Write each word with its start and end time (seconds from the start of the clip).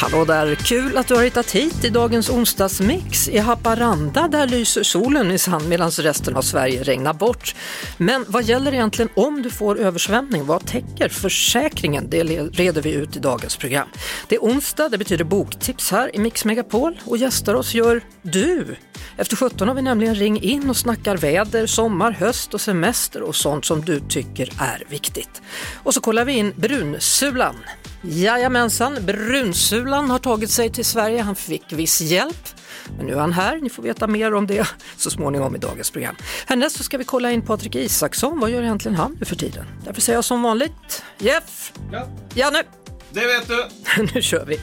Hallå 0.00 0.24
där! 0.24 0.54
Kul 0.54 0.96
att 0.96 1.08
du 1.08 1.14
har 1.14 1.24
hittat 1.24 1.50
hit 1.50 1.84
i 1.84 1.88
dagens 1.88 2.30
onsdagsmix. 2.30 3.28
I 3.28 3.38
Haparanda 3.38 4.28
där 4.28 4.46
lyser 4.46 4.82
solen 4.82 5.28
minsann 5.28 5.68
medan 5.68 5.90
resten 5.90 6.36
av 6.36 6.42
Sverige 6.42 6.82
regnar 6.82 7.14
bort. 7.14 7.54
Men 7.96 8.24
vad 8.28 8.44
gäller 8.44 8.74
egentligen 8.74 9.08
om 9.14 9.42
du 9.42 9.50
får 9.50 9.78
översvämning? 9.78 10.46
Vad 10.46 10.66
täcker 10.66 11.08
försäkringen? 11.08 12.10
Det 12.10 12.22
reder 12.24 12.82
vi 12.82 12.92
ut 12.92 13.16
i 13.16 13.18
dagens 13.18 13.56
program. 13.56 13.88
Det 14.28 14.34
är 14.34 14.40
onsdag, 14.40 14.88
det 14.88 14.98
betyder 14.98 15.24
boktips 15.24 15.90
här 15.90 16.16
i 16.16 16.18
Mix 16.18 16.44
Megapol 16.44 17.00
och 17.04 17.16
gästar 17.16 17.54
oss 17.54 17.74
gör 17.74 18.00
du. 18.22 18.76
Efter 19.16 19.36
17 19.36 19.68
har 19.68 19.74
vi 19.74 19.82
nämligen 19.82 20.14
ring 20.14 20.40
in 20.42 20.70
och 20.70 20.76
snackar 20.76 21.16
väder, 21.16 21.66
sommar, 21.66 22.10
höst 22.12 22.54
och 22.54 22.60
semester 22.60 23.22
och 23.22 23.36
sånt 23.36 23.64
som 23.64 23.84
du 23.84 24.00
tycker 24.00 24.52
är 24.60 24.84
viktigt. 24.88 25.42
Och 25.74 25.94
så 25.94 26.00
kollar 26.00 26.24
vi 26.24 26.32
in 26.32 26.52
brunsulan. 26.56 27.54
Jajamensan, 28.02 28.98
brunsulan 29.06 30.10
har 30.10 30.18
tagit 30.18 30.50
sig 30.50 30.72
till 30.72 30.84
Sverige. 30.84 31.22
Han 31.22 31.36
fick 31.36 31.72
viss 31.72 32.00
hjälp. 32.00 32.48
Men 32.96 33.06
nu 33.06 33.12
är 33.12 33.18
han 33.18 33.32
här, 33.32 33.56
ni 33.56 33.70
får 33.70 33.82
veta 33.82 34.06
mer 34.06 34.34
om 34.34 34.46
det 34.46 34.68
så 34.96 35.10
småningom 35.10 35.56
i 35.56 35.58
dagens 35.58 35.90
program. 35.90 36.16
Härnäst 36.46 36.76
så 36.76 36.82
ska 36.82 36.98
vi 36.98 37.04
kolla 37.04 37.32
in 37.32 37.42
Patrik 37.42 37.74
Isaksson, 37.74 38.40
vad 38.40 38.50
gör 38.50 38.62
egentligen 38.62 38.96
han 38.96 39.16
nu 39.20 39.24
för 39.24 39.36
tiden? 39.36 39.66
Därför 39.84 40.00
säger 40.00 40.16
jag 40.16 40.24
som 40.24 40.42
vanligt, 40.42 41.02
Jeff! 41.18 41.72
Ja. 41.92 42.08
Janne! 42.34 42.62
Det 43.10 43.26
vet 43.26 43.48
du! 43.48 43.68
nu 44.14 44.22
kör 44.22 44.44
vi! 44.46 44.60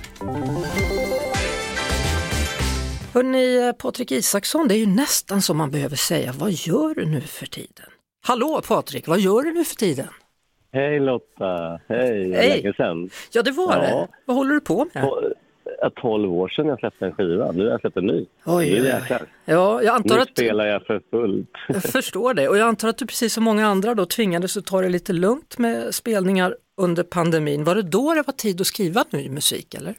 Hörrni, 3.13 3.73
Patrik 3.79 4.11
Isaksson, 4.11 4.67
det 4.67 4.75
är 4.75 4.79
ju 4.79 4.85
nästan 4.85 5.41
som 5.41 5.57
man 5.57 5.71
behöver 5.71 5.95
säga, 5.95 6.33
vad 6.37 6.51
gör 6.51 6.95
du 6.95 7.05
nu 7.05 7.21
för 7.21 7.45
tiden? 7.45 7.85
Hallå 8.25 8.61
Patrik, 8.67 9.07
vad 9.07 9.19
gör 9.19 9.41
du 9.41 9.53
nu 9.53 9.65
för 9.65 9.75
tiden? 9.75 10.07
Hej 10.75 10.99
Lotta! 10.99 11.79
Hej! 11.89 12.31
Hej. 12.33 12.49
Länge 12.49 12.73
sedan. 12.73 13.09
Ja, 13.31 13.41
det 13.41 13.51
var 13.51 13.73
Ja. 13.75 13.81
det. 13.81 14.07
Vad 14.25 14.37
håller 14.37 14.53
du 14.53 14.59
på 14.61 14.87
med? 14.93 15.03
På- 15.03 15.31
ja, 15.81 15.91
12 16.01 16.33
år 16.33 16.47
sedan 16.49 16.65
jag 16.67 16.79
släppte 16.79 17.05
en 17.05 17.11
skiva. 17.11 17.51
Nu 17.51 17.63
har 17.63 17.71
jag 17.71 17.81
släppt 17.81 17.97
en 17.97 18.05
ny. 18.05 18.25
Oj, 18.45 18.69
nu 18.81 18.85
jäklar. 18.87 19.21
Ja, 19.45 19.81
jag 19.83 19.95
antar 19.95 20.15
Nu 20.15 20.21
att... 20.21 20.29
spelar 20.29 20.65
jag 20.65 20.85
för 20.85 21.01
fullt. 21.11 21.49
Jag 21.67 21.83
förstår 21.83 22.33
det 22.33 22.49
och 22.49 22.57
jag 22.57 22.67
antar 22.67 22.87
att 22.89 22.97
du 22.97 23.05
precis 23.05 23.33
som 23.33 23.43
många 23.43 23.67
andra 23.67 23.95
då 23.95 24.05
tvingades 24.05 24.57
att 24.57 24.65
ta 24.65 24.81
det 24.81 24.89
lite 24.89 25.13
lugnt 25.13 25.57
med 25.57 25.95
spelningar 25.95 26.55
under 26.81 27.03
pandemin. 27.03 27.63
Var 27.63 27.75
det 27.75 27.81
då 27.81 28.13
det 28.13 28.23
var 28.27 28.33
tid 28.33 28.61
att 28.61 28.67
skriva 28.67 29.05
ny 29.11 29.29
musik 29.29 29.73
eller? 29.73 29.93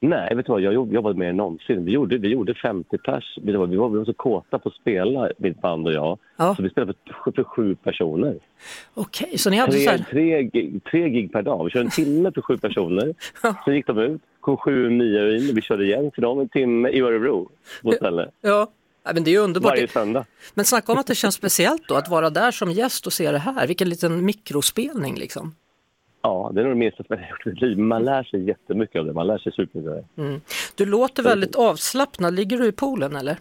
Nej, 0.00 0.34
vet 0.34 0.46
du 0.46 0.52
vad? 0.52 0.60
Jag 0.60 0.74
jobb- 0.74 0.92
jobbade 0.92 1.18
mer 1.18 1.28
än 1.28 1.36
någonsin. 1.36 1.84
Vi 1.84 1.92
gjorde, 1.92 2.18
vi 2.18 2.28
gjorde 2.28 2.54
50 2.54 2.98
pers. 2.98 3.38
Vi 3.42 3.52
var, 3.52 3.66
vi 3.66 3.76
var, 3.76 4.04
så 4.04 4.12
kåta 4.14 4.58
på 4.58 4.68
att 4.68 4.74
spela, 4.74 5.30
mitt 5.38 5.60
band 5.60 5.86
och 5.86 5.92
jag. 5.92 6.18
Ja. 6.36 6.54
Så 6.54 6.62
vi 6.62 6.70
spelade 6.70 6.94
för, 7.24 7.32
för 7.32 7.44
sju 7.44 7.74
personer. 7.74 8.38
Okej, 8.94 9.38
så 9.38 9.50
ni 9.50 9.56
hade 9.56 9.72
så 9.72 9.78
Tre, 9.78 9.88
här... 9.90 10.04
tre, 10.10 10.42
gig, 10.42 10.84
tre 10.90 11.08
gig 11.08 11.32
per 11.32 11.42
dag. 11.42 11.64
Vi 11.64 11.70
körde 11.70 11.84
en 11.84 11.90
timme 11.90 12.32
för 12.34 12.42
sju 12.42 12.56
personer. 12.58 13.14
Sen 13.64 13.74
gick 13.74 13.86
de 13.86 13.98
ut, 13.98 14.22
kom 14.40 14.56
sju 14.56 14.90
nya 14.90 15.36
in. 15.36 15.54
Vi 15.54 15.62
körde 15.62 15.84
igen 15.84 16.10
för 16.14 16.22
dem 16.22 16.40
en 16.40 16.48
timme 16.48 16.88
i 16.88 17.00
Örebro 17.00 17.50
på 17.82 17.92
ställe. 17.92 18.30
Ja. 18.40 18.66
Ja, 19.04 19.10
men 19.14 19.24
det 19.24 19.30
är 19.30 19.32
ju 19.32 19.38
underbart. 19.38 19.70
Varje 19.72 19.88
söndag. 19.88 20.24
Men 20.54 20.64
snacka 20.64 20.92
om 20.92 20.98
att 20.98 21.06
det 21.06 21.14
känns 21.14 21.34
speciellt 21.34 21.88
då 21.88 21.94
att 21.94 22.08
vara 22.08 22.30
där 22.30 22.50
som 22.50 22.70
gäst 22.72 23.06
och 23.06 23.12
se 23.12 23.30
det 23.32 23.38
här. 23.38 23.66
Vilken 23.66 23.88
liten 23.88 24.24
mikrospelning 24.24 25.14
liksom. 25.16 25.54
Ja, 26.28 26.50
det 26.54 26.60
är 26.60 26.64
nog 26.64 26.72
det 26.72 26.78
minsta 26.78 26.96
som 27.04 27.16
jag 27.16 27.16
har 27.18 27.30
gjort 27.30 27.46
i 27.46 27.48
mitt 27.50 27.60
liv. 27.60 27.78
Man 27.78 28.04
lär 28.04 28.22
sig 28.22 28.42
jättemycket 28.48 29.00
av 29.00 29.06
det. 29.06 29.12
Man 29.12 29.26
lär 29.26 29.38
sig 29.38 29.52
supermycket 29.52 30.04
det. 30.16 30.40
Du 30.76 30.86
låter 30.86 31.22
väldigt 31.22 31.56
avslappnad. 31.56 32.34
Ligger 32.34 32.58
du 32.58 32.66
i 32.66 32.72
poolen 32.72 33.16
eller? 33.16 33.36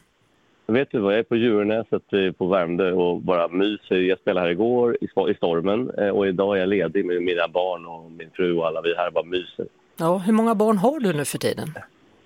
Vet 0.68 0.92
du 0.92 1.00
vad, 1.00 1.14
jag 1.14 1.20
är 1.20 1.24
på 1.24 1.36
Djurnäset 1.36 2.14
eh, 2.14 2.32
på 2.32 2.48
Värmdö 2.48 2.92
och 2.92 3.22
bara 3.22 3.48
myser. 3.48 3.96
Jag 3.96 4.20
spelade 4.20 4.46
här 4.46 4.52
igår 4.52 4.98
i 5.02 5.08
sto- 5.08 5.30
i 5.32 5.34
stormen 5.36 5.90
eh, 5.98 6.10
och 6.10 6.28
idag 6.28 6.56
är 6.56 6.60
jag 6.60 6.70
ledig 6.70 7.06
med 7.06 7.22
mina 7.24 7.48
barn 7.48 7.86
och 7.86 8.12
min 8.12 8.30
fru 8.34 8.54
och 8.58 8.68
alla 8.68 8.82
vi 8.82 8.96
här 8.98 9.12
bara 9.12 9.24
myser. 9.24 9.66
Ja, 9.98 10.18
hur 10.18 10.34
många 10.34 10.56
barn 10.56 10.78
har 10.78 11.00
du 11.00 11.14
nu 11.14 11.26
för 11.26 11.38
tiden? 11.38 11.68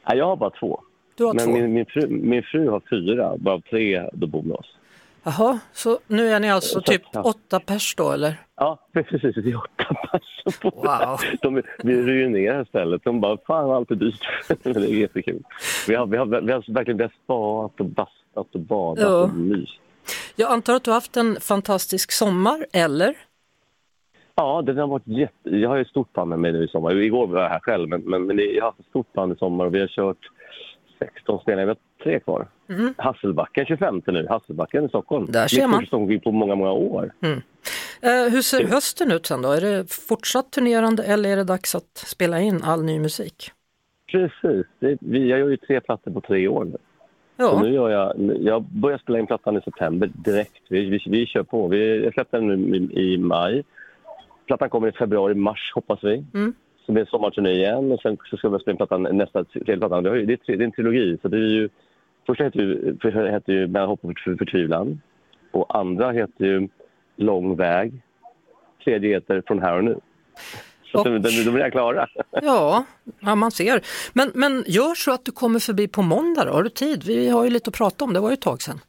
Jag 0.05 0.25
har 0.25 0.35
bara 0.35 0.49
två. 0.49 0.81
Du 1.15 1.23
har 1.25 1.33
Men 1.33 1.45
två. 1.45 1.51
min, 1.53 1.73
min, 1.73 1.85
fru, 1.85 2.07
min 2.09 2.43
fru 2.43 2.69
har 2.69 2.81
fyra, 2.89 3.33
bara 3.37 3.61
tre 3.61 4.09
då 4.13 4.27
bor 4.27 4.41
med 4.43 4.57
oss. 4.57 4.75
Jaha, 5.23 5.59
så 5.73 5.99
nu 6.07 6.27
är 6.27 6.39
ni 6.39 6.51
alltså 6.51 6.73
Så, 6.73 6.81
typ 6.81 7.01
åtta 7.23 7.59
pers 7.59 7.95
då 7.95 8.11
eller? 8.11 8.35
Ja, 8.55 8.79
precis. 8.93 9.21
Det 9.21 9.49
är 9.51 9.55
åtta 9.57 9.93
pers 9.93 10.21
Wow. 10.63 11.19
De, 11.41 11.61
vi 11.83 12.01
ruinerar 12.03 12.63
stället. 12.65 13.03
De 13.03 13.21
bara, 13.21 13.37
fan 13.47 13.71
allt 13.71 13.91
är 13.91 13.95
dyrt. 13.95 14.27
Men 14.63 14.73
det 14.73 14.79
är 14.79 14.99
jättekul. 14.99 15.43
Vi 15.87 15.95
har, 15.95 16.05
vi 16.05 16.17
har, 16.17 16.25
vi 16.25 16.51
har 16.51 16.73
verkligen 16.73 16.97
vi 16.97 17.03
har 17.03 17.11
spaat 17.23 17.79
och 17.79 17.85
bastat 17.85 18.55
och 18.55 18.59
badat 18.59 19.03
Ja. 19.03 19.23
och 19.23 19.29
mys. 19.29 19.69
Jag 20.35 20.51
antar 20.51 20.73
att 20.75 20.83
du 20.83 20.89
har 20.91 20.95
haft 20.95 21.17
en 21.17 21.37
fantastisk 21.41 22.11
sommar, 22.11 22.65
eller? 22.73 23.13
Ja, 24.35 24.61
den 24.61 24.77
har 24.77 24.87
varit 24.87 25.07
jätte... 25.07 25.49
Jag 25.49 25.69
har 25.69 25.77
ju 25.77 25.85
stort 25.85 26.13
band 26.13 26.29
med 26.29 26.39
mig 26.39 26.51
nu 26.51 26.63
i 26.63 26.67
sommar. 26.67 26.95
Igår 26.95 27.27
var 27.27 27.41
jag 27.41 27.49
här 27.49 27.59
själv, 27.59 27.89
men, 27.89 28.01
men, 28.01 28.25
men 28.25 28.37
jag 28.39 28.61
har 28.63 28.67
haft 28.69 28.79
ett 28.79 28.85
stort 28.85 29.13
band 29.13 29.33
i 29.33 29.35
sommar 29.35 29.65
och 29.65 29.75
vi 29.75 29.79
har 29.79 29.87
kört 29.87 30.17
16 31.01 31.39
spelningar. 31.39 31.65
Vi 31.65 31.69
har 31.69 32.03
tre 32.03 32.19
kvar. 32.19 32.47
Hasselbacken 32.97 33.65
25 33.65 34.01
nu, 34.07 34.27
Hasselbacken 34.29 34.85
i 34.85 34.89
Stockholm. 34.89 35.25
Där 35.31 35.47
ser 35.47 35.67
man. 35.67 35.79
första 35.79 35.97
gång 35.97 36.19
på 36.19 36.31
många, 36.31 36.55
många 36.55 36.71
år. 36.71 37.11
Eh, 38.01 38.31
hur 38.31 38.41
ser 38.41 38.63
hösten 38.63 39.11
ut 39.11 39.25
sen 39.25 39.41
då? 39.41 39.51
Är 39.51 39.61
det 39.61 39.93
fortsatt 39.93 40.51
turnerande 40.51 41.03
eller 41.03 41.29
är 41.29 41.35
det 41.35 41.43
dags 41.43 41.75
att 41.75 41.97
spela 41.97 42.39
in 42.39 42.61
all 42.63 42.83
ny 42.83 42.99
musik? 42.99 43.51
Precis. 44.11 44.65
Det, 44.79 44.97
vi, 45.01 45.29
jag 45.29 45.39
gör 45.39 45.49
ju 45.49 45.57
tre 45.57 45.81
plattor 45.81 46.11
på 46.11 46.21
tre 46.21 46.47
år 46.47 46.65
nu. 46.65 46.77
Ja, 47.37 47.59
nu 47.63 47.73
gör 47.73 47.89
jag, 47.89 48.13
jag 48.39 48.61
börjar 48.63 48.97
spela 48.97 49.19
in 49.19 49.27
plattan 49.27 49.57
i 49.57 49.61
september 49.61 50.09
direkt. 50.13 50.61
Vi, 50.69 50.89
vi, 50.89 51.03
vi 51.05 51.25
kör 51.25 51.43
på. 51.43 51.67
Vi, 51.67 52.03
jag 52.03 52.13
släppte 52.13 52.37
den 52.37 52.47
nu 52.47 52.77
i, 52.77 53.13
i 53.13 53.17
maj. 53.17 53.63
Plattan 54.45 54.69
kommer 54.69 54.87
i 54.87 54.91
februari, 54.91 55.33
mars 55.33 55.71
hoppas 55.75 56.03
vi. 56.03 56.25
Mm. 56.33 56.53
Så 56.85 56.91
blir 56.91 57.03
det 57.03 57.09
sommarturné 57.09 57.51
igen 57.51 57.91
och 57.91 57.99
sen 58.01 58.17
så 58.29 58.37
ska 58.37 58.49
vi 58.49 58.59
spela 58.59 58.71
in 58.71 58.77
plattan, 58.77 59.03
nästa 59.03 59.43
tredje 59.43 59.77
plattan. 59.77 60.03
Det, 60.03 60.09
har 60.09 60.15
ju, 60.17 60.25
det, 60.25 60.33
är, 60.33 60.57
det 60.57 60.63
är 60.63 60.65
en 60.65 60.71
trilogi. 60.71 61.17
Så 61.21 61.27
det 61.27 61.37
är 61.37 61.41
ju, 61.49 61.69
första 62.27 62.43
heter 62.43 62.59
ju, 62.59 62.97
för, 63.01 63.25
heter 63.31 63.53
ju 63.53 63.67
Mellan 63.67 63.89
hopp 63.89 64.05
och 64.05 64.19
för, 64.19 64.35
förtvivlan. 64.35 65.01
Och 65.51 65.79
andra 65.79 66.11
heter 66.11 66.45
ju 66.45 66.67
Lång 67.15 67.55
väg. 67.55 67.93
Tredje 68.83 69.09
heter 69.13 69.43
Från 69.47 69.61
här 69.61 69.77
och 69.77 69.83
nu. 69.83 69.99
Så 70.91 70.97
Och- 70.99 71.05
de, 71.05 71.19
de, 71.19 71.43
de 71.43 71.61
är 71.61 71.69
klara. 71.69 72.07
ja, 72.41 72.85
ja 73.19 73.35
man 73.35 73.51
ser. 73.51 73.81
Men, 74.13 74.31
men 74.35 74.63
gör 74.67 74.95
så 74.95 75.11
att 75.13 75.25
du 75.25 75.31
kommer 75.31 75.59
förbi 75.59 75.87
på 75.87 76.01
måndag 76.01 76.45
då. 76.45 76.51
Har 76.51 76.63
du 76.63 76.69
tid? 76.69 77.03
Vi 77.03 77.29
har 77.29 77.43
ju 77.43 77.49
lite 77.49 77.69
att 77.69 77.77
prata 77.77 78.05
om, 78.05 78.13
det 78.13 78.19
var 78.19 78.29
ju 78.29 78.33
ett 78.33 78.41
tag 78.41 78.61
sedan. 78.61 78.79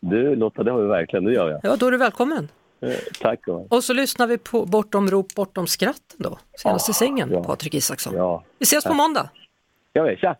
Du 0.00 0.36
Lotta, 0.36 0.62
det 0.62 0.70
har 0.70 0.82
vi 0.82 0.88
verkligen. 0.88 1.24
Det 1.24 1.32
gör 1.32 1.50
jag. 1.50 1.60
Ja, 1.62 1.76
då 1.76 1.86
är 1.86 1.90
du 1.90 1.96
välkommen. 1.98 2.48
Eh, 2.80 2.90
Tack. 3.20 3.40
Och, 3.70 3.84
så 3.84 3.92
lyssnar 3.92 4.26
vi 4.26 4.38
på 4.38 4.66
Bortom 4.66 5.10
rop, 5.10 5.34
bortom 5.34 5.66
skratten 5.66 6.16
då. 6.18 6.38
Senaste 6.58 6.90
Ja, 6.90 6.94
singeln, 6.94 7.32
ja. 7.32 7.44
Patrik 7.44 7.74
Isaksson. 7.74 8.14
ja. 8.14 8.44
Vi 8.58 8.62
ses 8.62 8.84
på 8.84 8.94
måndag. 8.94 9.28
Vet, 9.94 10.18
tja! 10.18 10.36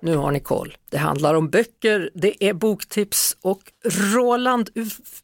Nu 0.00 0.16
har 0.16 0.30
ni 0.30 0.40
koll. 0.40 0.76
Det 0.90 0.98
handlar 0.98 1.34
om 1.34 1.50
böcker, 1.50 2.10
det 2.14 2.44
är 2.44 2.52
boktips 2.52 3.36
och 3.40 3.62
Roland 4.14 4.70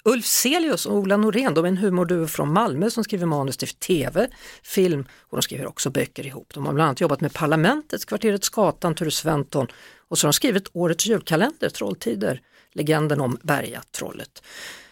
Ulfselius 0.04 0.54
Ulfzelius 0.64 0.86
och 0.86 0.96
Ola 0.96 1.16
Norén, 1.16 1.54
de 1.54 1.64
är 1.64 1.68
en 1.68 1.78
humorduo 1.78 2.26
från 2.26 2.52
Malmö 2.52 2.90
som 2.90 3.04
skriver 3.04 3.26
manus 3.26 3.56
till 3.56 3.68
tv, 3.68 4.28
film 4.62 5.06
och 5.20 5.36
de 5.36 5.42
skriver 5.42 5.66
också 5.66 5.90
böcker 5.90 6.26
ihop. 6.26 6.54
De 6.54 6.66
har 6.66 6.72
bland 6.72 6.86
annat 6.88 7.00
jobbat 7.00 7.20
med 7.20 7.32
Parlamentet, 7.32 8.06
Kvarteret 8.06 8.44
Skatan, 8.44 8.94
Ture 8.94 9.10
Sventon 9.10 9.66
och 10.08 10.18
så 10.18 10.26
har 10.26 10.28
de 10.28 10.32
skrivit 10.32 10.70
årets 10.72 11.06
julkalender, 11.06 11.68
Trolltider, 11.68 12.41
legenden 12.72 13.20
om 13.20 13.38
Bergatrollet. 13.42 14.42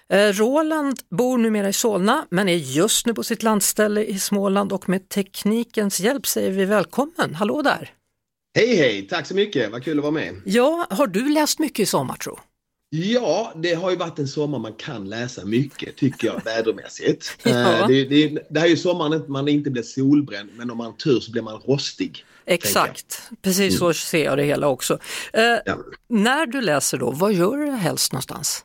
Eh, 0.09 0.29
Roland 0.29 0.99
bor 1.11 1.39
numera 1.39 1.69
i 1.69 1.73
Solna 1.73 2.27
men 2.31 2.49
är 2.49 2.57
just 2.57 3.07
nu 3.07 3.15
på 3.15 3.23
sitt 3.23 3.43
landställe 3.43 4.05
i 4.05 4.19
Småland 4.19 4.73
och 4.73 4.89
med 4.89 5.09
teknikens 5.09 6.01
hjälp 6.01 6.27
säger 6.27 6.51
vi 6.51 6.65
välkommen. 6.65 7.35
Hallå 7.35 7.63
där! 7.63 7.91
Hej 8.55 8.77
hej, 8.77 9.07
tack 9.09 9.27
så 9.27 9.35
mycket, 9.35 9.73
vad 9.73 9.85
kul 9.85 9.99
att 9.99 10.03
vara 10.03 10.13
med. 10.13 10.35
Ja, 10.45 10.87
har 10.91 11.07
du 11.07 11.29
läst 11.29 11.59
mycket 11.59 11.81
i 11.81 11.87
sommar 11.87 12.17
tro? 12.17 12.39
Ja, 12.91 13.53
det 13.57 13.75
har 13.75 13.91
ju 13.91 13.97
varit 13.97 14.19
en 14.19 14.29
sommar 14.29 14.59
man 14.59 14.73
kan 14.73 15.09
läsa 15.09 15.45
mycket, 15.45 15.97
tycker 15.97 16.27
jag, 16.27 16.41
vädermässigt. 16.45 17.39
Ja. 17.43 17.51
Eh, 17.81 17.87
Det, 17.89 18.05
det, 18.05 18.47
det 18.51 18.61
här 18.61 18.67
är 18.67 18.71
ju 18.71 18.77
sommaren 18.77 19.25
man 19.29 19.49
inte 19.49 19.71
blir 19.71 19.83
solbränd, 19.83 20.51
men 20.57 20.71
om 20.71 20.79
man 20.79 20.87
har 20.87 20.93
tur 20.93 21.21
så 21.21 21.33
blir 21.33 21.43
man 21.43 21.61
rostig. 21.61 22.25
Exakt, 22.47 23.23
precis 23.43 23.79
så 23.79 23.93
ser 23.95 24.25
jag 24.25 24.39
det 24.39 24.45
hela 24.45 24.69
också. 24.69 24.99
Eh, 25.33 25.43
Ja. 25.43 25.79
När 26.09 26.47
du 26.47 26.61
läser 26.61 26.99
då, 26.99 27.11
vad 27.11 27.33
gör 27.33 27.57
du 27.57 27.71
helst 27.71 28.13
någonstans? 28.13 28.65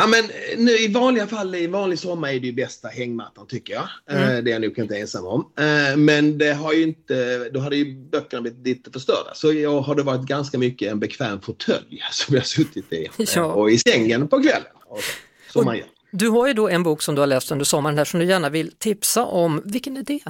Ja, 0.00 0.06
men 0.06 0.24
eh, 0.24 0.58
nu, 0.58 0.70
i 0.78 0.88
vanliga 0.88 1.26
fall, 1.26 1.54
i 1.54 1.66
vanlig 1.66 1.98
sommar 1.98 2.28
är 2.28 2.40
det 2.40 2.46
ju 2.46 2.52
bästa 2.52 2.88
hängmattan 2.88 3.46
tycker 3.46 3.74
jag. 3.74 3.82
Eh, 4.10 4.18
Det 4.28 4.50
är 4.50 4.52
jag 4.52 4.60
nog 4.62 4.78
inte 4.78 4.96
ensam 4.96 5.26
om. 5.26 5.52
Eh, 5.58 5.96
Men 5.96 6.38
det 6.38 6.52
har 6.52 6.72
ju 6.72 6.82
inte, 6.82 7.48
då 7.52 7.60
hade 7.60 7.76
ju 7.76 7.96
böckerna 8.10 8.42
blivit 8.42 8.66
lite 8.66 8.90
förstörda. 8.90 9.34
Så 9.34 9.52
jag 9.52 9.80
har 9.80 9.94
det 9.94 10.02
varit 10.02 10.26
ganska 10.26 10.58
mycket 10.58 10.92
en 10.92 11.00
bekväm 11.00 11.40
fåtölj 11.40 12.02
som 12.12 12.34
jag 12.34 12.42
har 12.42 12.46
suttit 12.46 12.92
i. 12.92 13.08
Ja. 13.36 13.44
Och 13.44 13.70
i 13.70 13.78
sängen 13.78 14.28
på 14.28 14.42
kvällen. 14.42 14.72
Och 14.86 14.98
så, 14.98 15.52
som 15.52 15.60
Och 15.60 15.64
man 15.64 15.76
gör. 15.76 15.86
Du 16.10 16.28
har 16.28 16.46
ju 16.46 16.52
då 16.52 16.68
en 16.68 16.82
bok 16.82 17.02
som 17.02 17.14
du 17.14 17.20
har 17.20 17.26
läst 17.26 17.50
under 17.50 17.64
sommaren 17.64 17.98
här 17.98 18.04
som 18.04 18.20
du 18.20 18.26
gärna 18.26 18.48
vill 18.48 18.72
tipsa 18.78 19.24
om. 19.24 19.62
Vilken 19.64 19.96
är 19.96 20.02
det? 20.02 20.20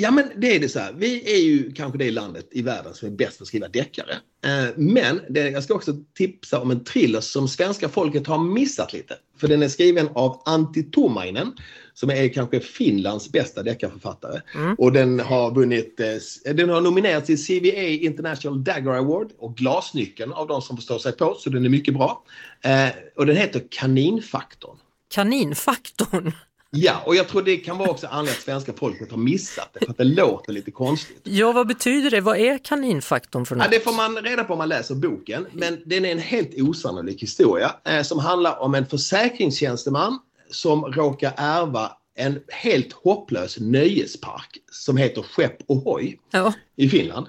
Ja 0.00 0.10
men 0.10 0.30
det 0.36 0.56
är 0.56 0.60
det 0.60 0.68
så 0.68 0.78
här. 0.78 0.92
Vi 0.92 1.34
är 1.34 1.38
ju 1.38 1.72
kanske 1.72 1.98
det 1.98 2.10
landet 2.10 2.48
i 2.50 2.62
världen 2.62 2.94
som 2.94 3.08
är 3.08 3.12
bäst 3.12 3.38
på 3.38 3.42
att 3.42 3.48
skriva 3.48 3.68
deckare. 3.68 4.12
Eh, 4.44 4.70
men 4.76 5.20
det, 5.28 5.50
jag 5.50 5.64
ska 5.64 5.74
också 5.74 5.92
tipsa 6.14 6.60
om 6.60 6.70
en 6.70 6.84
thriller 6.84 7.20
som 7.20 7.48
svenska 7.48 7.88
folket 7.88 8.26
har 8.26 8.38
missat 8.38 8.92
lite. 8.92 9.14
För 9.40 9.48
den 9.48 9.62
är 9.62 9.68
skriven 9.68 10.08
av 10.14 10.42
Antti 10.44 10.82
Tuomainen 10.82 11.52
som 11.94 12.10
är 12.10 12.28
kanske 12.28 12.60
Finlands 12.60 13.32
bästa 13.32 13.62
deckarförfattare. 13.62 14.40
Mm. 14.54 14.74
Och 14.74 14.92
den 14.92 15.20
har 15.20 15.54
vunnit, 15.54 16.00
eh, 16.00 16.54
den 16.54 16.68
har 16.68 16.80
nominerats 16.80 17.26
till 17.26 17.46
CVA 17.46 17.82
International 17.82 18.64
Dagger 18.64 18.90
Award 18.90 19.32
och 19.38 19.56
Glasnyckeln 19.56 20.32
av 20.32 20.46
de 20.46 20.62
som 20.62 20.76
förstår 20.76 20.98
sig 20.98 21.12
på, 21.12 21.34
så 21.38 21.50
den 21.50 21.64
är 21.64 21.68
mycket 21.68 21.94
bra. 21.94 22.24
Eh, 22.64 22.88
och 23.16 23.26
den 23.26 23.36
heter 23.36 23.62
Kaninfaktorn. 23.70 24.76
Kaninfaktorn? 25.14 26.32
Ja, 26.70 27.02
och 27.06 27.16
jag 27.16 27.28
tror 27.28 27.42
det 27.42 27.56
kan 27.56 27.78
vara 27.78 27.90
också 27.90 28.06
anledningen 28.06 28.38
att 28.38 28.44
svenska 28.44 28.72
folket 28.72 29.10
har 29.10 29.18
missat 29.18 29.68
det, 29.72 29.84
för 29.84 29.90
att 29.90 29.98
det 29.98 30.04
låter 30.04 30.52
lite 30.52 30.70
konstigt. 30.70 31.20
Ja, 31.22 31.52
vad 31.52 31.66
betyder 31.66 32.10
det? 32.10 32.20
Vad 32.20 32.36
är 32.36 32.58
kaninfaktorn 32.58 33.46
för 33.46 33.56
något? 33.56 33.64
Ja, 33.64 33.70
det 33.70 33.84
får 33.84 33.92
man 33.92 34.16
reda 34.16 34.44
på 34.44 34.52
om 34.52 34.58
man 34.58 34.68
läser 34.68 34.94
boken, 34.94 35.46
men 35.52 35.82
den 35.86 36.04
är 36.04 36.12
en 36.12 36.18
helt 36.18 36.60
osannolik 36.60 37.22
historia 37.22 37.74
eh, 37.84 38.02
som 38.02 38.18
handlar 38.18 38.58
om 38.58 38.74
en 38.74 38.86
försäkringstjänsteman 38.86 40.18
som 40.50 40.84
råkar 40.84 41.32
ärva 41.36 41.92
en 42.16 42.40
helt 42.48 42.92
hopplös 42.92 43.58
nöjespark 43.60 44.58
som 44.72 44.96
heter 44.96 45.22
Skepp 45.22 45.56
Ohoj 45.66 46.18
ja. 46.30 46.52
i 46.76 46.88
Finland. 46.88 47.26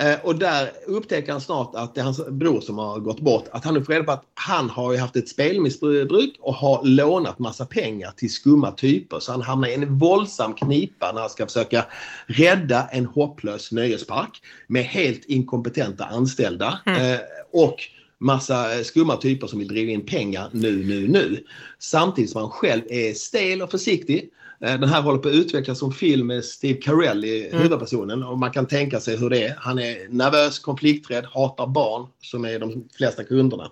Eh, 0.00 0.18
och 0.22 0.38
där 0.38 0.70
upptäcker 0.86 1.32
han 1.32 1.40
snart 1.40 1.74
att 1.74 1.94
det 1.94 2.00
är 2.00 2.04
hans 2.04 2.26
bror 2.28 2.60
som 2.60 2.78
har 2.78 2.98
gått 2.98 3.20
bort, 3.20 3.44
att 3.52 3.64
han 3.64 3.74
nu 3.74 3.84
får 3.84 3.92
reda 3.92 4.04
på 4.04 4.12
att 4.12 4.24
han 4.34 4.70
har 4.70 4.96
haft 4.96 5.16
ett 5.16 5.28
spelmissbruk 5.28 6.36
och 6.40 6.54
har 6.54 6.84
lånat 6.84 7.38
massa 7.38 7.66
pengar 7.66 8.12
till 8.16 8.32
skumma 8.32 8.70
typer. 8.70 9.20
Så 9.20 9.32
han 9.32 9.42
hamnar 9.42 9.68
i 9.68 9.74
en 9.74 9.98
våldsam 9.98 10.54
knipa 10.54 11.12
när 11.12 11.20
han 11.20 11.30
ska 11.30 11.46
försöka 11.46 11.84
rädda 12.26 12.88
en 12.92 13.06
hopplös 13.06 13.72
nöjespark 13.72 14.42
med 14.66 14.84
helt 14.84 15.24
inkompetenta 15.24 16.04
anställda. 16.04 16.80
Mm. 16.86 17.12
Eh, 17.12 17.20
och 17.52 17.76
massa 18.18 18.76
eh, 18.76 18.82
skumma 18.82 19.16
typer 19.16 19.46
som 19.46 19.58
vill 19.58 19.68
driva 19.68 19.92
in 19.92 20.06
pengar 20.06 20.48
nu, 20.52 20.84
nu, 20.84 21.08
nu. 21.08 21.44
Samtidigt 21.78 22.30
som 22.30 22.40
han 22.40 22.50
själv 22.50 22.82
är 22.88 23.14
stel 23.14 23.62
och 23.62 23.70
försiktig. 23.70 24.30
Eh, 24.64 24.80
den 24.80 24.88
här 24.88 25.02
håller 25.02 25.18
på 25.18 25.28
att 25.28 25.34
utvecklas 25.34 25.78
som 25.78 25.92
film 25.92 26.26
med 26.26 26.44
Steve 26.44 26.80
Carell 26.80 27.24
i 27.24 27.48
mm. 27.48 27.62
huvudpersonen 27.62 28.22
och 28.22 28.38
man 28.38 28.50
kan 28.50 28.66
tänka 28.66 29.00
sig 29.00 29.16
hur 29.16 29.30
det 29.30 29.44
är. 29.44 29.54
Han 29.58 29.78
är 29.78 30.08
nervös, 30.08 30.58
konflikträdd, 30.58 31.26
hatar 31.34 31.66
barn 31.66 32.06
som 32.22 32.44
är 32.44 32.58
de 32.58 32.88
flesta 32.96 33.24
kunderna. 33.24 33.70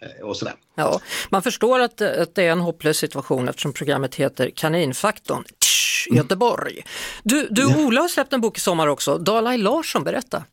Eh, 0.00 0.26
och 0.26 0.36
sådär. 0.36 0.54
Ja, 0.74 1.00
man 1.30 1.42
förstår 1.42 1.80
att, 1.80 2.00
att 2.00 2.34
det 2.34 2.42
är 2.42 2.52
en 2.52 2.60
hopplös 2.60 2.96
situation 2.96 3.48
eftersom 3.48 3.72
programmet 3.72 4.14
heter 4.14 4.50
Kaninfaktorn. 4.50 5.44
Tsch, 5.58 6.08
Göteborg. 6.10 6.84
Du, 7.22 7.48
du. 7.50 7.86
Ola 7.86 8.00
har 8.00 8.08
släppt 8.08 8.32
en 8.32 8.40
bok 8.40 8.56
i 8.56 8.60
sommar 8.60 8.86
också, 8.86 9.18
Dalai 9.18 9.58
Larsson, 9.58 10.04
berätta. 10.04 10.44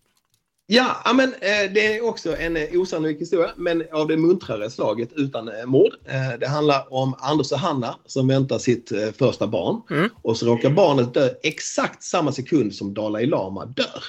Ja, 0.67 1.13
men 1.15 1.33
eh, 1.33 1.71
det 1.73 1.95
är 1.95 2.05
också 2.05 2.37
en 2.37 2.57
eh, 2.57 2.63
osannolik 2.73 3.21
historia, 3.21 3.51
men 3.55 3.83
av 3.91 4.07
det 4.07 4.17
muntrare 4.17 4.69
slaget 4.69 5.09
utan 5.15 5.47
eh, 5.47 5.65
mord. 5.65 5.91
Det 6.39 6.47
handlar 6.47 6.93
om 6.93 7.15
Anders 7.19 7.51
och 7.51 7.59
Hanna 7.59 7.95
som 8.05 8.27
väntar 8.27 8.57
sitt 8.57 8.91
första 9.17 9.47
barn 9.47 9.81
mm. 9.89 10.09
och 10.21 10.37
så 10.37 10.45
råkar 10.45 10.69
barnet 10.69 11.13
dö 11.13 11.29
exakt 11.43 12.03
samma 12.03 12.31
sekund 12.31 12.75
som 12.75 12.93
Dalai 12.93 13.25
Lama 13.25 13.65
dör. 13.65 14.03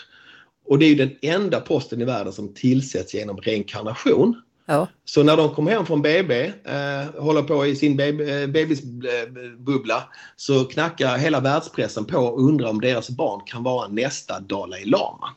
Och 0.68 0.78
det 0.78 0.84
är 0.84 0.88
ju 0.88 0.94
den 0.94 1.16
enda 1.22 1.60
posten 1.60 2.00
i 2.00 2.04
världen 2.04 2.32
som 2.32 2.54
tillsätts 2.54 3.14
genom 3.14 3.36
reinkarnation. 3.36 4.42
Ja. 4.66 4.88
Så 5.04 5.22
när 5.22 5.36
de 5.36 5.54
kommer 5.54 5.70
hem 5.70 5.86
från 5.86 6.02
BB, 6.02 6.52
eh, 6.64 7.22
håller 7.22 7.42
på 7.42 7.66
i 7.66 7.76
sin 7.76 7.96
baby, 7.96 8.46
bebisbubbla, 8.46 10.02
så 10.36 10.64
knackar 10.64 11.18
hela 11.18 11.40
världspressen 11.40 12.04
på 12.04 12.18
och 12.18 12.42
undrar 12.42 12.68
om 12.68 12.80
deras 12.80 13.10
barn 13.10 13.40
kan 13.46 13.62
vara 13.62 13.88
nästa 13.88 14.40
Dalai 14.40 14.84
Lama. 14.84 15.34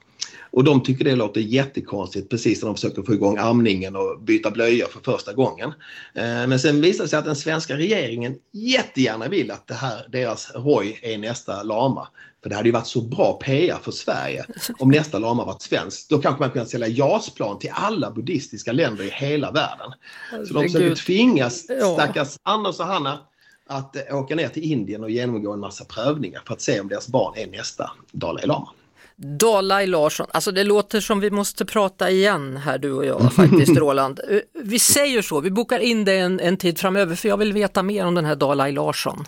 Och 0.52 0.64
de 0.64 0.84
tycker 0.84 1.06
det 1.06 1.16
låter 1.16 1.42
jättekonstigt 1.42 2.30
precis 2.30 2.62
när 2.62 2.68
de 2.68 2.76
försöker 2.76 3.02
få 3.02 3.14
igång 3.14 3.38
amningen 3.38 3.96
och 3.96 4.22
byta 4.22 4.52
blöjor 4.52 4.88
för 4.88 5.00
första 5.12 5.34
gången. 5.34 5.70
Eh, 6.16 6.24
men 6.24 6.60
sen 6.60 6.82
visar 6.82 7.04
det 7.04 7.10
sig 7.10 7.20
att 7.20 7.26
den 7.26 7.36
svenska 7.36 7.78
regeringen 7.78 8.36
jättegärna 8.52 9.28
vill 9.28 9.52
att 9.52 9.68
det 9.68 9.74
här, 9.74 10.08
deras 10.10 10.52
Roy 10.56 11.00
är 11.02 11.18
nästa 11.18 11.64
lama. 11.64 12.08
För 12.44 12.50
det 12.50 12.56
hade 12.56 12.68
ju 12.68 12.74
varit 12.74 12.88
så 12.88 13.02
bra 13.02 13.34
PR 13.34 13.78
för 13.82 13.92
Sverige 13.92 14.46
om 14.80 14.90
nästa 14.90 15.20
lama 15.20 15.46
varit 15.46 15.62
svensk. 15.62 16.10
Då 16.10 16.18
kanske 16.18 16.40
man 16.40 16.52
kunde 16.52 16.70
sälja 16.70 16.88
JAS-plan 16.88 17.60
till 17.60 17.72
alla 17.74 18.12
buddhistiska 18.12 18.72
länder 18.72 19.04
i 19.04 19.10
hela 19.10 19.52
världen. 19.52 19.92
Så 20.48 20.54
de 20.54 20.64
försöker 20.64 20.96
tvinga 20.96 21.50
stackars 21.50 22.38
Anders 22.44 22.80
och 22.80 22.86
Hanna 22.86 23.20
att 23.70 23.96
eh, 23.96 24.18
åka 24.18 24.36
ner 24.36 24.48
till 24.48 24.64
Indien 24.64 25.04
och 25.04 25.10
genomgå 25.10 25.54
en 25.54 25.60
massa 25.60 25.86
prövningar 25.86 26.42
för 26.48 26.54
att 26.54 26.62
se 26.62 26.80
om 26.80 26.88
deras 26.88 27.08
barn 27.08 27.34
är 27.38 27.48
nästa 27.48 27.92
Dalai 28.12 28.46
Lama. 28.46 28.70
Dalai 29.22 29.88
Larsson, 29.88 30.28
alltså 30.32 30.52
det 30.52 30.64
låter 30.64 31.02
som 31.02 31.20
vi 31.20 31.32
måste 31.32 31.66
prata 31.66 32.10
igen 32.10 32.58
här 32.58 32.78
du 32.78 32.92
och 32.92 33.06
jag 33.06 33.34
faktiskt 33.34 33.72
Roland. 33.78 34.20
Eh, 34.30 34.40
vi 34.54 34.80
säger 34.80 35.22
så, 35.22 35.42
vi 35.42 35.52
bokar 35.52 35.80
in 35.80 36.06
det 36.06 36.18
en, 36.18 36.40
en 36.40 36.58
tid 36.58 36.80
framöver 36.80 37.16
för 37.16 37.30
jag 37.30 37.38
vill 37.38 37.54
veta 37.54 37.84
mer 37.84 38.06
om 38.06 38.16
den 38.16 38.26
här 38.26 38.36
Dalai 38.36 38.72
Larsson. 38.72 39.26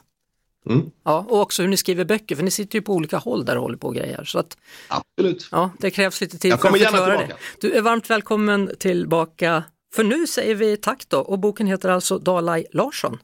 Mm. 0.70 0.92
Ja, 1.04 1.26
och 1.30 1.42
också 1.42 1.62
hur 1.62 1.70
ni 1.70 1.78
skriver 1.78 2.06
böcker, 2.06 2.36
för 2.36 2.44
ni 2.44 2.52
sitter 2.52 2.76
ju 2.76 2.82
på 2.82 2.94
olika 2.94 3.18
håll 3.18 3.46
där 3.46 3.56
och 3.56 3.62
håller 3.62 3.78
på 3.78 3.88
och 3.88 3.96
grejer. 3.96 4.24
Så 4.24 4.40
att, 4.40 4.58
Absolut. 4.88 5.48
Ja, 5.52 5.72
det 5.80 5.92
krävs 5.92 6.22
lite 6.22 6.38
tid 6.38 6.60
för 6.60 6.68
att 6.68 6.78
förklara 6.78 7.18
det. 7.18 7.34
Du 7.62 7.74
är 7.74 7.82
varmt 7.82 8.10
välkommen 8.10 8.72
tillbaka, 8.80 9.64
för 9.96 10.04
nu 10.04 10.28
säger 10.28 10.56
vi 10.56 10.78
tack 10.78 11.04
då 11.08 11.20
och 11.20 11.40
boken 11.40 11.68
heter 11.68 11.90
alltså 11.90 12.18
Dalai 12.18 12.66
Larsson. 12.72 13.18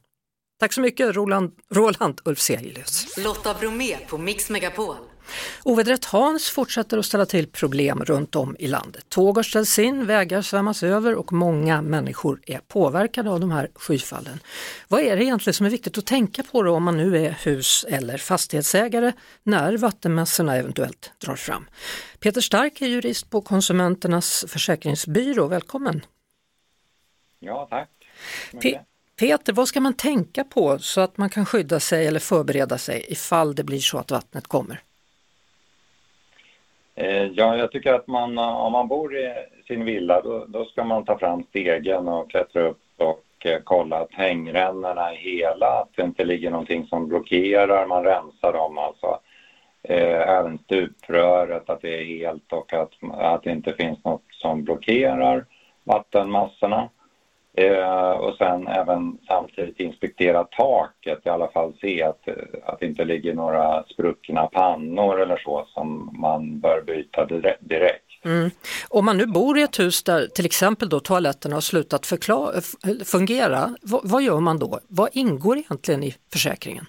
Tack 0.59 0.73
så 0.73 0.81
mycket 0.81 1.15
Roland, 1.15 1.51
Roland 1.73 2.21
Ulfselius. 2.25 3.17
Lotta 3.17 3.53
Bromé 3.53 3.97
på 4.07 4.17
Mix 4.17 4.49
Megapol. 4.49 4.95
Ovädret 5.63 6.05
Hans 6.05 6.49
fortsätter 6.49 6.97
att 6.97 7.05
ställa 7.05 7.25
till 7.25 7.47
problem 7.47 8.03
runt 8.03 8.35
om 8.35 8.55
i 8.59 8.67
landet. 8.67 9.05
Tåg 9.09 9.35
har 9.35 9.43
ställts 9.43 9.79
in, 9.79 10.05
vägar 10.05 10.41
svämmas 10.41 10.83
över 10.83 11.15
och 11.15 11.33
många 11.33 11.81
människor 11.81 12.39
är 12.45 12.59
påverkade 12.59 13.29
av 13.29 13.39
de 13.39 13.51
här 13.51 13.69
skyfallen. 13.75 14.39
Vad 14.87 15.01
är 15.01 15.17
det 15.17 15.23
egentligen 15.23 15.53
som 15.53 15.65
är 15.65 15.69
viktigt 15.69 15.97
att 15.97 16.05
tänka 16.05 16.43
på 16.43 16.63
då 16.63 16.75
om 16.75 16.83
man 16.83 16.97
nu 16.97 17.25
är 17.25 17.37
hus 17.43 17.85
eller 17.89 18.17
fastighetsägare 18.17 19.13
när 19.43 19.77
vattenmassorna 19.77 20.55
eventuellt 20.55 21.11
drar 21.17 21.35
fram? 21.35 21.65
Peter 22.19 22.41
Stark 22.41 22.81
är 22.81 22.87
jurist 22.87 23.29
på 23.29 23.41
Konsumenternas 23.41 24.45
försäkringsbyrå. 24.47 25.47
Välkommen! 25.47 26.05
Ja, 27.39 27.67
tack! 27.69 27.89
Pe 28.61 28.79
Peter, 29.19 29.53
vad 29.53 29.67
ska 29.67 29.81
man 29.81 29.93
tänka 29.93 30.43
på 30.43 30.79
så 30.79 31.01
att 31.01 31.17
man 31.17 31.29
kan 31.29 31.45
skydda 31.45 31.79
sig 31.79 32.07
eller 32.07 32.19
förbereda 32.19 32.77
sig 32.77 33.05
ifall 33.09 33.55
det 33.55 33.63
blir 33.63 33.79
så 33.79 33.97
att 33.97 34.11
vattnet 34.11 34.47
kommer? 34.47 34.81
Eh, 36.99 37.25
ja, 37.25 37.57
jag 37.57 37.71
tycker 37.71 37.93
att 37.93 38.07
man, 38.07 38.37
eh, 38.37 38.65
om 38.65 38.71
man 38.71 38.87
bor 38.87 39.17
i 39.17 39.33
sin 39.67 39.85
villa 39.85 40.21
då, 40.21 40.45
då 40.47 40.65
ska 40.65 40.83
man 40.83 41.05
ta 41.05 41.17
fram 41.17 41.43
stegen 41.43 42.07
och 42.07 42.31
klättra 42.31 42.61
upp 42.61 42.81
och 42.97 43.45
eh, 43.45 43.59
kolla 43.63 43.97
att 43.97 44.13
hängrännorna 44.13 45.11
är 45.11 45.15
hela, 45.15 45.67
att 45.67 45.89
det 45.95 46.01
inte 46.01 46.23
ligger 46.23 46.51
någonting 46.51 46.87
som 46.87 47.07
blockerar, 47.07 47.85
man 47.85 48.03
rensar 48.03 48.53
dem 48.53 48.77
alltså. 48.77 49.19
även 49.83 50.57
stupröret, 50.57 51.69
att 51.69 51.81
det 51.81 51.99
är 51.99 52.05
helt 52.05 52.53
och 52.53 52.73
att, 52.73 52.91
att 53.11 53.43
det 53.43 53.51
inte 53.51 53.73
finns 53.73 54.03
något 54.03 54.23
som 54.31 54.63
blockerar 54.63 55.45
vattenmassorna. 55.83 56.89
Eh, 57.57 58.11
och 58.11 58.35
sen 58.35 58.67
även 58.67 59.17
samtidigt 59.27 59.79
inspektera 59.79 60.43
taket, 60.43 61.25
i 61.25 61.29
alla 61.29 61.47
fall 61.47 61.73
se 61.81 62.03
att, 62.03 62.27
att 62.63 62.79
det 62.79 62.85
inte 62.85 63.05
ligger 63.05 63.33
några 63.33 63.83
spruckna 63.83 64.47
pannor 64.47 65.21
eller 65.21 65.37
så 65.37 65.65
som 65.73 66.17
man 66.19 66.59
bör 66.59 66.81
byta 66.81 67.25
direkt. 67.59 68.25
Mm. 68.25 68.49
Om 68.89 69.05
man 69.05 69.17
nu 69.17 69.25
bor 69.25 69.57
i 69.57 69.61
ett 69.61 69.79
hus 69.79 70.03
där 70.03 70.27
till 70.27 70.45
exempel 70.45 70.89
då 70.89 70.99
toaletterna 70.99 71.55
har 71.55 71.61
slutat 71.61 72.05
fungera, 73.05 73.75
vad, 73.81 74.23
gör 74.23 74.39
man 74.39 74.59
då? 74.59 74.79
Vad 74.87 75.09
ingår 75.13 75.57
egentligen 75.57 76.03
i 76.03 76.15
försäkringen? 76.31 76.85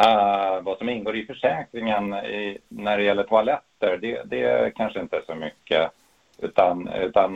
Uh, 0.00 0.62
vad 0.62 0.78
som 0.78 0.88
ingår 0.88 1.16
i 1.16 1.26
försäkringen 1.26 2.14
i, 2.14 2.58
när 2.68 2.98
det 2.98 3.04
gäller 3.04 3.24
toaletter, 3.24 3.98
det, 4.00 4.22
det 4.24 4.72
kanske 4.76 5.00
inte 5.00 5.16
är 5.16 5.22
så 5.26 5.34
mycket. 5.34 5.90
Utan, 6.38 6.88
utan, 6.88 7.32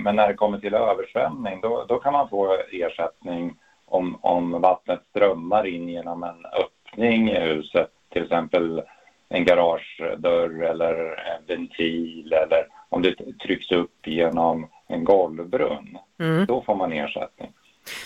men 0.00 0.16
när 0.16 0.28
det 0.28 0.34
kommer 0.34 0.58
till 0.58 0.74
översvämning 0.74 1.60
då, 1.60 1.84
då 1.88 1.98
kan 1.98 2.12
man 2.12 2.28
få 2.28 2.56
ersättning 2.72 3.56
om, 3.84 4.18
om 4.20 4.60
vattnet 4.60 5.00
strömmar 5.10 5.66
in 5.66 5.88
genom 5.88 6.22
en 6.22 6.46
öppning 6.46 7.30
i 7.30 7.40
huset, 7.40 7.90
till 8.12 8.22
exempel 8.22 8.82
en 9.28 9.44
garagedörr 9.44 10.62
eller 10.62 10.94
en 11.36 11.46
ventil 11.46 12.32
eller 12.32 12.66
om 12.88 13.02
det 13.02 13.14
trycks 13.42 13.72
upp 13.72 14.06
genom 14.06 14.66
en 14.86 15.04
golvbrunn. 15.04 15.98
Mm. 16.18 16.46
Då 16.46 16.62
får 16.62 16.74
man 16.74 16.92
ersättning. 16.92 17.52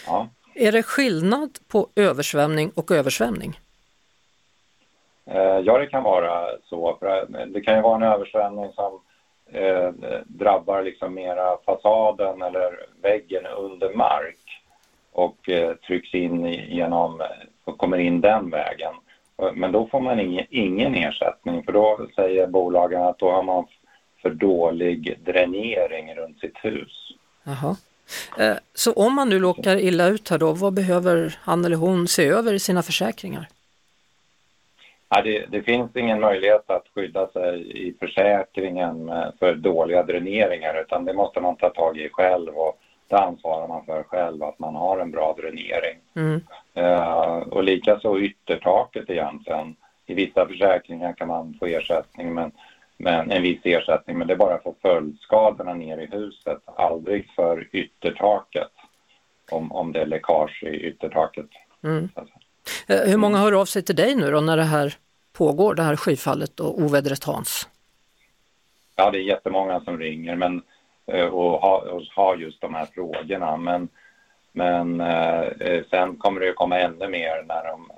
Ja. 0.06 0.28
Är 0.54 0.72
det 0.72 0.82
skillnad 0.82 1.58
på 1.68 1.88
översvämning 1.96 2.70
och 2.74 2.90
översvämning? 2.90 3.58
Eh, 5.26 5.58
ja, 5.58 5.78
det 5.78 5.86
kan 5.86 6.02
vara 6.02 6.46
så. 6.64 6.96
För 7.00 7.26
det 7.46 7.60
kan 7.60 7.76
ju 7.76 7.82
vara 7.82 7.96
en 7.96 8.12
översvämning 8.12 8.72
som 8.72 9.00
eh, 9.52 9.90
drabbar 10.26 10.82
liksom 10.82 11.14
mera 11.14 11.56
fasaden 11.66 12.42
eller 12.42 12.86
väggen 13.02 13.46
under 13.46 13.94
mark. 13.94 14.38
och 15.12 15.48
eh, 15.48 15.74
trycks 15.74 16.14
in 16.14 16.46
genom 16.46 17.22
och 17.64 17.78
kommer 17.78 17.98
in 17.98 18.20
den 18.20 18.50
vägen. 18.50 18.94
Men 19.54 19.72
då 19.72 19.86
får 19.86 20.00
man 20.00 20.20
ingen, 20.20 20.46
ingen 20.50 20.94
ersättning 20.94 21.62
för 21.64 21.72
då 21.72 22.08
säger 22.16 22.46
bolagen 22.46 23.02
att 23.02 23.18
då 23.18 23.30
har 23.30 23.42
man 23.42 23.66
för 24.22 24.30
dålig 24.30 25.18
dränering 25.24 26.14
runt 26.14 26.40
sitt 26.40 26.56
hus. 26.56 27.12
Jaha. 27.44 27.76
Eh, 28.38 28.56
så 28.74 28.92
om 28.92 29.14
man 29.14 29.28
nu 29.28 29.38
råkar 29.38 29.76
illa 29.76 30.06
ut 30.06 30.28
här 30.28 30.38
då, 30.38 30.52
vad 30.52 30.72
behöver 30.72 31.38
han 31.40 31.64
eller 31.64 31.76
hon 31.76 32.08
se 32.08 32.26
över 32.26 32.54
i 32.54 32.58
sina 32.58 32.82
försäkringar? 32.82 33.48
Det, 35.20 35.46
det, 35.48 35.62
finns 35.62 35.96
ingen 35.96 36.20
möjlighet 36.20 36.70
att 36.70 36.86
skydda 36.94 37.26
sig 37.26 37.86
i 37.86 37.94
försäkringen 38.00 39.12
för 39.38 39.54
dåliga 39.54 40.02
dräneringar 40.02 40.80
utan 40.80 41.04
det 41.04 41.12
måste 41.12 41.40
man 41.40 41.56
ta 41.56 41.70
tag 41.70 41.98
i 41.98 42.08
själv 42.08 42.54
och 42.54 42.78
det 43.12 43.18
ansvarar 43.18 43.68
man 43.68 43.84
för 43.84 44.02
själv 44.02 44.42
att 44.42 44.58
man 44.58 44.74
har 44.74 44.98
en 44.98 45.10
bra 45.10 45.34
dränering. 45.38 45.98
Mm. 46.14 46.40
Uh, 46.78 47.38
och 47.38 47.64
likaså 47.64 48.18
yttertaket 48.18 49.10
egentligen. 49.10 49.76
I 50.06 50.14
vissa 50.14 50.46
försäkringar 50.46 51.12
kan 51.12 51.28
man 51.28 51.56
få 51.58 51.66
ersättning 51.66 52.34
men, 52.34 52.52
men 52.96 53.30
en 53.30 53.42
viss 53.42 53.60
ersättning 53.64 54.18
men 54.18 54.26
det 54.26 54.34
är 54.34 54.38
bara 54.38 54.58
för 54.58 54.74
följdskadorna 54.82 55.74
ner 55.74 55.98
i 55.98 56.06
huset, 56.06 56.58
aldrig 56.64 57.30
för 57.36 57.68
yttertaket 57.72 58.72
om, 59.50 59.72
om 59.72 59.92
det 59.92 60.00
är 60.00 60.06
läckage 60.06 60.62
i 60.62 60.76
yttertaket. 60.76 61.48
Mm. 61.84 62.08
Eh, 62.16 62.22
hur 62.86 63.16
många 63.16 63.38
hör 63.38 63.52
av 63.52 63.64
sig 63.64 63.82
till 63.82 63.96
dig 63.96 64.14
nu 64.14 64.30
då 64.30 64.40
när 64.40 64.56
det 64.56 64.62
här 64.62 64.94
pågår, 65.32 65.74
det 65.74 65.82
här 65.82 65.96
skyfallet 65.96 66.60
och 66.60 66.80
ovädret 66.80 67.24
Hans? 67.24 67.68
Ja, 68.96 69.10
det 69.10 69.18
är 69.18 69.22
jättemånga 69.22 69.80
som 69.80 69.98
ringer 69.98 70.36
men, 70.36 70.62
eh, 71.06 71.26
och, 71.26 71.60
har, 72.14 72.36
just 72.36 72.60
de 72.60 72.74
här 72.74 72.86
frågorna. 72.94 73.56
Men, 73.56 73.88
men 74.52 75.00
eh, 75.00 75.82
sen 75.90 76.16
kommer 76.16 76.40
det 76.40 76.50
att 76.50 76.56
komma 76.56 76.78
ännu 76.78 77.08
mer 77.08 77.44
när 77.48 77.64
de, 77.64 77.90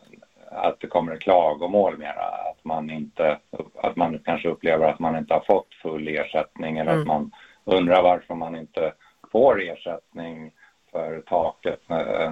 att 0.50 0.80
det 0.80 0.86
kommer 0.86 1.16
klagomål 1.16 1.98
mera. 1.98 2.24
Att 2.50 2.64
man, 2.64 2.90
inte, 2.90 3.38
att 3.82 3.96
man 3.96 4.18
kanske 4.18 4.48
upplever 4.48 4.86
att 4.86 4.98
man 4.98 5.16
inte 5.16 5.34
har 5.34 5.44
fått 5.46 5.74
full 5.82 6.08
ersättning 6.08 6.78
eller 6.78 6.92
mm. 6.92 7.00
att 7.00 7.06
man 7.06 7.30
undrar 7.64 8.02
varför 8.02 8.34
man 8.34 8.56
inte 8.56 8.92
får 9.32 9.62
ersättning 9.62 10.52
för 10.94 11.20
taket 11.20 11.80
när, 11.86 12.30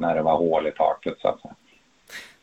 när 0.00 0.14
det 0.14 0.22
var 0.22 0.36
hål 0.36 0.66
i 0.66 0.72
taket. 0.72 1.14
Så 1.18 1.28
att 1.28 1.40
säga. 1.40 1.54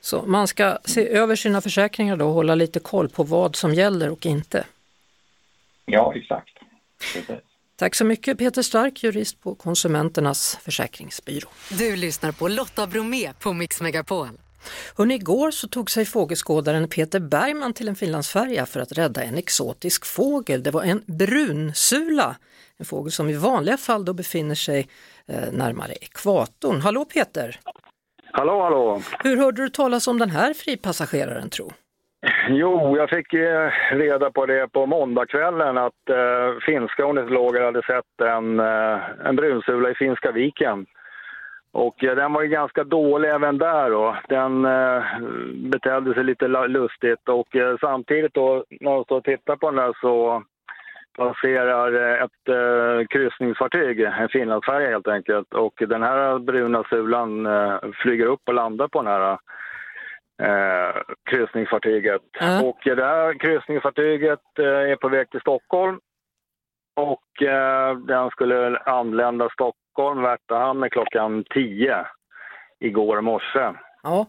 Så 0.01 0.21
man 0.21 0.47
ska 0.47 0.77
se 0.85 1.09
över 1.09 1.35
sina 1.35 1.61
försäkringar 1.61 2.17
då 2.17 2.27
och 2.27 2.33
hålla 2.33 2.55
lite 2.55 2.79
koll 2.79 3.09
på 3.09 3.23
vad 3.23 3.55
som 3.55 3.73
gäller 3.73 4.09
och 4.09 4.25
inte. 4.25 4.65
Ja, 5.85 6.13
exakt. 6.15 6.59
Precis. 7.13 7.43
Tack 7.75 7.95
så 7.95 8.05
mycket 8.05 8.37
Peter 8.37 8.61
Stark, 8.61 9.03
jurist 9.03 9.41
på 9.41 9.55
Konsumenternas 9.55 10.57
försäkringsbyrå. 10.61 11.49
Du 11.69 11.95
lyssnar 11.95 12.31
på 12.31 12.47
Lotta 12.47 12.87
Bromé 12.87 13.33
på 13.39 13.53
Mix 13.53 13.81
Megapol. 13.81 14.29
Hörrni, 14.97 15.15
igår 15.15 15.51
så 15.51 15.67
tog 15.67 15.91
sig 15.91 16.05
fågelskådaren 16.05 16.87
Peter 16.87 17.19
Bergman 17.19 17.73
till 17.73 17.87
en 17.87 17.95
Finlandsfärja 17.95 18.65
för 18.65 18.79
att 18.79 18.91
rädda 18.91 19.23
en 19.23 19.37
exotisk 19.37 20.05
fågel. 20.05 20.63
Det 20.63 20.71
var 20.71 20.83
en 20.83 21.03
brunsula, 21.05 22.35
en 22.77 22.85
fågel 22.85 23.11
som 23.11 23.29
i 23.29 23.33
vanliga 23.33 23.77
fall 23.77 24.05
då 24.05 24.13
befinner 24.13 24.55
sig 24.55 24.79
eh, 24.79 24.85
närmare 25.51 25.93
ekvatorn. 25.93 26.81
Hallå 26.81 27.05
Peter! 27.05 27.59
Hallå, 28.31 28.61
hallå! 28.61 29.01
Hur 29.23 29.37
hörde 29.37 29.61
du 29.61 29.69
talas 29.69 30.07
om 30.07 30.19
den 30.19 30.29
här 30.29 30.53
fripassageraren 30.53 31.49
tro? 31.49 31.71
Jo, 32.49 32.97
jag 32.97 33.09
fick 33.09 33.33
eh, 33.33 33.69
reda 33.91 34.31
på 34.31 34.45
det 34.45 34.71
på 34.71 34.85
måndagskvällen 34.85 35.77
att 35.77 36.09
eh, 36.09 36.59
finska 36.65 37.05
ornitologer 37.05 37.61
hade 37.61 37.81
sett 37.83 38.21
en, 38.21 38.59
eh, 38.59 38.99
en 39.25 39.35
brunsula 39.35 39.89
i 39.89 39.95
Finska 39.95 40.31
viken. 40.31 40.85
Och 41.71 42.03
eh, 42.03 42.15
den 42.15 42.33
var 42.33 42.41
ju 42.41 42.47
ganska 42.47 42.83
dålig 42.83 43.29
även 43.29 43.57
där 43.57 43.89
då. 43.89 44.17
Den 44.29 44.65
eh, 44.65 45.03
betedde 45.69 46.13
sig 46.13 46.23
lite 46.23 46.47
lustigt 46.47 47.29
och 47.29 47.55
eh, 47.55 47.75
samtidigt 47.81 48.33
då 48.33 48.65
när 48.69 48.91
de 48.91 49.03
står 49.03 49.17
och 49.17 49.23
tittar 49.23 49.55
på 49.55 49.71
den 49.71 49.75
där 49.75 49.93
så 50.01 50.43
passerar 51.17 51.93
ett 52.23 52.47
eh, 52.49 53.07
kryssningsfartyg, 53.07 53.99
en 53.99 54.29
Finlandsfärja 54.29 54.89
helt 54.89 55.07
enkelt. 55.07 55.53
Och 55.53 55.73
den 55.87 56.03
här 56.03 56.39
bruna 56.39 56.83
sulan 56.83 57.45
eh, 57.45 57.77
flyger 57.93 58.25
upp 58.25 58.41
och 58.45 58.53
landar 58.53 58.87
på 58.87 59.01
den 59.01 59.13
här 59.13 59.37
eh, 60.41 61.01
kryssningsfartyget. 61.29 62.21
Mm. 62.41 62.65
Och 62.65 62.79
det 62.83 63.05
här 63.05 63.39
kryssningsfartyget 63.39 64.59
eh, 64.59 64.65
är 64.65 64.95
på 64.95 65.09
väg 65.09 65.29
till 65.29 65.39
Stockholm. 65.39 65.99
Och 66.95 67.41
eh, 67.41 67.97
den 67.97 68.29
skulle 68.29 68.77
anlända 68.77 69.49
Stockholm, 69.49 70.21
Värtahamn, 70.21 70.89
klockan 70.89 71.43
10 71.49 72.05
igår 72.79 73.21
morse. 73.21 73.71
Ja. 74.03 74.27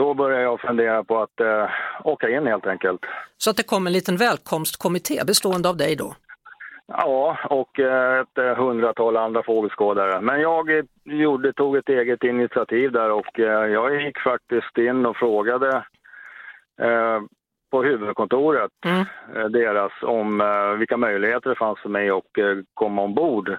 Då 0.00 0.14
började 0.14 0.42
jag 0.42 0.60
fundera 0.60 1.04
på 1.04 1.22
att 1.22 1.40
eh, 1.40 1.68
åka 2.04 2.28
in 2.28 2.46
helt 2.46 2.66
enkelt. 2.66 3.00
Så 3.36 3.50
att 3.50 3.56
det 3.56 3.62
kom 3.62 3.86
en 3.86 3.92
liten 3.92 4.16
välkomstkommitté 4.16 5.24
bestående 5.26 5.68
av 5.68 5.76
dig 5.76 5.96
då? 5.96 6.14
Ja, 6.86 7.38
och 7.50 7.80
eh, 7.80 8.20
ett 8.20 8.38
eh, 8.38 8.56
hundratal 8.56 9.16
andra 9.16 9.42
fågelskådare. 9.42 10.20
Men 10.20 10.40
jag 10.40 10.78
eh, 10.78 10.84
gjorde, 11.04 11.52
tog 11.52 11.76
ett 11.76 11.88
eget 11.88 12.24
initiativ 12.24 12.92
där 12.92 13.10
och 13.10 13.38
jag 13.38 14.02
gick 14.02 14.18
faktiskt 14.18 14.78
in 14.78 15.06
och 15.06 15.16
frågade 15.16 15.76
eh, 16.82 17.20
på 17.70 17.82
huvudkontoret, 17.82 18.72
mm. 18.84 19.04
deras, 19.52 19.92
om 20.02 20.40
eh, 20.40 20.78
vilka 20.78 20.96
möjligheter 20.96 21.50
det 21.50 21.56
fanns 21.56 21.80
för 21.80 21.88
mig 21.88 22.10
att 22.10 22.38
eh, 22.38 22.56
komma 22.74 23.02
ombord 23.02 23.56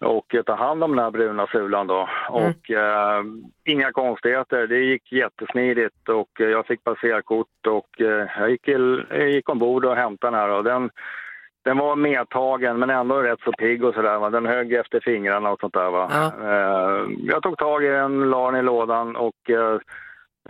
och 0.00 0.34
ta 0.46 0.54
hand 0.54 0.84
om 0.84 0.96
den 0.96 1.04
här 1.04 1.10
bruna 1.10 1.46
sulan 1.46 1.86
då. 1.86 2.08
Mm. 2.28 2.42
Och 2.44 2.70
eh, 2.70 3.24
inga 3.64 3.92
konstigheter, 3.92 4.66
det 4.66 4.78
gick 4.78 5.12
jättesmidigt 5.12 6.08
och 6.08 6.30
jag 6.34 6.66
fick 6.66 6.84
passerkort 6.84 7.66
och 7.66 8.00
eh, 8.00 8.28
jag, 8.38 8.50
gick, 8.50 8.68
jag 8.68 9.30
gick 9.30 9.48
ombord 9.48 9.84
och 9.84 9.96
hämtade 9.96 10.30
den 10.30 10.40
här 10.40 10.48
och 10.48 10.64
den, 10.64 10.90
den 11.64 11.78
var 11.78 11.96
medtagen 11.96 12.78
men 12.78 12.90
ändå 12.90 13.22
rätt 13.22 13.40
så 13.44 13.52
pigg 13.52 13.84
och 13.84 13.94
sådär. 13.94 14.30
Den 14.30 14.46
högg 14.46 14.72
efter 14.72 15.00
fingrarna 15.00 15.50
och 15.50 15.60
sånt 15.60 15.74
där 15.74 15.90
va. 15.90 16.10
Ja. 16.12 16.32
Eh, 16.48 17.06
jag 17.18 17.42
tog 17.42 17.58
tag 17.58 17.84
i 17.84 17.88
den, 17.88 18.30
la 18.30 18.50
den 18.50 18.60
i 18.60 18.62
lådan 18.62 19.16
och 19.16 19.50
eh, 19.50 19.78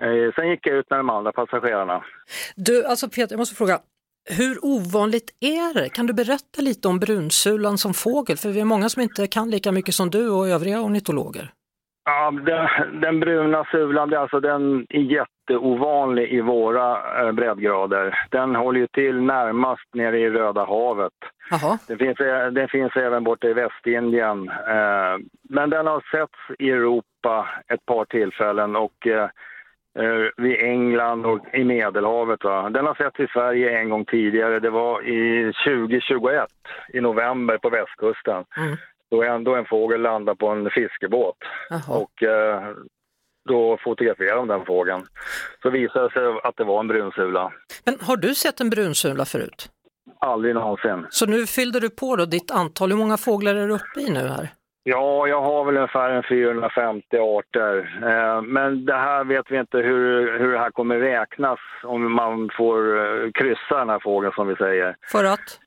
eh, 0.00 0.32
sen 0.34 0.48
gick 0.48 0.66
jag 0.66 0.76
ut 0.76 0.90
med 0.90 0.98
de 0.98 1.10
andra 1.10 1.32
passagerarna. 1.32 2.04
Du, 2.56 2.84
alltså 2.84 3.08
Peter, 3.08 3.32
jag 3.32 3.38
måste 3.38 3.56
fråga, 3.56 3.78
hur 4.24 4.64
ovanligt 4.64 5.30
är 5.40 5.74
det? 5.74 5.88
Kan 5.88 6.06
du 6.06 6.14
berätta 6.14 6.62
lite 6.62 6.88
om 6.88 6.98
brunsulan 6.98 7.78
som 7.78 7.94
fågel? 7.94 8.36
För 8.36 8.48
vi 8.48 8.60
är 8.60 8.64
många 8.64 8.88
som 8.88 9.02
inte 9.02 9.26
kan 9.26 9.50
lika 9.50 9.72
mycket 9.72 9.94
som 9.94 10.10
du 10.10 10.30
och 10.30 10.48
övriga 10.48 10.80
ornitologer. 10.80 11.50
Ja, 12.04 12.30
den, 12.30 13.00
den 13.00 13.20
bruna 13.20 13.64
sulan, 13.64 14.14
alltså, 14.14 14.40
den 14.40 14.86
är 14.88 15.00
jätteovanlig 15.00 16.32
i 16.32 16.40
våra 16.40 17.20
eh, 17.20 17.32
breddgrader. 17.32 18.18
Den 18.30 18.54
håller 18.54 18.80
ju 18.80 18.86
till 18.86 19.20
närmast 19.20 19.94
nere 19.94 20.18
i 20.18 20.30
Röda 20.30 20.64
havet. 20.64 21.12
Aha. 21.52 21.78
Den, 21.88 21.98
finns, 21.98 22.18
den 22.52 22.68
finns 22.68 22.96
även 22.96 23.24
borta 23.24 23.48
i 23.48 23.52
Västindien. 23.52 24.48
Eh, 24.48 25.16
men 25.48 25.70
den 25.70 25.86
har 25.86 26.04
setts 26.10 26.60
i 26.60 26.70
Europa 26.70 27.48
ett 27.68 27.86
par 27.86 28.04
tillfällen 28.04 28.76
och 28.76 29.06
eh, 29.06 29.28
eh, 29.98 30.44
vid 30.44 30.60
England 30.60 31.26
och 31.26 31.54
i 31.54 31.64
Medelhavet. 31.64 32.44
Va? 32.44 32.70
Den 32.70 32.86
har 32.86 32.94
sett 32.94 33.20
i 33.20 33.26
Sverige 33.32 33.78
en 33.78 33.90
gång 33.90 34.04
tidigare. 34.04 34.60
Det 34.60 34.70
var 34.70 35.02
i 35.02 35.52
2021 35.66 36.46
i 36.92 37.00
november 37.00 37.58
på 37.58 37.70
västkusten. 37.70 38.44
Mm. 38.56 38.76
Då 39.10 39.22
ändå 39.22 39.54
en 39.54 39.66
fågel 39.66 40.00
landade 40.00 40.36
på 40.36 40.48
en 40.48 40.70
fiskebåt. 40.70 41.38
Aha. 41.70 41.94
Och 41.98 42.22
eh, 42.22 42.62
då 43.48 43.78
fotograferade 43.84 44.36
de 44.36 44.48
den 44.48 44.64
fågeln. 44.64 45.02
Så 45.62 45.70
visade 45.70 46.04
det 46.08 46.12
sig 46.12 46.22
att 46.42 46.56
det 46.56 46.64
var 46.64 46.80
en 46.80 46.88
brunsula. 46.88 47.52
Men 47.84 47.98
har 48.00 48.16
du 48.16 48.34
sett 48.34 48.60
en 48.60 48.70
brunsula 48.70 49.24
förut? 49.24 49.68
Aldrig 50.20 50.54
någonsin. 50.54 51.06
Så 51.10 51.26
nu 51.26 51.46
fyllde 51.46 51.80
du 51.80 51.90
på 51.90 52.16
då 52.16 52.24
ditt 52.24 52.50
antal. 52.50 52.90
Hur 52.90 52.98
många 52.98 53.16
fåglar 53.16 53.54
är 53.54 53.68
du 53.68 53.74
uppe 53.74 54.00
i 54.00 54.10
nu 54.10 54.20
här? 54.20 54.48
Ja, 54.86 55.28
jag 55.28 55.40
har 55.40 55.64
väl 55.64 55.76
ungefär 55.76 56.10
en 56.10 56.22
450 56.22 57.16
arter. 57.18 57.98
Eh, 58.02 58.42
men 58.42 58.84
det 58.84 58.94
här 58.94 59.24
vet 59.24 59.50
vi 59.50 59.58
inte 59.58 59.78
hur, 59.78 60.38
hur 60.38 60.52
det 60.52 60.58
här 60.58 60.70
kommer 60.70 60.98
räknas 60.98 61.58
om 61.82 62.12
man 62.12 62.50
får 62.56 62.98
eh, 62.98 63.30
kryssa 63.34 63.78
den 63.78 63.88
här 63.88 64.00
fågeln 64.00 64.32
som 64.32 64.48
vi 64.48 64.56
säger. 64.56 64.96
För 65.12 65.24
att? 65.24 65.60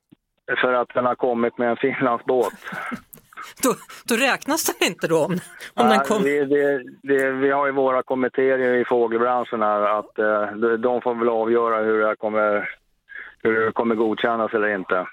För 0.62 0.74
att 0.74 0.93
den 0.93 1.05
har 1.05 1.15
kommit 1.15 1.57
med 1.57 1.69
en 1.69 1.77
Finlandsbåt. 1.77 2.53
då, 3.63 3.75
då 4.07 4.15
räknas 4.15 4.65
den 4.65 4.88
inte 4.89 5.07
då? 5.07 5.25
Om, 5.25 5.39
om 5.74 5.88
Nej, 5.88 5.97
den 5.97 6.05
kom... 6.05 6.24
det, 6.24 6.45
det, 6.45 6.83
det, 7.03 7.31
vi 7.31 7.51
har 7.51 7.65
ju 7.65 7.71
våra 7.71 8.03
kommittéer 8.03 8.59
i 8.59 8.86
fågelbranschen 8.86 9.62
här 9.62 9.81
att 10.00 10.19
eh, 10.19 10.71
de 10.77 11.01
får 11.01 11.15
väl 11.15 11.29
avgöra 11.29 11.83
hur 11.83 12.00
det 12.00 12.07
här 12.07 12.15
kommer 12.15 12.69
hur 13.51 13.65
det 13.65 13.71
kommer 13.71 13.95
godkännas 13.95 14.53
eller 14.53 14.75
inte. 14.75 15.07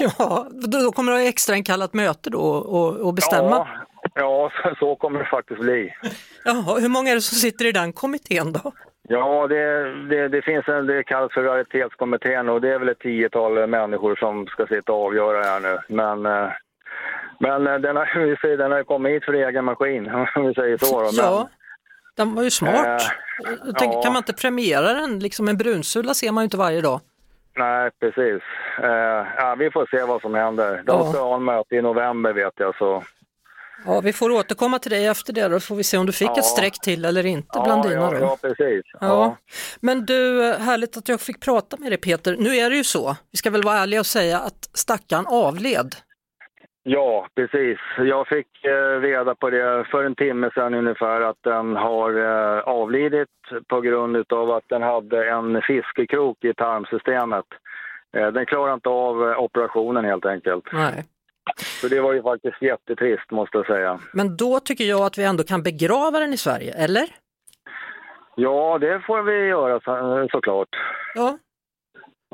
Ja, 0.00 0.46
då 0.52 0.92
kommer 0.92 1.12
det 1.12 1.18
ha 1.18 1.24
extra 1.24 1.56
inkallat 1.56 1.94
möte 1.94 2.30
då 2.30 2.40
och, 2.40 2.96
och 2.96 3.14
bestämma? 3.14 3.68
Ja, 4.14 4.50
ja 4.60 4.74
så, 4.78 4.96
kommer 4.96 5.18
det 5.18 5.26
faktiskt 5.26 5.60
bli. 5.60 5.94
Jaha, 6.44 6.78
hur 6.80 6.88
många 6.88 7.10
är 7.10 7.14
det 7.14 7.20
som 7.20 7.36
sitter 7.36 7.66
i 7.66 7.72
den 7.72 7.92
kommittén 7.92 8.52
då? 8.52 8.72
Ja, 9.08 9.46
det, 9.46 9.94
det, 10.08 10.28
det 10.28 10.42
finns 10.42 10.68
en, 10.68 10.86
det 10.86 11.02
kallas 11.02 11.32
för 11.32 11.42
raritetskommittén 11.42 12.48
och 12.48 12.60
det 12.60 12.68
är 12.74 12.78
väl 12.78 12.88
ett 12.88 12.98
tiotal 12.98 13.66
människor 13.66 14.16
som 14.16 14.46
ska 14.46 14.66
sitta 14.66 14.92
och 14.92 15.06
avgöra 15.06 15.38
det 15.38 15.46
här 15.46 15.60
nu. 15.60 15.78
Men 15.88 16.26
eh, 16.26 16.50
Men 17.38 17.66
eh, 17.66 17.74
den 17.74 17.96
har, 17.96 18.56
den 18.56 18.72
har 18.72 18.82
kommit 18.84 19.12
hit 19.12 19.24
för 19.24 19.32
egen 19.32 19.64
maskin, 19.64 20.10
om 20.36 20.46
vi 20.46 20.54
säger 20.54 20.78
så. 20.78 20.98
Då. 21.00 21.04
Men, 21.04 21.24
Ja, 21.24 21.48
den 22.16 22.34
var 22.34 22.42
ju 22.42 22.50
smart. 22.50 23.02
Jag 23.64 23.78
tänker, 23.78 23.96
ja. 23.96 24.02
Kan 24.02 24.12
man 24.12 24.20
inte 24.20 24.32
premiera 24.32 24.92
den? 24.92 25.18
Liksom 25.18 25.48
en 25.48 25.56
brunsula 25.56 26.14
ser 26.14 26.32
man 26.32 26.42
ju 26.42 26.44
inte 26.44 26.56
varje 26.56 26.80
dag. 26.80 27.00
Nej, 27.56 27.90
precis. 28.00 28.42
Eh, 28.82 29.26
ja, 29.38 29.54
vi 29.58 29.70
får 29.70 29.86
se 29.90 30.02
vad 30.04 30.20
som 30.20 30.34
händer. 30.34 30.82
De 30.86 30.98
Ja. 31.00 31.12
ska 31.12 31.22
ha 31.22 31.34
en 31.36 31.44
möte 31.44 31.74
i 31.76 31.82
november 31.82 32.32
vet 32.32 32.52
jag. 32.56 32.76
Så. 32.76 33.02
Ja, 33.86 34.00
vi 34.00 34.12
får 34.12 34.30
återkomma 34.30 34.78
till 34.78 34.90
dig 34.90 35.06
efter 35.06 35.32
det 35.32 35.48
då 35.48 35.60
får 35.60 35.74
vi 35.76 35.84
se 35.84 35.98
om 35.98 36.06
du 36.06 36.12
fick 36.12 36.28
Ja. 36.28 36.38
ett 36.38 36.44
streck 36.44 36.80
till 36.80 37.04
eller 37.04 37.26
inte 37.26 37.60
bland 37.64 37.84
ja, 37.84 37.88
dina. 37.88 38.00
ja, 38.12 38.18
ja, 38.20 38.36
precis. 38.40 38.82
Ja. 39.00 39.36
Men 39.80 40.06
du, 40.06 40.42
härligt 40.60 40.96
att 40.96 41.08
jag 41.08 41.20
fick 41.20 41.40
prata 41.40 41.76
med 41.76 41.90
dig 41.92 41.98
Peter. 41.98 42.36
Nu 42.38 42.56
är 42.56 42.70
det 42.70 42.76
ju 42.76 42.84
så, 42.84 43.16
vi 43.30 43.36
ska 43.38 43.50
väl 43.50 43.62
vara 43.62 43.78
ärliga 43.78 44.00
och 44.00 44.06
säga 44.06 44.38
att 44.38 44.70
stackaren 44.74 45.26
avled. 45.26 45.94
Ja, 46.84 47.26
precis. 47.34 47.78
Jag 47.98 48.28
fick 48.28 48.64
eh, 48.64 49.00
reda 49.00 49.34
på 49.34 49.50
det 49.50 49.84
för 49.90 50.04
en 50.04 50.14
timme 50.14 50.50
sedan 50.54 50.74
ungefär 50.74 51.20
att 51.20 51.36
den 51.40 51.76
har 51.76 52.10
eh, 52.10 52.60
avlidit 52.60 53.28
på 53.68 53.80
grund 53.80 54.32
av 54.32 54.50
att 54.50 54.64
den 54.68 54.82
hade 54.82 55.30
en 55.30 55.62
fiskekrok 55.62 56.44
i 56.44 56.54
tarmsystemet. 56.54 57.44
Eh, 58.16 58.26
den 58.26 58.46
klarade 58.46 58.74
inte 58.74 58.88
av 58.88 59.22
operationen 59.38 60.04
helt 60.04 60.26
enkelt. 60.26 60.64
Nej. 60.72 61.04
Så 61.80 61.88
det 61.88 62.00
var 62.00 62.12
ju 62.12 62.22
faktiskt 62.22 62.62
jättetrist 62.62 63.30
måste 63.30 63.58
jag 63.58 63.66
säga. 63.66 63.98
Men 64.12 64.36
då 64.36 64.60
tycker 64.60 64.84
jag 64.84 65.00
att 65.00 65.18
vi 65.18 65.24
ändå 65.24 65.44
kan 65.44 65.62
begrava 65.62 66.18
den 66.18 66.32
i 66.32 66.36
Sverige, 66.36 66.74
eller? 66.74 67.06
Ja, 68.34 68.78
det 68.78 69.00
får 69.00 69.22
vi 69.22 69.46
göra 69.46 69.80
så, 69.80 70.28
såklart. 70.30 70.68
Ja, 71.14 71.38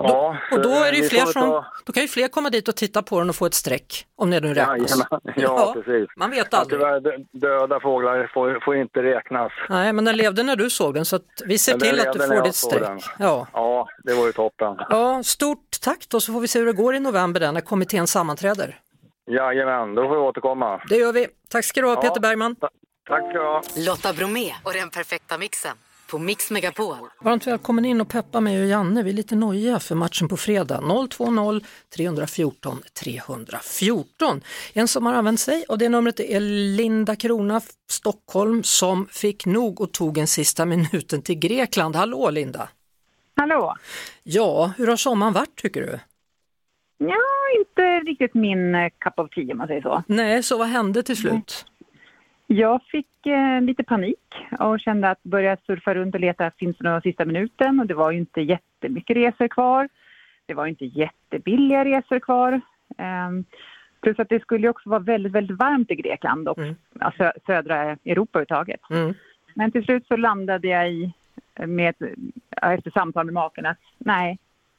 Ja, 0.03 0.37
och 0.53 0.63
då 0.63 0.69
är 0.71 0.93
det 0.93 1.09
fler 1.09 1.27
som, 1.27 1.43
ta- 1.43 1.65
då 1.87 1.93
kan 1.93 2.03
ju 2.03 2.09
fler 2.09 2.29
komma 2.29 2.51
dit 2.51 2.69
och 2.69 2.77
titta 2.77 3.03
på 3.03 3.19
den 3.19 3.29
och 3.29 3.37
få 3.37 3.47
ett 3.47 3.55
streck, 3.55 4.07
om 4.17 4.31
det 4.31 4.41
nu 4.41 4.55
räknas. 4.55 4.91
Jajamän. 4.91 5.21
Ja, 5.37 5.73
precis. 5.75 6.09
Man 6.17 6.31
vet 6.31 6.49
Ja, 6.51 6.59
aldrig. 6.59 6.81
tyvärr, 6.81 7.01
dö- 7.01 7.25
döda 7.33 7.81
fåglar 7.81 8.31
får, 8.35 8.61
får 8.65 8.77
inte 8.77 9.03
räknas. 9.03 9.53
Nej, 9.69 9.93
men 9.93 10.05
den 10.05 10.17
levde 10.17 10.43
när 10.43 10.57
du 10.57 10.71
såg 10.71 10.95
den 10.95 11.05
så 11.05 11.17
att 11.17 11.23
vi 11.47 11.59
ser 11.59 11.73
Ja, 11.73 11.79
till 11.79 12.01
att 12.01 12.13
du 12.13 12.19
får 12.27 12.43
ditt 12.45 12.55
streck. 12.55 13.03
Ja. 13.19 13.47
Ja, 13.53 13.89
det 14.05 14.15
var 14.15 14.27
ju 14.27 14.33
toppen. 14.33 14.77
ja, 14.91 15.23
stort 15.25 15.77
tack 15.83 16.07
då 16.09 16.21
så 16.21 16.33
får 16.33 16.41
vi 16.41 16.49
se 16.49 16.59
hur 16.59 16.67
det 16.67 16.73
går 16.73 16.95
i 16.95 17.01
november 17.01 17.41
där 17.41 17.53
när 17.53 17.61
kommittén 17.61 18.07
sammanträder. 18.07 18.79
Jajamän, 19.31 19.95
då 19.95 20.03
får 20.03 20.11
vi 20.11 20.17
återkomma. 20.21 20.83
Det 20.89 20.97
gör 20.97 21.13
vi. 21.13 21.27
Tack 21.51 21.65
ska 21.65 21.81
du 21.81 21.87
ha 21.87 21.95
Ja. 21.95 22.01
Peter 22.01 22.21
Bergman. 22.21 22.57
Tack 23.09 23.23
ska 23.31 23.33
du 23.33 23.39
ha. 23.47 23.63
Lotta 23.77 24.13
Bromé 24.13 24.53
och 24.65 24.73
den 24.73 24.91
perfekta 24.91 25.39
mixen 25.39 25.77
på 26.11 26.19
Mix 26.19 26.51
Megapol. 26.51 26.97
Varmt 27.21 27.47
välkommen 27.47 27.85
in 27.85 28.01
och 28.01 28.09
peppa 28.09 28.41
mig 28.41 28.63
och 28.63 28.67
Janne. 28.67 29.03
Vi 29.03 29.11
är 29.11 29.15
lite 29.15 29.37
nojiga 29.37 29.81
för 29.81 29.95
matchen 29.95 30.29
på 30.29 30.37
fredag. 30.37 30.81
020 31.11 31.61
314 31.97 32.79
314. 33.01 34.41
En 34.73 34.89
som 34.89 35.07
har 35.07 35.15
använt 35.15 35.41
sig 35.41 35.65
och 35.69 35.79
det 35.79 35.89
numret 35.89 36.21
är 36.21 36.41
Linda 36.77 37.17
Krona, 37.17 37.61
Stockholm, 37.91 38.63
som 38.63 39.07
fick 39.07 39.47
nog 39.47 39.81
och 39.81 39.93
tog 39.93 40.19
en 40.19 40.27
sista 40.27 40.67
minuten 40.67 41.23
till 41.23 41.39
Grekland. 41.39 41.97
Hallå 41.97 42.31
Linda! 42.31 42.69
Hallå! 43.37 43.77
Ja, 44.23 44.73
hur 44.77 44.87
har 44.87 44.97
sommaren 44.97 45.33
varit 45.33 45.57
tycker 45.57 45.81
du? 45.81 45.99
Ja, 46.99 47.19
inte 47.59 47.83
riktigt 48.11 48.35
min 48.35 48.91
cup 49.01 49.19
of 49.19 49.31
tea 49.31 49.53
om 49.53 49.59
man 49.59 49.67
säger 49.67 49.83
så. 49.83 50.03
Nej, 50.07 50.43
så 50.43 50.59
vad 50.59 50.69
hände 50.69 51.03
till 51.03 51.17
slut? 51.17 51.67
Jag 52.51 52.83
fick 52.83 53.27
eh, 53.27 53.61
lite 53.61 53.85
panik 53.85 54.35
och 54.59 54.81
kände 54.81 55.11
att 55.11 55.23
börja 55.23 55.57
surfa 55.67 55.95
runt 55.95 56.15
och 56.15 56.21
leta, 56.21 56.51
finns 56.59 56.77
det 56.79 56.85
några 56.85 57.01
sista 57.01 57.25
minuten? 57.25 57.81
Och 57.81 57.87
det 57.87 57.95
var 57.95 58.11
ju 58.11 58.19
inte 58.19 58.41
jättemycket 58.41 59.17
resor 59.17 59.49
kvar. 59.49 59.89
Det 60.47 60.55
var 60.55 60.67
inte 60.67 60.85
jättebilliga 60.85 61.85
resor 61.85 62.19
kvar. 62.21 62.61
Ehm, 62.99 63.45
plus 64.01 64.19
att 64.19 64.29
det 64.29 64.43
skulle 64.43 64.63
ju 64.63 64.69
också 64.69 64.89
vara 64.91 65.01
väldigt, 65.01 65.33
väldigt 65.33 65.59
varmt 65.59 65.91
i 65.91 65.95
Grekland 65.95 66.49
och 66.49 66.59
Mm. 66.59 66.75
sö 67.19 67.33
södra 67.47 67.77
Europa 68.05 68.39
överhuvudtaget. 68.39 68.81
Mm. 68.91 69.15
Men 69.55 69.73
till 69.73 69.85
slut 69.85 70.07
så 70.07 70.17
landade 70.17 70.69
jag 70.69 70.93
i, 70.93 71.13
med, 71.67 71.95
efter 72.63 72.91
samtal 72.91 73.25
med 73.25 73.35
maken 73.35 73.67
att 73.67 73.79
nej, 73.99 74.39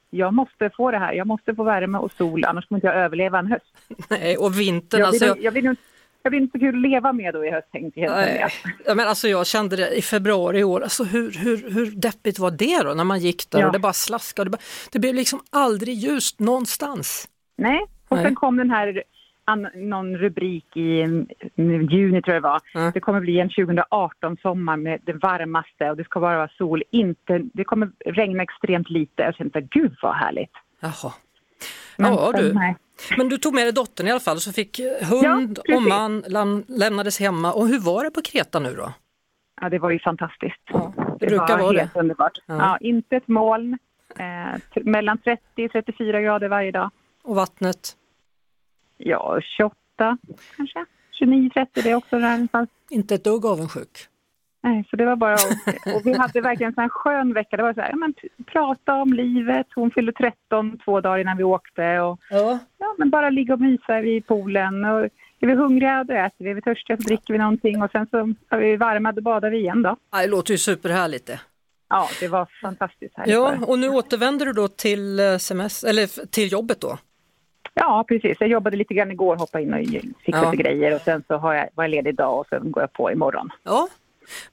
jag 0.09 0.33
måste 0.33 0.69
få 0.69 0.91
det 0.91 0.97
här. 0.97 1.13
Jag 1.13 1.27
måste 1.27 1.55
få 1.55 1.63
värme 1.63 1.97
och 1.97 2.11
sol, 2.11 2.45
annars 2.45 2.65
kommer 2.67 2.77
inte 2.77 2.87
jag 2.87 2.95
överleva 2.95 3.39
en 3.39 3.47
höst. 3.47 3.75
Nej, 4.09 4.37
och 4.37 4.59
vintern, 4.59 4.99
Jag 4.99 5.07
alltså, 5.07 5.33
blir, 5.33 5.43
jag, 5.43 5.53
nog- 5.53 5.63
jag 5.65 5.75
blir, 5.75 5.75
blir 6.23 6.39
inte 6.39 6.51
så 6.51 6.59
kul 6.59 6.75
att 6.75 6.81
leva 6.81 7.13
med 7.13 7.33
då 7.33 7.45
i 7.45 7.51
höst 7.51 7.67
tänkte 7.71 7.99
jag. 7.99 8.51
Ja, 8.85 8.95
men 8.95 9.07
alltså 9.07 9.27
jag 9.27 9.47
kände 9.47 9.75
det 9.75 9.97
i 9.97 10.01
februari 10.01 10.59
i 10.59 10.63
år, 10.63 10.81
alltså 10.81 11.03
hur, 11.03 11.31
hur, 11.31 11.71
hur 11.71 11.91
deppigt 11.91 12.39
var 12.39 12.51
det 12.51 12.83
då 12.83 12.93
när 12.93 13.03
man 13.03 13.19
gick 13.19 13.49
där 13.49 13.59
Ja. 13.59 13.67
och 13.67 13.73
det 13.73 13.79
bara 13.79 13.93
slaskade, 13.93 14.45
det, 14.45 14.51
bara, 14.51 14.61
det 14.91 14.99
blev 14.99 15.15
liksom 15.15 15.39
aldrig 15.49 15.95
ljust 15.95 16.39
någonstans. 16.39 17.27
Nej, 17.57 17.79
och 18.07 18.17
Nej. 18.17 18.25
sen 18.25 18.35
kom 18.35 18.57
den 18.57 18.69
här 18.69 19.03
någon 19.75 20.17
rubrik 20.17 20.77
i 20.77 21.01
mm, 21.01 21.27
juni 21.89 22.21
tror 22.21 22.33
jag 22.33 22.43
det 22.43 22.47
var. 22.47 22.61
Ja. 22.73 22.91
Det 22.93 22.99
kommer 22.99 23.19
bli 23.19 23.39
en 23.39 23.49
2018 23.49 24.37
sommar 24.41 24.77
med 24.77 24.99
det 25.03 25.13
varmaste 25.13 25.89
och 25.89 25.97
det 25.97 26.03
ska 26.03 26.19
bara 26.19 26.37
vara 26.37 26.49
sol. 26.57 26.83
Inte, 26.91 27.41
det 27.53 27.63
kommer 27.63 27.89
regna 28.05 28.43
extremt 28.43 28.89
lite. 28.89 29.21
Jag 29.21 29.35
kände 29.35 29.61
gud 29.61 29.95
vad 30.01 30.15
härligt. 30.15 30.51
Jaha. 30.79 31.13
Men 31.97 32.13
ja 32.13 32.31
du, 32.31 32.53
nej. 32.53 32.75
Men 33.17 33.29
du 33.29 33.37
tog 33.37 33.53
med 33.53 33.65
dig 33.65 33.73
dottern 33.73 34.07
i 34.07 34.11
alla 34.11 34.19
fall 34.19 34.39
så 34.39 34.53
fick 34.53 34.79
hund 35.09 35.59
Ja, 35.65 35.75
och 35.75 35.81
man 35.83 36.23
läm, 36.27 36.63
lämnades 36.67 37.19
hemma. 37.19 37.53
Och 37.53 37.67
hur 37.67 37.79
var 37.79 38.03
det 38.03 38.11
på 38.11 38.21
Kreta 38.21 38.59
nu 38.59 38.75
då? 38.75 38.93
Ja, 39.61 39.69
det 39.69 39.79
var 39.79 39.89
ju 39.89 39.99
fantastiskt. 39.99 40.61
Ja, 40.65 40.93
det 40.95 41.03
det 41.19 41.25
brukar 41.27 41.57
var 41.57 41.63
vara 41.63 41.77
helt 41.79 41.93
det. 41.93 41.99
underbart. 41.99 42.37
Ja. 42.45 42.55
Ja. 42.57 42.77
inte 42.81 43.15
ett 43.15 43.27
moln. 43.27 43.77
Eh, 44.17 44.81
mellan 44.83 45.17
30 45.17 45.65
och 45.65 45.71
34 45.71 46.21
grader 46.21 46.47
varje 46.47 46.71
dag. 46.71 46.89
Och 47.23 47.35
vattnet? 47.35 47.95
Ja, 48.97 49.39
28 49.57 50.17
kanske. 50.57 50.85
29-30 51.21 51.67
det 51.73 51.89
är 51.91 51.95
också 51.95 52.19
där 52.19 52.31
någonstans. 52.31 52.69
Inte 52.89 53.15
ett 53.15 53.23
dugg 53.23 53.45
avundsjuk. 53.45 53.89
Nej, 54.61 54.87
så 54.89 54.95
det 54.95 55.05
var 55.05 55.15
bara 55.15 55.33
att, 55.33 55.95
och 55.95 56.01
vi 56.05 56.13
hade 56.17 56.41
verkligen 56.41 56.73
en 56.77 56.89
skön 56.89 57.33
vecka. 57.33 57.57
Det 57.57 57.63
var 57.63 57.73
så 57.73 57.81
här, 57.81 57.93
men, 57.93 58.13
prata 58.45 58.93
om 58.93 59.13
livet. 59.13 59.67
Hon 59.75 59.91
fyllde 59.91 60.11
13 60.11 60.77
två 60.85 61.01
dagar 61.01 61.17
innan 61.17 61.37
vi 61.37 61.43
åkte 61.43 61.99
och 61.99 62.19
Ja. 62.29 62.59
ja, 62.77 62.95
men 62.97 63.09
bara 63.09 63.29
ligga 63.29 63.53
och 63.53 63.59
mysa 63.61 64.01
vid 64.01 64.27
poolen. 64.27 64.85
Och 64.85 64.99
är 65.39 65.47
vi 65.47 65.53
hungriga 65.53 66.03
då 66.03 66.13
äter 66.13 66.43
vi, 66.45 66.49
är 66.49 66.53
vi 66.53 66.61
törstiga 66.61 66.97
så 66.97 67.03
dricker 67.03 67.33
vi 67.33 67.37
någonting 67.39 67.83
och 67.83 67.91
sen 67.91 68.07
så 68.11 68.17
är 68.49 68.57
vi 68.57 68.75
varma 68.75 69.11
då 69.11 69.21
badar 69.21 69.49
vi 69.49 69.57
igen 69.57 69.81
då. 69.81 69.95
Det 70.11 70.27
låter 70.27 70.51
ju 70.51 70.57
superhärligt 70.57 71.27
det. 71.27 71.39
Ja, 71.89 72.07
det 72.19 72.27
var 72.27 72.47
fantastiskt 72.61 73.17
härligt. 73.17 73.33
Ja, 73.35 73.55
och 73.67 73.79
nu 73.79 73.89
återvänder 73.89 74.45
du 74.45 74.53
då 74.53 74.67
till 74.67 75.19
eh, 75.19 75.37
semester, 75.37 75.89
eller 75.89 76.25
till 76.27 76.51
jobbet 76.51 76.81
då? 76.81 76.97
ja, 77.73 78.05
precis. 78.07 78.37
Jag 78.39 78.49
jobbade 78.49 78.77
lite 78.77 78.93
grann 78.93 79.11
igår, 79.11 79.35
hoppade 79.35 79.63
in 79.63 79.73
och 79.73 79.79
fick 79.79 80.35
Ja. 80.35 80.51
lite 80.51 80.63
grejer 80.63 80.95
och 80.95 81.01
sen 81.01 81.23
så 81.27 81.37
har 81.37 81.53
jag, 81.53 81.69
var 81.75 81.83
jag 81.83 81.91
ledig 81.91 82.09
idag 82.09 82.39
och 82.39 82.47
sen 82.49 82.71
går 82.71 82.83
jag 82.83 82.93
på 82.93 83.11
imorgon. 83.11 83.49
Ja, 83.63 83.87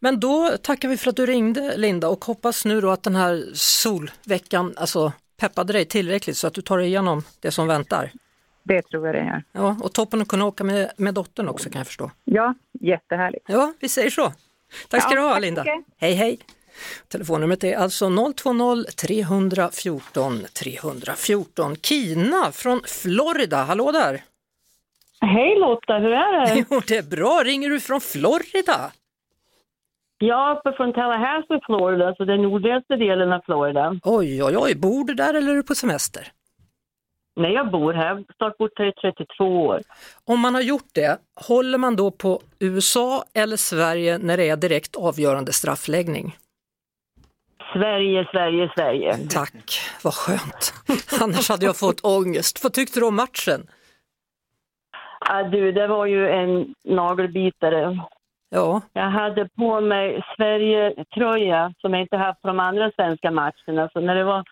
men 0.01 0.21
då 0.21 0.51
tackar 0.63 0.89
vi 0.89 0.97
för 0.97 1.11
att 1.11 1.17
du 1.17 1.27
ringde 1.27 1.77
Linda 1.77 2.09
och 2.09 2.25
hoppas 2.25 2.65
nu 2.65 2.81
då 2.81 2.91
att 2.91 3.03
den 3.03 3.17
här 3.17 3.45
solveckan 3.55 4.75
alltså 4.77 5.13
peppade 5.41 5.73
dig 5.73 5.85
tillräckligt 5.85 6.37
så 6.37 6.47
att 6.47 6.55
du 6.55 6.63
tar 6.63 6.79
dig 6.79 6.87
igenom 6.87 7.23
det 7.41 7.51
som 7.51 7.67
väntar. 7.67 8.11
Det 8.63 8.83
tror 8.83 9.07
jag 9.07 9.15
det 9.15 9.19
gör. 9.19 9.43
Ja, 9.53 9.77
och 9.83 9.93
toppen 9.93 10.23
att 10.23 10.29
kunna 10.29 10.45
åka 10.47 10.65
med, 10.65 10.91
med 10.97 11.15
dottern 11.15 11.49
också 11.49 11.71
kan 11.71 11.79
jag 11.79 11.87
förstå. 11.87 12.11
Ja, 12.25 12.55
jättehärligt. 12.81 13.45
Ja, 13.49 13.73
vi 13.81 13.89
säger 13.89 14.11
så. 14.11 14.33
Tack 14.89 15.03
ska 15.03 15.15
Ja, 15.15 15.21
du 15.21 15.27
ha 15.29 15.39
Linda. 15.39 15.63
mycket. 15.65 15.95
Hej 15.97 16.13
hej! 16.15 16.39
Telefonnumret 17.09 17.65
är 17.65 17.77
alltså 17.77 18.33
020 18.37 18.85
314 18.97 20.47
314. 20.53 21.77
Kina 21.77 22.53
från 22.53 22.81
Florida, 22.87 23.63
hallå 23.65 23.93
där! 23.93 24.25
Hej 25.21 25.59
Lotta, 25.59 25.93
hur 25.99 26.11
är 26.13 26.47
det? 26.57 26.65
Jo, 26.71 26.81
det 26.89 26.97
är 26.97 27.03
bra, 27.03 27.43
ringer 27.45 27.71
du 27.71 27.81
från 27.81 28.01
Florida? 28.01 28.93
Är 30.19 30.57
uppe 30.57 30.73
från 30.77 30.93
Tallahassee, 30.93 31.61
Florida, 31.67 32.15
så 32.15 32.25
den 32.25 32.43
nordligaste 32.43 32.97
delen 32.97 33.33
av 33.33 33.41
Florida. 33.41 33.97
Oj, 34.03 34.45
oj, 34.45 34.57
oj, 34.59 34.75
bor 34.75 35.05
du 35.05 35.15
där 35.15 35.35
eller 35.35 35.53
är 35.53 35.57
du 35.57 35.63
på 35.63 35.75
semester? 35.75 36.23
Nej, 37.37 37.53
jag 37.53 37.71
bor 37.71 37.93
här, 37.93 38.25
snart 38.37 38.59
bott 38.59 38.73
här 38.77 38.87
i 38.87 38.93
32 38.93 39.67
år. 39.67 39.83
Om 40.25 40.41
man 40.41 40.55
har 40.55 40.63
gjort 40.63 40.89
det, 40.95 41.19
håller 41.35 41.79
man 41.79 41.97
då 41.97 42.11
på 42.11 42.41
USA 42.59 43.25
eller 43.35 43.57
Sverige 43.57 44.19
när 44.19 44.37
det 44.37 44.49
är 44.49 44.57
direkt 44.57 44.97
avgörande 44.97 45.53
straffläggning? 45.53 46.37
Sverige, 47.73 48.29
Sverige, 48.33 48.73
Sverige. 48.77 49.19
Tack, 49.31 49.79
vad 50.05 50.15
skönt. 50.15 50.75
Annars 51.21 51.49
hade 51.49 51.67
jag 51.67 51.77
fått 51.77 52.05
ångest. 52.05 52.65
Vad 52.65 52.73
tyckte 52.73 53.01
du 53.01 53.07
om 53.07 53.17
matchen? 53.17 53.67
Ah, 55.21 55.43
du, 55.43 55.73
det 55.73 55.87
var 55.87 56.07
ju 56.07 56.29
en 56.29 56.75
nagelbitare. 56.85 57.99
Ja, 58.51 58.81
Jag 58.93 59.11
hade 59.11 59.49
på 59.49 59.81
mig 59.81 60.23
Sverige-tröja 60.37 61.75
som 61.81 61.93
jag 61.93 62.03
inte 62.03 62.17
haft 62.17 62.43
på 62.43 62.49
de 62.49 62.61
andra 62.61 62.91
svenska 62.91 63.31
matcherna. 63.31 63.89
Så 63.93 64.01
när 64.01 64.15
det 64.15 64.25
var 64.25 64.45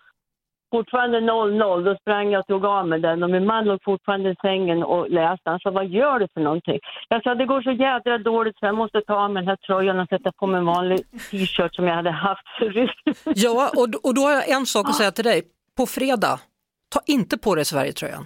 fortfarande 0.71 1.19
0-0, 1.19 1.83
då 1.83 1.95
sprang 2.01 2.31
jag 2.31 2.39
och 2.39 2.47
tog 2.47 2.65
av 2.65 2.87
mig 2.87 2.99
den 2.99 3.23
och 3.23 3.29
min 3.29 3.45
man 3.45 3.65
låg 3.65 3.83
fortfarande 3.83 4.29
i 4.29 4.35
sängen 4.41 4.83
och 4.83 5.09
läste. 5.09 5.49
Han 5.49 5.59
sa, 5.59 5.71
vad 5.71 5.87
gör 5.87 6.19
du 6.19 6.27
för 6.33 6.41
någonting? 6.41 6.79
Jag 7.09 7.23
sa, 7.23 7.35
det 7.35 7.45
går 7.45 7.61
så 7.61 7.71
jädra 7.71 8.17
dåligt 8.17 8.57
så 8.59 8.65
jag 8.65 8.75
måste 8.75 9.01
ta 9.01 9.15
av 9.15 9.31
mig 9.31 9.41
den 9.41 9.49
här 9.49 9.55
tröjan 9.55 9.99
och 9.99 10.07
sätta 10.09 10.31
på 10.31 10.47
mig 10.47 10.57
en 10.57 10.65
vanlig 10.65 10.99
t-shirt 11.31 11.75
som 11.75 11.87
jag 11.87 11.95
hade 11.95 12.11
haft 12.11 12.47
förut. 12.59 12.91
ja 13.35 13.71
och, 13.75 13.87
och 14.07 14.15
då 14.15 14.21
har 14.21 14.31
jag 14.31 14.49
en 14.49 14.65
sak 14.65 14.89
att 14.89 14.95
säga 14.95 15.11
till 15.11 15.23
dig. 15.23 15.43
På 15.77 15.85
fredag, 15.85 16.39
ta 16.93 16.99
inte 17.05 17.37
på 17.37 17.55
dig 17.55 17.65
Sverigetröjan. 17.65 18.25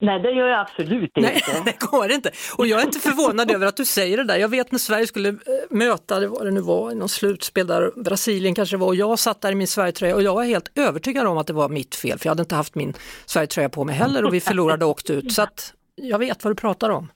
Nej, 0.00 0.22
det 0.22 0.30
gör 0.30 0.48
jag 0.48 0.60
absolut 0.60 1.12
Nej, 1.16 1.34
inte. 1.34 1.62
det 1.64 1.86
går 1.86 2.10
inte. 2.12 2.30
Och 2.58 2.66
jag 2.66 2.80
är 2.80 2.84
inte 2.84 2.98
förvånad 2.98 3.50
över 3.50 3.66
att 3.66 3.76
du 3.76 3.84
säger 3.84 4.16
det 4.16 4.24
där. 4.24 4.36
Jag 4.36 4.48
vet 4.48 4.72
när 4.72 4.78
Sverige 4.78 5.06
skulle 5.06 5.28
eh, 5.28 5.34
möta, 5.70 6.20
det 6.20 6.28
vad 6.28 6.46
det 6.46 6.50
nu 6.50 6.60
var, 6.60 6.94
någon 6.94 7.08
slutspel 7.08 7.66
där, 7.66 8.02
Brasilien 8.02 8.54
kanske 8.54 8.76
var, 8.76 8.86
och 8.86 8.94
jag 8.94 9.18
satt 9.18 9.40
där 9.40 9.52
i 9.52 9.54
min 9.54 9.66
Sverigetröja 9.66 10.14
och 10.14 10.22
jag 10.22 10.34
var 10.34 10.44
helt 10.44 10.78
övertygad 10.78 11.26
om 11.26 11.38
att 11.38 11.46
det 11.46 11.52
var 11.52 11.68
mitt 11.68 11.94
fel, 11.94 12.18
för 12.18 12.26
jag 12.26 12.30
hade 12.30 12.42
inte 12.42 12.54
haft 12.54 12.74
min 12.74 12.94
Sverigetröja 13.26 13.68
på 13.68 13.84
mig 13.84 13.94
heller 13.94 14.24
och 14.24 14.34
vi 14.34 14.40
förlorade 14.40 14.84
och 14.84 14.90
åkte 14.90 15.12
ut. 15.12 15.32
Så 15.32 15.42
att 15.42 15.72
jag 15.94 16.18
vet 16.18 16.44
vad 16.44 16.50
du 16.50 16.56
pratar 16.56 16.90
om. 16.90 17.08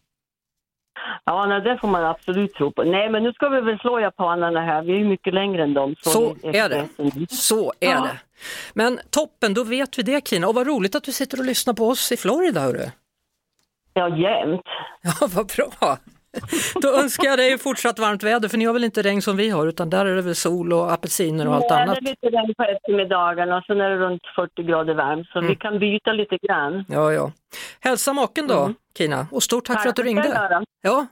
Ja, 1.25 1.47
nej, 1.47 1.61
det 1.61 1.79
får 1.81 1.89
man 1.89 2.05
absolut 2.05 2.55
tro 2.55 2.73
på. 2.73 2.83
Nej, 2.85 3.11
men 3.11 3.23
nu 3.23 3.33
ska 3.33 3.49
vi 3.49 3.61
väl 3.61 3.79
slå 3.79 4.01
japanerna 4.01 4.61
här. 4.61 4.83
Vi 4.83 4.93
är 4.93 4.97
ju 4.99 5.05
mycket 5.05 5.35
längre 5.35 5.63
än 5.63 5.75
dem. 5.75 5.95
Så 6.03 6.35
det 6.43 6.59
är 6.59 6.69
det. 6.69 6.89
Så 7.31 7.73
är 7.81 7.89
Ja. 7.91 8.01
det. 8.01 8.19
Men 8.75 8.99
toppen, 9.11 9.55
då 9.55 9.65
vet 9.65 9.99
vi 9.99 10.03
det 10.03 10.29
Kina. 10.29 10.49
Och 10.49 10.55
vad 10.55 10.67
roligt 10.67 10.95
att 10.95 11.05
du 11.05 11.13
sitter 11.13 11.39
och 11.39 11.45
lyssnar 11.45 11.75
på 11.75 11.89
oss 11.89 12.13
i 12.13 12.17
Florida. 12.17 12.61
Hörru. 12.61 12.87
Ja, 13.95 14.09
jämt. 14.17 14.63
Ja, 15.03 15.29
vad 15.35 15.47
bra. 15.57 15.97
Då 16.83 16.89
önskar 17.01 17.25
jag 17.25 17.39
dig 17.39 17.59
fortsatt 17.59 17.99
varmt 17.99 18.23
väder, 18.23 18.49
för 18.49 18.59
ni 18.59 18.65
har 18.65 18.73
väl 18.73 18.85
inte 18.85 19.03
regn 19.03 19.23
som 19.23 19.37
vi 19.37 19.51
har, 19.51 19.67
utan 19.67 19.91
där 19.91 20.07
är 20.07 20.15
det 20.17 20.23
väl 20.23 20.35
sol 20.35 20.73
och 20.73 20.93
apelsiner 20.93 21.49
och 21.49 21.55
allt 21.55 21.67
Nej, 21.71 21.83
annat. 21.83 21.99
Det 22.01 22.11
är 22.11 22.11
lite 22.11 22.37
regn 22.37 22.55
på 22.55 22.63
eftermiddagarna 22.65 23.57
och 23.57 23.65
sen 23.65 23.81
är 23.81 23.91
det 23.91 23.97
runt 23.97 24.23
40 24.37 24.63
grader 24.63 24.95
varmt. 24.95 25.27
Så 25.33 25.39
Mm. 25.39 25.51
vi 25.51 25.57
kan 25.57 25.79
byta 25.79 26.13
lite 26.13 26.37
grann. 26.49 26.85
Ja, 26.89 27.13
ja. 27.13 27.33
Hälsa 27.81 28.13
maken 28.13 28.47
då, 28.47 28.73
Kina, 28.99 29.27
och 29.33 29.43
stort 29.43 29.65
tack, 29.67 29.83
för 29.83 29.89
att 29.89 29.97
du 29.97 30.03
Mm. 30.03 30.17
Tack, 30.17 30.25
ringde. 30.25 30.65
Ja. 30.83 31.07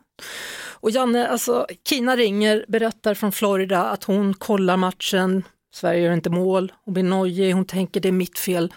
Och 0.81 0.91
Janne, 0.91 1.29
alltså, 1.29 1.67
Kina 1.89 2.17
ringer, 2.17 2.65
berättar 2.69 3.15
från 3.15 3.33
Florida 3.33 3.85
att 3.85 4.05
hon 4.05 4.35
kollar 4.35 4.77
matchen, 4.77 5.43
Sverige 5.75 6.01
gör 6.01 6.13
inte 6.13 6.31
mål, 6.31 6.73
hon 6.85 6.95
blir 6.95 7.05
nojig, 7.05 7.53
hon 7.55 7.65
tänker 7.65 8.01
det 8.01 8.09
är 8.09 8.13
mitt 8.13 8.39
fel. 8.39 8.73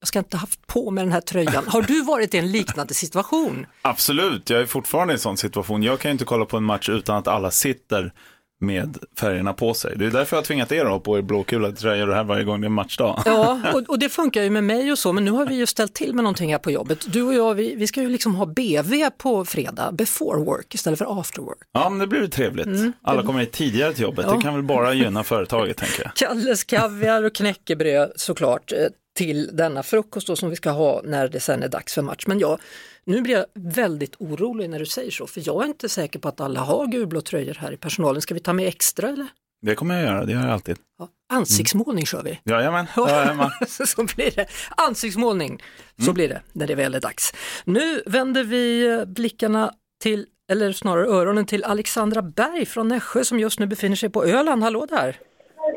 Jag 0.00 0.08
ska 0.08 0.18
inte 0.18 0.36
haft 0.36 0.66
på 0.66 0.90
mig 0.90 1.04
den 1.04 1.12
här 1.12 1.20
tröjan. 1.20 1.64
Har 1.66 1.82
du 1.82 2.02
varit 2.02 2.34
i 2.34 2.38
en 2.38 2.52
liknande 2.52 2.94
situation? 2.94 3.66
Absolut, 3.82 4.50
jag 4.50 4.60
är 4.60 4.66
fortfarande 4.66 5.12
i 5.12 5.14
en 5.14 5.20
sån 5.20 5.36
situation. 5.36 5.82
Jag 5.82 5.98
kan 5.98 6.08
ju 6.08 6.12
inte 6.12 6.24
kolla 6.24 6.44
på 6.44 6.56
en 6.56 6.64
match 6.64 6.88
utan 6.88 7.16
att 7.16 7.28
alla 7.28 7.50
sitter 7.50 8.12
med 8.60 8.98
färgerna 9.18 9.52
på 9.52 9.74
sig. 9.74 9.92
Det 9.96 10.06
är 10.06 10.10
därför 10.10 10.36
jag 10.36 10.42
har 10.42 10.46
tvingat 10.46 10.72
er 10.72 10.84
att 10.84 10.90
ha 10.90 11.00
på 11.00 11.18
er 11.18 11.22
blåkula 11.22 11.72
tröjor 11.72 12.12
här 12.12 12.24
varje 12.24 12.44
gång 12.44 12.60
det 12.60 12.66
är 12.66 12.68
matchdag. 12.68 13.22
Ja, 13.24 13.60
och, 13.74 13.82
och 13.88 13.98
det 13.98 14.08
funkar 14.08 14.42
ju 14.42 14.50
med 14.50 14.64
mig 14.64 14.92
och 14.92 14.98
så, 14.98 15.12
men 15.12 15.24
nu 15.24 15.30
har 15.30 15.46
vi 15.46 15.54
ju 15.54 15.66
ställt 15.66 15.94
till 15.94 16.14
med 16.14 16.24
någonting 16.24 16.52
här 16.52 16.58
på 16.58 16.70
jobbet. 16.70 17.12
Du 17.12 17.22
och 17.22 17.34
jag, 17.34 17.54
vi, 17.54 17.74
vi 17.74 17.86
ska 17.86 18.02
ju 18.02 18.08
liksom 18.08 18.34
ha 18.34 18.46
BV 18.46 19.10
på 19.18 19.44
fredag, 19.44 19.92
before 19.92 20.44
work 20.44 20.74
istället 20.74 20.98
för 20.98 21.20
after 21.20 21.42
work. 21.42 21.58
Ja, 21.72 21.88
men 21.90 21.98
det 21.98 22.06
blir 22.06 22.20
väl 22.20 22.30
trevligt. 22.30 22.94
Alla 23.02 23.22
kommer 23.22 23.40
hit 23.40 23.52
tidigare 23.52 23.92
till 23.92 24.02
jobbet. 24.02 24.26
Ja. 24.28 24.34
Det 24.34 24.42
kan 24.42 24.54
väl 24.54 24.62
bara 24.62 24.94
gynna 24.94 25.24
företaget, 25.24 25.76
tänker 25.76 26.02
jag. 26.02 26.14
Kalles 26.28 26.64
kaviar 26.64 27.22
och 27.22 27.34
knäckebröd 27.34 28.12
såklart 28.16 28.72
eh, 28.72 28.78
till 29.20 29.56
denna 29.56 29.82
frukost 29.82 30.26
då, 30.26 30.36
som 30.36 30.50
vi 30.50 30.56
ska 30.56 30.70
ha 30.70 31.00
när 31.04 31.28
det 31.28 31.40
sen 31.40 31.62
är 31.62 31.68
dags 31.68 31.94
för 31.94 32.02
match. 32.02 32.24
Men 32.26 32.38
jag, 32.38 32.58
nu 33.04 33.20
blir 33.20 33.34
jag 33.34 33.46
väldigt 33.54 34.14
orolig 34.18 34.70
när 34.70 34.78
du 34.78 34.86
säger 34.86 35.10
så, 35.10 35.26
för 35.26 35.42
jag 35.44 35.62
är 35.62 35.66
inte 35.66 35.88
säker 35.88 36.18
på 36.18 36.28
att 36.28 36.40
alla 36.40 36.60
har 36.60 36.86
gulblå 36.86 37.20
tröjor 37.20 37.54
här 37.60 37.72
i 37.72 37.76
personalen. 37.76 38.22
Ska 38.22 38.34
vi 38.34 38.40
ta 38.40 38.52
med 38.52 38.68
extra 38.68 39.08
eller? 39.08 39.26
Det 39.62 39.74
kommer 39.74 39.94
jag 39.94 40.04
göra, 40.04 40.24
det 40.24 40.32
gör 40.32 40.40
jag 40.40 40.50
alltid. 40.50 40.76
Ja, 40.98 41.08
ansiktsmålning 41.32 42.06
kör 42.06 42.22
vi. 42.22 42.40
Jajamän, 42.44 42.86
jajamän. 42.96 43.50
så 43.86 44.04
blir 44.04 44.30
det. 44.30 44.46
Ansiktsmålning, 44.76 45.62
så 46.06 46.12
blir 46.12 46.28
det 46.28 46.42
när 46.52 46.66
det 46.66 46.74
väl 46.74 46.94
är 46.94 47.00
dags. 47.00 47.34
Nu 47.64 48.02
vänder 48.06 48.44
vi 48.44 49.04
blickarna 49.06 49.72
till, 50.02 50.26
eller 50.52 50.72
snarare 50.72 51.06
öronen 51.06 51.46
till 51.46 51.64
Alexandra 51.64 52.22
Berg 52.22 52.66
från 52.66 52.88
Nässjö 52.88 53.24
som 53.24 53.40
just 53.40 53.58
nu 53.58 53.66
befinner 53.66 53.96
sig 53.96 54.10
på 54.10 54.24
Öland. 54.24 54.62
Hallå 54.62 54.86
där! 54.86 55.18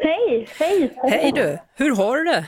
Hej, 0.03 0.47
hej! 0.59 0.93
Hej 0.97 1.31
du! 1.35 1.57
Hur 1.75 1.95
har 1.95 2.17
du 2.17 2.23
det? 2.23 2.45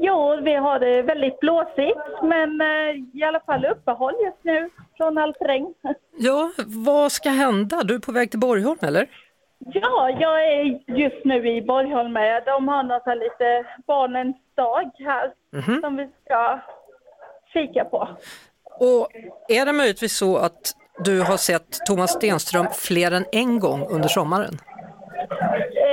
Jo, 0.00 0.40
vi 0.42 0.54
har 0.54 0.78
det 0.78 1.02
väldigt 1.02 1.40
blåsigt, 1.40 1.98
men 2.22 2.60
eh, 2.60 2.96
i 3.20 3.24
alla 3.24 3.40
fall 3.40 3.64
uppehåll 3.64 4.14
just 4.24 4.44
nu 4.44 4.70
från 4.96 5.18
allt 5.18 5.36
regn. 5.40 5.74
Ja, 6.18 6.50
vad 6.66 7.12
ska 7.12 7.28
hända? 7.30 7.82
Du 7.82 7.94
är 7.94 7.98
på 7.98 8.12
väg 8.12 8.30
till 8.30 8.40
Borgholm 8.40 8.78
eller? 8.82 9.06
Ja, 9.58 10.10
jag 10.20 10.44
är 10.44 10.62
just 10.98 11.24
nu 11.24 11.48
i 11.56 11.62
Borgholm 11.62 12.12
med. 12.12 12.42
De 12.46 12.68
har 12.68 12.82
något 12.82 13.02
här 13.06 13.16
lite 13.16 13.64
barnens 13.86 14.36
dag 14.56 14.90
här 14.98 15.32
Mhm. 15.52 15.80
som 15.80 15.96
vi 15.96 16.08
ska 16.24 16.60
kika 17.52 17.84
på. 17.84 18.08
Och 18.78 19.08
är 19.48 19.66
det 19.66 19.72
möjligtvis 19.72 20.16
så 20.16 20.36
att 20.36 20.72
du 21.04 21.22
har 21.22 21.36
sett 21.36 21.70
Thomas 21.86 22.10
Stenström 22.12 22.66
fler 22.72 23.10
än 23.10 23.24
en 23.32 23.58
gång 23.60 23.86
under 23.90 24.08
sommaren? 24.08 24.58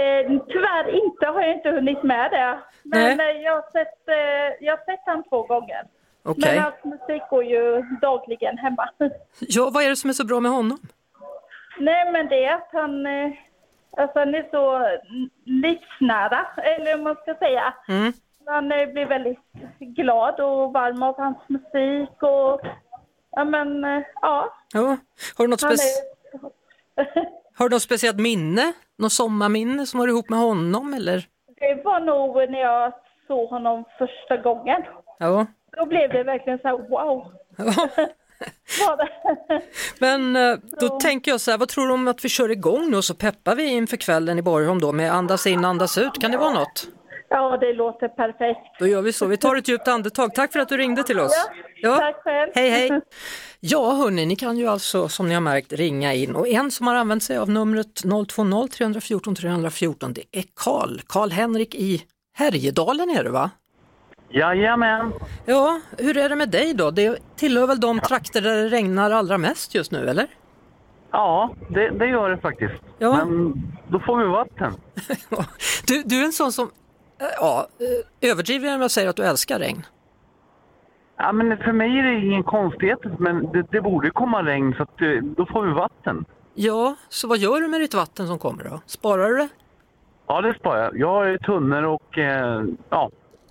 Eh, 0.04 0.42
tyvärr 0.48 0.90
inte, 1.06 1.26
har 1.26 1.42
jag 1.42 1.52
inte 1.56 1.70
hunnit 1.70 2.04
med 2.04 2.32
det. 2.32 2.60
Men 2.84 3.18
Nej. 3.18 3.36
eh, 3.36 3.42
jag, 3.42 3.54
har 3.54 3.72
sett, 3.72 4.08
eh, 4.08 4.66
jag 4.66 4.78
har 4.78 4.86
sett 4.86 5.04
han 5.06 5.24
två 5.24 5.42
gånger. 5.44 5.84
Okej. 6.24 6.56
Men 6.56 6.64
hans 6.64 6.84
musik 6.84 7.24
går 7.30 7.44
ju 7.44 7.82
dagligen 8.02 8.58
hemma. 8.58 8.90
Ja, 9.40 9.70
vad 9.74 9.84
är 9.84 9.90
det 9.90 9.96
som 9.96 10.10
är 10.10 10.14
så 10.14 10.26
bra 10.26 10.40
med 10.40 10.52
honom? 10.52 10.78
Nej, 11.80 12.12
men 12.12 12.28
det 12.28 12.46
är 12.46 12.56
att 12.56 12.70
han, 12.72 13.06
eh, 13.06 13.32
alltså 13.98 14.20
han 14.20 14.36
är 14.36 14.48
så 14.52 14.88
livsnära, 15.46 16.46
eller 16.58 16.96
om 16.96 17.04
man 17.04 17.16
ska 17.16 17.36
säga. 17.36 17.74
Mm. 17.88 18.14
Man 18.46 18.72
eh, 18.72 18.86
blir 18.88 19.06
väldigt 19.06 19.40
glad 19.80 20.40
och 20.40 20.74
varm 20.74 21.04
av 21.04 21.18
hans 21.18 21.38
musik 21.48 22.24
och 22.24 22.62
ja 23.32 23.44
men 23.44 23.84
eh, 23.86 24.04
ja. 24.22 24.54
Ja. 24.74 24.98
Har, 25.38 25.44
du 25.44 25.48
något 25.48 25.62
Han 25.62 25.72
spec- 25.72 26.02
är, 26.96 27.28
har 27.56 27.70
du 27.70 27.76
något 27.76 27.82
speciellt 27.84 28.20
minne? 28.20 28.74
Något 28.98 29.12
sommarminne 29.14 29.86
som 29.86 30.00
har 30.00 30.08
ihop 30.08 30.30
med 30.30 30.40
honom 30.40 30.94
eller? 30.94 31.28
det 31.60 31.82
var 31.84 32.00
nog 32.00 32.52
när 32.52 32.60
jag 32.60 32.94
såg 33.28 33.50
honom 33.50 33.84
första 33.98 34.38
gången. 34.38 34.82
Ja. 35.20 35.46
Då 35.78 35.86
blev 35.86 36.10
det 36.10 36.24
verkligen 36.24 36.60
så 36.60 36.68
här 36.68 36.78
wow. 36.90 37.32
ja. 38.80 38.98
Men 40.00 40.36
eh, 40.36 40.58
då 40.80 40.88
Så. 40.88 41.00
tänker 41.00 41.32
jag 41.32 41.42
så 41.42 41.52
här, 41.52 41.58
vad 41.58 41.70
tror 41.70 41.88
du 41.88 41.94
om 41.94 42.08
att 42.08 42.26
vi 42.26 42.30
kör 42.30 42.52
igång 42.52 42.92
nu 42.92 42.98
och 42.98 43.04
så 43.04 43.16
peppar 43.16 43.56
vi 43.56 43.66
inför 43.66 43.98
kvällen 43.98 44.40
i 44.40 44.42
Borgholm 44.42 44.80
då 44.82 44.92
med 44.92 45.14
andas 45.14 45.48
in, 45.48 45.66
andas 45.66 45.98
ut. 45.98 46.22
Kan 46.22 46.32
det 46.32 46.38
vara 46.38 46.54
något? 46.54 46.88
Ja, 47.36 47.58
det 47.58 47.74
låter 47.74 48.08
perfekt. 48.08 48.80
Då 48.80 48.88
gör 48.88 49.02
vi 49.02 49.14
så. 49.14 49.26
Vi 49.26 49.38
tar 49.38 49.56
ett 49.56 49.68
djupt 49.68 49.88
andetag. 49.88 50.36
Tack 50.36 50.54
för 50.54 50.60
att 50.60 50.70
du 50.70 50.78
ringde 50.78 51.04
till 51.04 51.20
oss. 51.20 51.50
Tack 51.84 52.24
själv. 52.24 52.52
Hej 52.56 52.70
hej! 52.70 53.02
Ja 53.60 53.94
hörni, 53.94 54.26
ni 54.26 54.36
kan 54.36 54.58
ju 54.58 54.68
alltså 54.68 55.08
som 55.08 55.28
ni 55.28 55.34
har 55.34 55.42
märkt 55.42 55.74
ringa 55.74 56.14
in 56.14 56.36
och 56.36 56.48
en 56.48 56.72
som 56.72 56.88
har 56.88 56.96
använt 56.96 57.24
sig 57.24 57.38
av 57.38 57.50
numret 57.50 58.02
020 58.32 58.68
314 58.68 59.36
314 59.36 60.14
det 60.14 60.24
är 60.32 60.44
Karl. 60.56 61.00
Karl-Henrik 61.08 61.76
i 61.76 62.04
Härjedalen 62.34 63.10
är 63.10 63.24
det 63.24 63.30
va? 63.30 63.52
Jajamän. 64.30 65.14
Ja, 65.46 65.80
hur 65.98 66.18
är 66.18 66.30
det 66.30 66.36
med 66.36 66.50
dig 66.50 66.74
då? 66.74 66.92
Det 66.92 67.20
tillhör 67.36 67.68
väl 67.68 67.80
de 67.80 68.00
trakter 68.00 68.42
där 68.42 68.56
det 68.56 68.70
regnar 68.70 69.12
allra 69.12 69.38
mest 69.38 69.76
just 69.76 69.92
nu 69.92 70.10
eller? 70.10 70.28
Ja, 71.12 71.56
det, 71.70 71.90
det 71.90 72.06
gör 72.08 72.30
det 72.30 72.38
faktiskt. 72.38 72.74
Ja. 73.00 73.18
Men 73.18 73.54
då 73.88 74.00
får 74.00 74.18
vi 74.18 74.26
vatten. 74.26 74.74
Du, 75.88 76.04
du 76.06 76.22
är 76.22 76.26
en 76.26 76.32
sån 76.32 76.52
som, 76.52 76.72
ja, 77.38 77.68
eh, 78.22 78.30
överdriver 78.32 78.68
jag 78.68 78.76
om 78.76 78.82
jag 78.82 78.92
säger 78.92 79.10
att 79.10 79.16
du 79.16 79.24
älskar 79.24 79.60
regn? 79.60 79.86
Ja, 81.18 81.32
men 81.32 81.58
för 81.58 81.72
mig 81.72 82.00
är 82.00 82.04
det 82.04 82.26
ingen 82.26 82.44
konstighet, 82.44 83.00
men 83.20 83.52
det, 83.52 83.66
det 83.72 83.82
borde 83.82 84.10
komma 84.10 84.44
regn 84.44 84.74
så 84.78 84.84
att, 84.84 85.02
eh, 85.02 85.08
då 85.38 85.46
får 85.46 85.66
vi 85.66 85.74
vatten. 85.74 86.26
Ja, 86.54 86.96
så 87.10 87.28
vad 87.28 87.38
gör 87.38 87.62
du 87.62 87.68
med 87.68 87.82
ditt 87.82 87.94
vatten 87.94 88.28
som 88.28 88.40
kommer 88.40 88.64
då? 88.64 88.82
Sparar 88.86 89.30
du 89.30 89.38
det? 89.38 89.48
Ja, 90.28 90.42
det 90.42 90.54
sparar 90.60 90.84
jag. 90.84 90.98
Jag 90.98 91.08
har 91.14 91.38
tunnor 91.38 91.84
och 91.84 92.18
eh, 92.18 92.64
ja. 92.90 93.10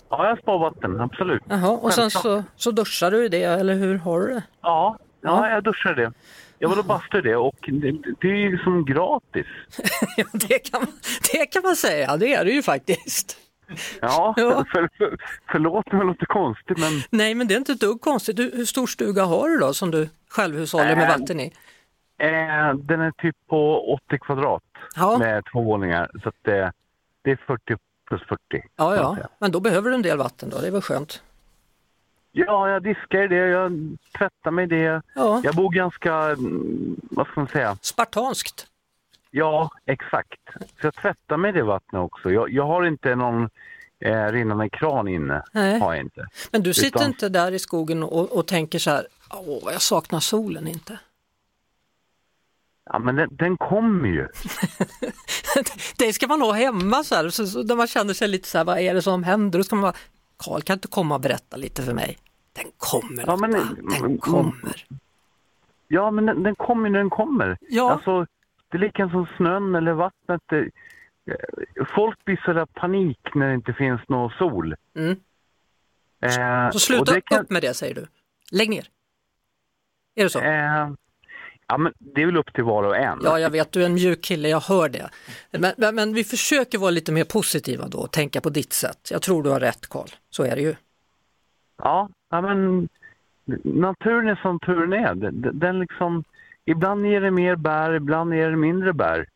ja, 0.08 0.28
jag 0.28 0.38
sparar 0.38 0.58
vatten, 0.58 1.00
absolut. 1.00 1.42
Jaha, 1.48 1.70
och 1.70 1.92
sen 1.92 2.10
så, 2.10 2.44
så 2.56 2.70
duschar 2.70 3.10
du 3.10 3.24
i 3.24 3.28
det, 3.28 3.42
eller 3.42 3.74
hur 3.74 3.98
har 3.98 4.20
du 4.20 4.26
det? 4.26 4.42
Ja, 4.62 4.98
ja, 5.20 5.50
jag 5.50 5.64
duschar 5.64 5.94
det. 5.94 6.12
Jag 6.58 6.68
var 6.68 6.78
och 6.78 6.84
bastade 6.84 7.28
det 7.28 7.36
och 7.36 7.56
det, 7.62 7.92
det 8.20 8.28
är 8.28 8.36
ju 8.50 8.58
som 8.58 8.84
gratis. 8.84 9.46
Ja, 10.16 10.24
det, 10.32 10.58
kan, 10.58 10.86
det 11.32 11.46
kan 11.46 11.62
man 11.62 11.76
säga, 11.76 12.16
det 12.16 12.34
är 12.34 12.44
det 12.44 12.50
ju 12.50 12.62
faktiskt. 12.62 13.36
Ja, 14.00 14.34
Ja. 14.36 14.64
För, 14.72 14.88
för, 14.98 15.16
förlåt 15.52 15.86
om 15.92 15.98
det 15.98 16.04
låter 16.04 16.26
konstigt 16.26 16.78
men 16.78 16.92
Nej, 17.10 17.34
men 17.34 17.48
det 17.48 17.54
är 17.54 17.58
inte 17.58 17.72
ett 17.72 17.80
dugg 17.80 18.00
konstigt. 18.00 18.36
Du, 18.36 18.50
hur 18.54 18.64
stor 18.64 18.86
stuga 18.86 19.24
har 19.24 19.48
du 19.48 19.58
då 19.58 19.74
som 19.74 19.90
du 19.90 20.08
självhushåller 20.28 20.96
med 20.96 21.10
Äh, 21.10 21.18
vatten 21.18 21.40
i? 21.40 21.52
eh, 22.18 22.74
den 22.74 23.00
är 23.00 23.10
typ 23.10 23.36
på 23.48 23.92
80 24.06 24.18
kvadrat 24.18 24.62
Ja. 24.96 25.18
med 25.18 25.44
två 25.52 25.62
våningar. 25.62 26.10
Så 26.22 26.28
att 26.28 26.34
det, 26.42 26.72
det 27.22 27.30
är 27.30 27.36
40 27.46 27.76
plus 28.08 28.22
40. 28.22 28.38
Ja, 28.76 28.96
ja, 28.96 29.16
men 29.38 29.52
då 29.52 29.60
behöver 29.60 29.88
du 29.90 29.94
en 29.94 30.02
del 30.02 30.18
vatten 30.18 30.50
då, 30.50 30.58
det 30.60 30.66
är 30.66 30.70
väl 30.70 30.82
skönt. 30.82 31.22
Ja, 32.34 32.68
jag 32.70 32.82
diskar 32.82 33.28
det, 33.28 33.36
jag 33.36 33.96
tvättar 34.18 34.50
mig 34.50 34.66
det. 34.66 35.02
Ja. 35.14 35.40
Jag 35.44 35.54
bor 35.54 35.70
ganska, 35.72 36.14
mm, 36.14 36.96
vad 37.10 37.26
ska 37.26 37.40
man 37.40 37.48
säga? 37.48 37.76
Spartanskt. 37.80 38.66
Ja, 39.34 39.70
exakt. 39.86 40.40
Så 40.80 40.86
jag 40.86 40.94
tvättar 40.94 41.36
mig 41.36 41.52
det 41.52 41.62
vattnet 41.62 42.00
också. 42.00 42.30
Jag, 42.30 42.50
jag 42.50 42.66
har 42.66 42.86
inte 42.86 43.14
någon 43.14 43.48
eh, 44.00 44.26
rinnande 44.26 44.68
kran 44.68 45.08
inne. 45.08 45.42
Nej. 45.52 45.80
Har 45.80 45.94
jag 45.94 46.04
inte. 46.04 46.26
Men 46.50 46.62
du 46.62 46.74
sitter 46.74 46.98
Utan- 46.98 47.06
inte 47.10 47.28
där 47.28 47.52
i 47.52 47.58
skogen 47.58 48.02
och, 48.02 48.32
och 48.32 48.46
tänker 48.46 48.78
så 48.78 48.90
här, 48.90 49.06
åh, 49.30 49.72
jag 49.72 49.82
saknar 49.82 50.20
solen 50.20 50.68
inte. 50.68 50.98
Ja, 52.84 52.98
men 52.98 53.16
den, 53.16 53.28
den 53.36 53.56
kommer 53.56 54.08
ju. 54.08 54.28
det 55.98 56.12
ska 56.12 56.26
man 56.26 56.40
ha 56.40 56.52
hemma 56.52 57.04
så 57.04 57.14
här, 57.14 57.28
så, 57.28 57.46
så, 57.46 57.62
när 57.62 57.76
man 57.76 57.86
känner 57.86 58.14
sig 58.14 58.28
lite 58.28 58.48
så 58.48 58.58
här, 58.58 58.64
vad 58.64 58.78
är 58.78 58.94
det 58.94 59.02
som 59.02 59.24
händer? 59.24 59.58
Då 59.58 59.64
ska 59.64 59.76
man 59.76 59.82
bara, 59.82 59.96
Karl 60.36 60.60
kan 60.60 60.74
inte 60.74 60.88
komma 60.88 61.14
och 61.14 61.20
berätta 61.20 61.56
lite 61.56 61.82
för 61.82 61.94
mig. 61.94 62.18
Den 62.52 62.64
kommer 62.76 63.24
Ja, 63.26 63.36
men, 63.36 63.50
Den 64.00 64.18
kommer. 64.18 64.86
Ja, 65.88 66.10
men 66.10 66.26
den, 66.26 66.42
den 66.42 66.54
kommer 66.54 66.90
när 66.90 66.98
den 66.98 67.10
kommer. 67.10 67.58
Ja. 67.60 67.92
Alltså, 67.92 68.26
det 68.72 68.76
är 68.76 68.80
lika 68.80 69.08
som 69.08 69.26
snön 69.36 69.74
eller 69.74 69.92
vattnet. 69.92 70.42
Det, 70.46 70.58
eh, 71.26 71.84
folk 71.96 72.24
blir 72.24 72.40
sådär 72.44 72.66
panik 72.66 73.18
när 73.34 73.48
det 73.48 73.54
inte 73.54 73.72
finns 73.72 74.00
någon 74.08 74.30
sol. 74.30 74.74
Mm. 74.96 75.16
Eh, 76.22 76.70
Så 76.70 76.78
sluta 76.78 77.20
kan- 77.20 77.40
upp 77.40 77.50
med 77.50 77.62
det 77.62 77.74
säger 77.74 77.94
du. 77.94 78.06
Lägg 78.52 78.70
ner. 78.70 78.86
Är 80.14 80.22
det 80.24 80.30
så? 80.30 80.40
Eh, 80.40 80.90
ja, 81.66 81.78
men 81.78 81.92
det 81.98 82.22
är 82.22 82.26
väl 82.26 82.36
upp 82.36 82.52
till 82.54 82.64
var 82.64 82.82
och 82.82 82.96
en. 82.96 83.18
Ja, 83.24 83.38
jag 83.38 83.50
vet, 83.50 83.72
du 83.72 83.82
är 83.82 83.86
en 83.86 83.94
mjuk 83.94 84.22
kille, 84.24 84.48
jag 84.48 84.60
hör 84.60 84.88
det. 84.88 85.10
Men, 85.50 85.72
men, 85.78 85.94
men 85.94 86.14
vi 86.14 86.24
försöker 86.24 86.78
vara 86.78 86.90
lite 86.90 87.12
mer 87.12 87.24
positiva 87.24 87.88
då 87.88 87.98
och 87.98 88.10
tänka 88.12 88.40
på 88.40 88.50
ditt 88.50 88.72
sätt. 88.72 89.08
Jag 89.10 89.22
tror 89.22 89.42
du 89.42 89.50
har 89.50 89.60
rätt 89.60 89.88
Karl, 89.88 90.08
så 90.30 90.42
är 90.44 90.56
det 90.56 90.62
ju. 90.62 90.74
Ja, 91.78 92.08
ja 92.30 92.40
men 92.40 92.88
naturen 93.64 94.28
är 94.28 94.36
som 94.42 94.58
turen 94.60 94.92
är. 94.92 95.14
Den, 95.14 95.58
den 95.58 95.78
liksom, 95.78 96.24
ibland 96.66 97.06
ger 97.06 97.20
det 97.20 97.30
mer 97.30 97.56
bär, 97.56 97.92
ibland 97.94 98.34
ger 98.34 98.50
det 98.50 98.56
mindre 98.56 98.92
bär. 98.92 99.26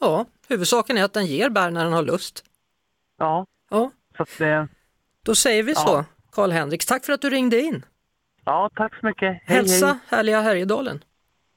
Ja, 0.00 0.26
huvudsaken 0.48 0.98
är 0.98 1.04
att 1.04 1.12
den 1.12 1.26
ger 1.26 1.50
bär 1.50 1.70
när 1.70 1.84
den 1.84 1.92
har 1.92 2.02
lust. 2.02 2.44
Ja, 3.18 3.46
Ja, 3.70 3.90
så 4.16 4.24
det... 4.38 4.68
då 5.24 5.34
säger 5.34 5.62
vi 5.62 5.74
så. 5.74 5.88
Ja. 5.88 6.04
Karl 6.32 6.50
Henriks, 6.50 6.86
tack 6.86 7.04
för 7.04 7.12
att 7.12 7.20
du 7.20 7.30
ringde 7.30 7.60
in. 7.60 7.84
Ja, 8.44 8.70
tack 8.74 9.00
så 9.00 9.06
mycket. 9.06 9.22
Hej, 9.22 9.56
Hälsa 9.56 9.86
hej. 9.86 9.96
härliga 10.08 10.40
Härjedalen. 10.40 11.04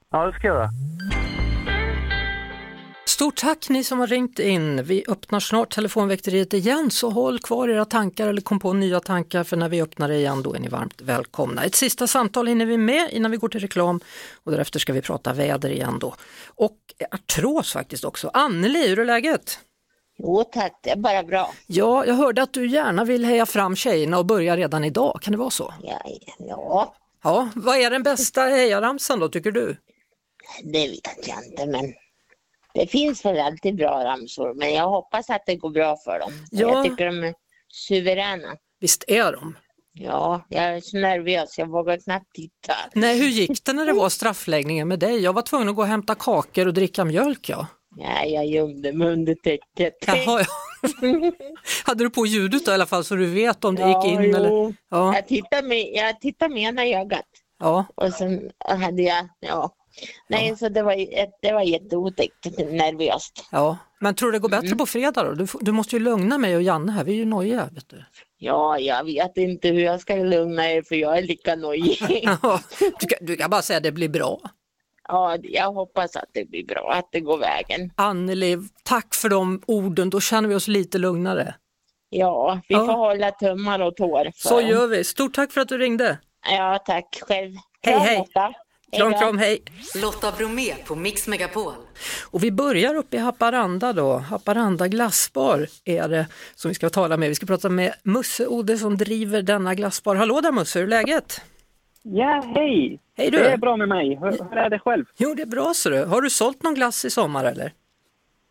Ja, 0.10 0.26
det 0.26 0.34
ska 0.34 0.48
jag 0.48 0.56
göra. 0.56 0.70
Stort 3.22 3.42
tack 3.42 3.70
ni 3.70 3.84
som 3.84 4.00
har 4.00 4.08
ringt 4.08 4.40
in. 4.40 4.84
Vi 4.84 5.04
öppnar 5.08 5.40
snart 5.40 5.76
telefonväkteriet 5.76 6.54
igen 6.54 6.92
så 6.92 7.10
håll 7.10 7.40
kvar 7.40 7.68
era 7.68 7.86
tankar 7.86 8.28
eller 8.28 8.42
kom 8.42 8.60
på 8.60 8.74
nya 8.74 9.00
tankar 9.00 9.44
för 9.44 9.58
när 9.58 9.70
vi 9.70 9.82
öppnar 9.82 10.08
det 10.08 10.16
igen 10.16 10.44
då 10.44 10.54
är 10.54 10.60
ni 10.60 10.68
varmt 10.68 11.02
välkomna. 11.02 11.64
Ett 11.64 11.76
sista 11.76 12.08
samtal 12.08 12.48
hinner 12.48 12.66
vi 12.66 12.78
med 12.78 13.10
innan 13.12 13.32
vi 13.32 13.38
går 13.38 13.50
till 13.50 13.60
reklam 13.60 14.00
och 14.44 14.52
därefter 14.52 14.80
ska 14.80 14.94
vi 14.94 15.02
prata 15.02 15.34
väder 15.34 15.70
igen 15.70 16.00
då. 16.00 16.16
Och 16.48 16.78
artros 17.12 17.74
faktiskt 17.74 18.04
också. 18.04 18.32
Anneli, 18.34 18.88
hur 18.88 19.00
är 19.00 19.06
läget? 19.06 19.60
Jo 20.18 20.44
tack, 20.44 20.80
det 20.84 20.90
är 20.90 20.98
bara 20.98 21.24
bra. 21.24 21.54
Ja, 21.68 22.06
jag 22.06 22.16
hörde 22.16 22.42
att 22.42 22.54
du 22.54 22.68
gärna 22.68 23.04
vill 23.04 23.26
heja 23.26 23.46
fram 23.46 23.76
tjejerna 23.76 24.18
och 24.18 24.26
börja 24.26 24.58
redan 24.58 24.84
idag, 24.84 25.20
kan 25.22 25.32
det 25.32 25.38
vara 25.38 25.50
så? 25.50 25.74
Ja, 25.84 26.02
ja. 26.40 26.96
Ja, 27.24 27.50
vad 27.56 27.78
är 27.78 27.90
den 27.90 28.04
bästa 28.04 28.42
hejaramsan 28.42 29.20
då 29.20 29.30
tycker 29.30 29.52
du? 29.52 29.78
det 30.64 30.88
vet 30.88 31.28
jag 31.28 31.46
inte 31.46 31.66
men 31.66 31.94
det 32.74 32.88
finns 32.88 33.26
väl 33.26 33.40
alltid 33.40 33.76
bra 33.76 34.04
ramsor 34.04 34.54
men 34.54 34.74
jag 34.74 34.90
hoppas 34.90 35.30
att 35.30 35.44
det 35.46 35.56
går 35.56 35.70
bra 35.70 35.98
för 35.98 36.20
dem. 36.20 36.32
Ja. 36.52 36.70
Jag 36.70 36.84
tycker 36.84 37.06
de 37.06 37.24
är 37.24 37.34
suveräna. 37.68 38.56
Visst 38.80 39.04
är 39.08 39.32
de? 39.32 39.58
Ja, 39.94 40.46
jag 40.50 40.64
är 40.64 40.82
så 40.82 40.98
nervös, 40.98 41.58
jag 41.58 41.68
vågar 41.68 41.98
knappt 41.98 42.34
titta. 42.36 42.74
Nej, 42.94 43.20
hur 43.20 43.28
gick 43.28 43.66
det 43.66 43.74
när 43.74 43.86
det 43.86 43.94
var 43.94 44.10
straffläggningen 44.10 44.88
med 44.88 45.00
dig? 45.00 45.20
Jag 45.20 45.34
var 45.34 45.42
tvungen 45.42 45.70
att 45.70 45.76
gå 45.76 45.82
och 45.82 45.88
hämta 45.88 46.16
kakor 46.16 46.68
och 46.68 46.74
dricka 46.74 47.06
mjölk 47.06 47.50
ja. 47.50 47.68
Nej, 47.98 48.34
jag 48.34 48.46
gömde 48.46 48.94
mig 48.94 49.08
under 49.08 49.36
täcket. 49.36 49.94
Jaha, 50.08 50.40
ja. 50.42 50.46
Hade 51.86 52.04
du 52.04 52.10
på 52.10 52.26
ljudet 52.26 52.66
då 52.66 52.72
i 52.72 52.74
alla 52.74 52.86
fall 52.86 53.04
så 53.04 53.16
du 53.16 53.26
vet 53.26 53.66
om 53.66 53.76
det 53.76 53.82
Ja, 53.82 54.06
gick 54.06 54.14
in 54.14 54.24
jo. 54.24 54.36
eller? 54.38 54.76
Ja, 54.90 55.16
Jag 55.16 55.28
tittade 55.28 55.68
med, 55.68 55.92
jag 55.94 56.22
tittade 56.22 56.54
med 56.54 56.64
ena 56.64 56.86
ögat 56.86 57.26
ja. 57.60 57.86
och 57.96 58.14
sen 58.14 58.52
hade 58.66 59.02
jag, 59.02 59.28
ja. 59.40 59.76
Nej, 60.28 60.56
så 60.58 60.70
det 60.70 60.84
var, 60.84 60.96
det 61.42 61.52
var 61.54 61.62
jätteotäckt, 61.62 62.46
nervöst. 62.58 63.46
ja. 63.52 63.78
Men 64.04 64.16
tror 64.16 64.32
du 64.32 64.38
det 64.38 64.42
går 64.42 64.50
Mm. 64.50 64.62
bättre 64.62 64.76
på 64.76 64.86
fredag 64.86 65.24
då? 65.24 65.32
Du, 65.34 65.48
du 65.62 65.72
måste 65.72 65.96
ju 65.96 66.00
lugna 66.02 66.38
mig 66.38 66.56
och 66.56 66.62
Janne 66.62 66.92
här, 66.92 67.04
vi 67.04 67.12
är 67.12 67.16
ju 67.16 67.26
nojiga. 67.26 67.70
Vet 67.72 67.90
du. 67.90 68.06
Ja, 68.38 68.80
jag 68.80 69.04
vet 69.04 69.38
inte 69.38 69.68
hur 69.68 69.80
jag 69.82 70.02
ska 70.02 70.16
lugna 70.16 70.72
er 70.72 70.82
för 70.82 70.96
jag 70.96 71.18
är 71.18 71.22
lika 71.22 71.56
nojig. 71.56 71.98
Ja, 72.42 72.60
du, 73.00 73.08
kan, 73.08 73.18
du 73.26 73.36
kan 73.36 73.50
bara 73.50 73.62
säga 73.62 73.78
att 73.78 73.84
det 73.84 73.92
blir 73.92 74.10
bra. 74.10 74.40
Ja, 75.08 75.38
jag 75.44 75.72
hoppas 75.74 76.16
att 76.16 76.30
det 76.34 76.50
blir 76.50 76.66
bra, 76.66 76.92
att 76.94 77.10
det 77.12 77.20
går 77.20 77.38
vägen. 77.38 77.92
Anneli, 77.96 78.58
tack 78.84 79.16
för 79.16 79.30
de 79.30 79.62
orden, 79.68 80.10
då 80.10 80.20
känner 80.20 80.50
vi 80.50 80.56
oss 80.56 80.68
lite 80.68 80.98
lugnare. 80.98 81.56
Ja, 82.10 82.60
vi 82.68 82.76
Ja. 82.76 82.86
får 82.86 82.94
hålla 82.94 83.32
tummar 83.32 83.80
och 83.80 83.96
tår. 83.96 84.24
för 84.36 84.50
Så 84.50 84.62
gör 84.62 84.88
vi. 84.88 85.04
Stort 85.04 85.34
tack 85.34 85.52
för 85.52 85.62
att 85.62 85.68
du 85.70 85.78
ringde. 85.78 86.18
Ja, 86.52 86.80
tack 86.86 87.20
själv. 87.28 87.56
Hej, 87.82 88.00
hej. 88.00 88.18
Lotta. 88.18 88.54
Kram, 88.98 89.14
kram, 89.14 89.38
hej. 89.38 89.64
Lotta 90.02 90.32
Bromé 90.38 90.76
på 90.88 90.96
Mix 90.96 91.28
Megapol. 91.28 91.74
Och 92.32 92.44
vi 92.44 92.52
börjar 92.52 92.96
uppe 92.96 93.18
i 93.18 93.20
Haparanda 93.20 93.94
då. 93.94 94.18
Haparanda 94.18 94.88
glassbar 94.88 95.68
är 95.86 96.08
det 96.08 96.28
som 96.56 96.70
vi 96.70 96.76
ska 96.76 96.90
tala 96.90 97.18
med. 97.18 97.30
Vi 97.30 97.36
ska 97.36 97.46
prata 97.46 97.70
med 97.70 97.94
Musse 98.04 98.48
Ode 98.48 98.78
som 98.78 98.98
driver 98.98 99.42
denna 99.42 99.76
glassbar. 99.76 100.16
Hallå 100.16 100.42
där 100.42 100.52
Musse, 100.52 100.80
hur 100.80 100.86
är 100.86 100.90
läget? 100.90 101.42
Ja, 102.04 102.44
hej! 102.56 103.00
Hej 103.18 103.32
du! 103.32 103.38
Det 103.38 103.52
är 103.52 103.58
bra 103.58 103.78
med 103.78 103.88
mig. 103.90 104.16
Hur, 104.16 104.32
hur 104.32 104.58
är 104.58 104.70
det 104.70 104.80
själv? 104.80 105.06
Jo, 105.18 105.34
det 105.34 105.42
är 105.42 105.46
bra 105.46 105.74
så 105.74 105.90
du. 105.90 106.06
Har 106.06 106.22
du 106.22 106.30
sålt 106.30 106.64
någon 106.64 106.74
glass 106.74 107.06
i 107.06 107.10
sommar 107.10 107.46
eller? 107.46 107.74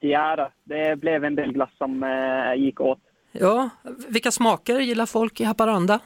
Ja, 0.00 0.37
då, 0.37 0.50
det 0.64 0.96
blev 0.96 1.24
en 1.24 1.35
del 1.35 1.53
glass 1.53 1.70
som 1.79 2.03
eh, 2.03 2.62
gick 2.64 2.81
åt. 2.81 2.98
Ja, 3.33 3.70
vilka 4.09 4.31
smaker 4.31 4.81
gillar 4.81 5.07
folk 5.07 5.40
i 5.40 5.44
Haparanda? 5.44 6.00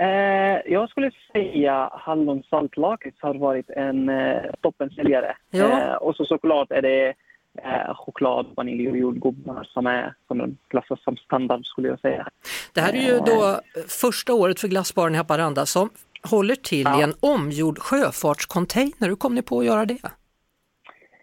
Eh, 0.00 0.72
jag 0.72 0.88
skulle 0.88 1.10
säga 1.32 1.90
hallonsaltlakris 1.92 3.14
har 3.20 3.34
varit 3.34 3.70
en 3.70 4.08
eh, 4.08 4.42
toppensäljare. 4.60 5.36
Ja. 5.50 5.80
Eh, 5.80 5.94
och 5.94 6.16
så 6.16 6.24
såklart 6.24 6.70
är 6.70 6.82
det 6.82 7.14
eh, 7.62 7.94
choklad, 7.94 8.46
vanilj 8.56 8.90
och 8.90 8.96
jordgubbar 8.96 9.64
som 9.64 9.86
är 9.86 10.14
som 10.26 10.56
klassas 10.68 11.02
som 11.02 11.16
standard 11.16 11.66
skulle 11.66 11.88
jag 11.88 12.00
säga. 12.00 12.28
Det 12.74 12.80
här 12.80 12.92
är 12.92 13.12
ju 13.12 13.18
då 13.18 13.60
första 13.88 14.34
året 14.34 14.60
för 14.60 14.68
glassbaren 14.68 15.14
i 15.14 15.16
Haparanda 15.16 15.66
som 15.66 15.90
håller 16.30 16.54
till 16.54 16.86
i 16.86 17.02
en 17.02 17.14
omgjord 17.20 17.78
sjöfartscontainer. 17.78 19.08
Hur 19.08 19.16
kom 19.16 19.34
ni 19.34 19.42
på 19.42 19.58
att 19.58 19.66
göra 19.66 19.84
det? 19.84 19.98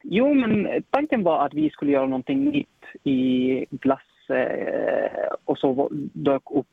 Jo, 0.04 0.34
men 0.34 0.84
tanken 0.90 1.24
var 1.24 1.46
att 1.46 1.54
vi 1.54 1.70
skulle 1.70 1.92
göra 1.92 2.06
någonting 2.06 2.44
nytt 2.44 2.68
i 3.04 3.66
glass 3.72 4.30
eh, 4.30 5.34
och 5.46 5.58
så 5.58 5.90
dök 6.14 6.52
upp 6.52 6.68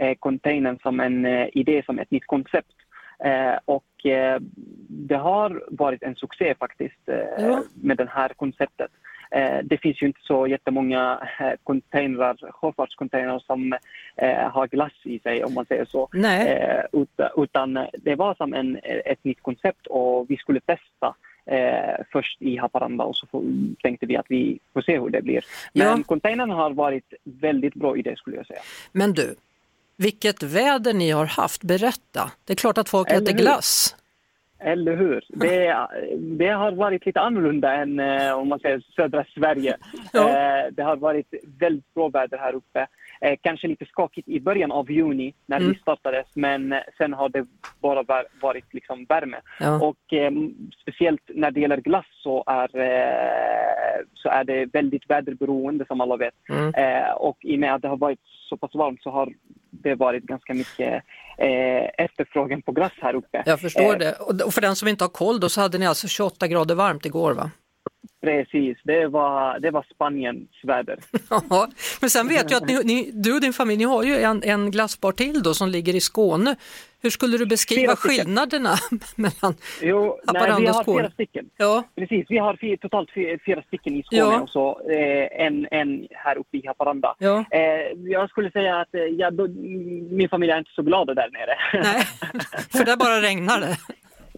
eh, 0.00 0.14
containern 0.18 0.78
som 0.82 1.00
en 1.00 1.24
eh, 1.26 1.48
idé, 1.52 1.82
som 1.86 1.98
ett 1.98 2.10
nytt 2.10 2.26
koncept. 2.26 2.72
Eh, 3.24 3.54
och 3.64 4.06
eh, 4.06 4.38
det 4.88 5.16
har 5.16 5.64
varit 5.68 6.02
en 6.02 6.14
succé 6.16 6.54
faktiskt 6.58 7.00
Ja. 7.38 7.62
med 7.74 7.96
det 7.96 8.08
här 8.10 8.28
konceptet. 8.28 8.90
Det 9.64 9.78
finns 9.80 10.02
ju 10.02 10.06
inte 10.06 10.20
så 10.22 10.46
jättemånga 10.46 11.28
containrar, 11.64 12.36
sjöfartscontainrar 12.52 13.38
som 13.38 13.74
har 14.52 14.66
glass 14.66 14.92
i 15.02 15.18
sig 15.18 15.44
om 15.44 15.54
man 15.54 15.66
säger 15.66 15.84
så. 15.84 16.08
Nej. 16.12 16.60
Utan, 16.92 17.28
utan 17.36 17.86
det 17.98 18.14
var 18.14 18.34
som 18.34 18.54
en, 18.54 18.78
ett 18.82 19.24
nytt 19.24 19.42
koncept 19.42 19.86
och 19.86 20.30
vi 20.30 20.36
skulle 20.36 20.60
testa 20.60 21.14
eh, 21.46 22.04
först 22.12 22.42
i 22.42 22.56
Haparanda 22.56 23.04
och 23.04 23.16
så 23.16 23.26
får, 23.26 23.42
tänkte 23.82 24.06
vi 24.06 24.16
att 24.16 24.26
vi 24.28 24.58
får 24.72 24.80
se 24.82 24.98
hur 25.00 25.08
det 25.10 25.22
blir. 25.22 25.44
Men 25.72 25.86
Ja. 25.98 26.02
containern 26.06 26.50
har 26.50 26.70
varit 26.70 27.14
väldigt 27.24 27.74
bra 27.74 27.96
idé 27.96 28.16
skulle 28.16 28.36
jag 28.36 28.46
säga. 28.46 28.60
Men 28.92 29.12
du, 29.12 29.34
vilket 29.96 30.42
väder 30.42 30.94
ni 30.94 31.10
har 31.10 31.26
haft, 31.26 31.62
berätta. 31.62 32.30
Det 32.44 32.52
är 32.52 32.56
klart 32.56 32.78
att 32.78 32.88
folk 32.88 33.10
Eller 33.10 33.22
äter 33.22 33.32
hur? 33.32 33.38
glass. 33.38 33.96
Eller 34.58 34.96
hur? 34.96 35.24
Det, 35.28 35.86
det 36.38 36.48
har 36.48 36.72
varit 36.72 37.06
lite 37.06 37.20
annorlunda 37.20 37.72
än 37.72 38.00
eh, 38.00 38.32
om 38.32 38.48
man 38.48 38.58
säger 38.58 38.80
södra 38.96 39.24
Sverige. 39.34 39.76
Ja. 40.12 40.28
Eh, 40.28 40.72
det 40.72 40.82
har 40.82 40.96
varit 40.96 41.26
väldigt 41.58 41.94
bra 41.94 42.08
väder 42.08 42.38
här 42.38 42.54
uppe. 42.54 42.86
Eh, 43.20 43.36
kanske 43.42 43.68
lite 43.68 43.84
skakigt 43.86 44.28
i 44.28 44.40
början 44.40 44.72
av 44.72 44.90
juni 44.90 45.34
när 45.46 45.56
Mm. 45.56 45.72
vi 45.72 45.78
startades 45.78 46.26
men 46.34 46.74
sen 46.98 47.12
har 47.12 47.28
det 47.28 47.46
bara 47.80 48.02
var- 48.02 48.26
varit 48.42 48.74
liksom 48.74 49.04
värme. 49.08 49.36
Ja. 49.60 49.80
Och 49.82 50.12
eh, 50.12 50.30
speciellt 50.82 51.20
när 51.28 51.50
det 51.50 51.60
gäller 51.60 51.76
glass 51.76 52.06
så 52.22 52.44
är, 52.46 52.68
eh, 52.78 54.00
så 54.14 54.28
är 54.28 54.44
det 54.44 54.66
väldigt 54.72 55.10
väderberoende 55.10 55.86
som 55.86 56.00
alla 56.00 56.16
vet. 56.16 56.34
Mm. 56.48 56.74
Eh, 56.74 57.10
och 57.12 57.38
i 57.40 57.54
och 57.56 57.60
med 57.60 57.74
att 57.74 57.82
det 57.82 57.88
har 57.88 57.96
varit 57.96 58.20
så 58.48 58.56
pass 58.56 58.74
varmt 58.74 59.02
så 59.02 59.10
har 59.10 59.32
det 59.70 59.94
varit 59.94 60.22
ganska 60.24 60.54
mycket 60.54 61.02
eh, 61.38 61.84
efterfrågan 61.98 62.62
på 62.62 62.72
glass 62.72 62.92
här 63.00 63.14
uppe. 63.14 63.42
Jag 63.46 63.60
förstår 63.60 63.92
Eh, 63.92 63.98
det. 63.98 64.12
Och 64.20 64.46
och 64.46 64.54
för 64.54 64.60
den 64.60 64.76
som 64.76 64.88
inte 64.88 65.04
har 65.04 65.08
koll 65.08 65.40
då 65.40 65.48
så 65.48 65.60
hade 65.60 65.78
ni 65.78 65.86
alltså 65.86 66.08
28 66.08 66.48
grader 66.48 66.74
varmt 66.74 67.06
igår 67.06 67.32
va? 67.34 67.50
Precis, 68.24 68.78
det 68.84 69.06
var, 69.06 69.58
det 69.60 69.70
var 69.70 69.86
Spaniens 69.94 70.48
väder. 70.62 70.98
Ja, 71.50 71.68
men 72.00 72.10
sen 72.10 72.28
vet 72.28 72.50
jag 72.50 72.62
att 72.62 72.68
ni, 72.68 72.80
ni, 72.84 73.10
du 73.14 73.34
och 73.34 73.40
din 73.40 73.52
familj, 73.52 73.78
ni 73.78 73.84
har 73.84 74.02
ju 74.02 74.16
en, 74.16 74.42
en 74.42 74.70
glassbar 74.70 75.12
till 75.12 75.42
då 75.42 75.54
som 75.54 75.68
ligger 75.68 75.94
i 75.94 76.00
Skåne. 76.00 76.56
Hur 77.02 77.10
skulle 77.10 77.38
du 77.38 77.46
beskriva 77.46 77.96
skillnaderna 77.96 78.74
mellan 79.16 79.54
Jo, 79.82 80.00
nej, 80.02 80.20
Haparanda 80.26 80.60
vi 80.60 80.70
och 80.70 80.74
har 80.74 80.82
Skåne? 80.82 81.02
fyra 81.02 81.10
stycken. 81.10 81.44
Ja. 81.56 81.84
Precis, 81.96 82.26
vi 82.28 82.38
har 82.38 82.56
fyra, 82.60 82.76
totalt 82.80 83.10
fyra, 83.14 83.38
fyra 83.46 83.62
stycken 83.62 83.96
i 83.96 84.02
Skåne 84.02 84.20
Ja. 84.20 84.40
och 84.40 84.48
så 84.48 84.80
eh, 84.90 85.46
en, 85.46 85.66
en 85.70 86.06
här 86.10 86.38
uppe 86.38 86.56
i 86.56 86.66
Haparanda. 86.66 87.14
Ja. 87.18 87.44
Eh, 87.50 87.60
jag 88.10 88.30
skulle 88.30 88.50
säga 88.50 88.80
att 88.80 88.94
eh, 88.94 89.00
ja, 89.00 89.30
då, 89.30 89.48
min 90.10 90.28
familj 90.28 90.52
är 90.52 90.58
inte 90.58 90.70
så 90.74 90.82
glada 90.82 91.14
där 91.14 91.30
nere. 91.32 91.82
Nej, 91.82 92.02
för 92.72 92.84
där 92.84 92.96
bara 92.96 93.20
regnar 93.20 93.60
det. 93.60 93.76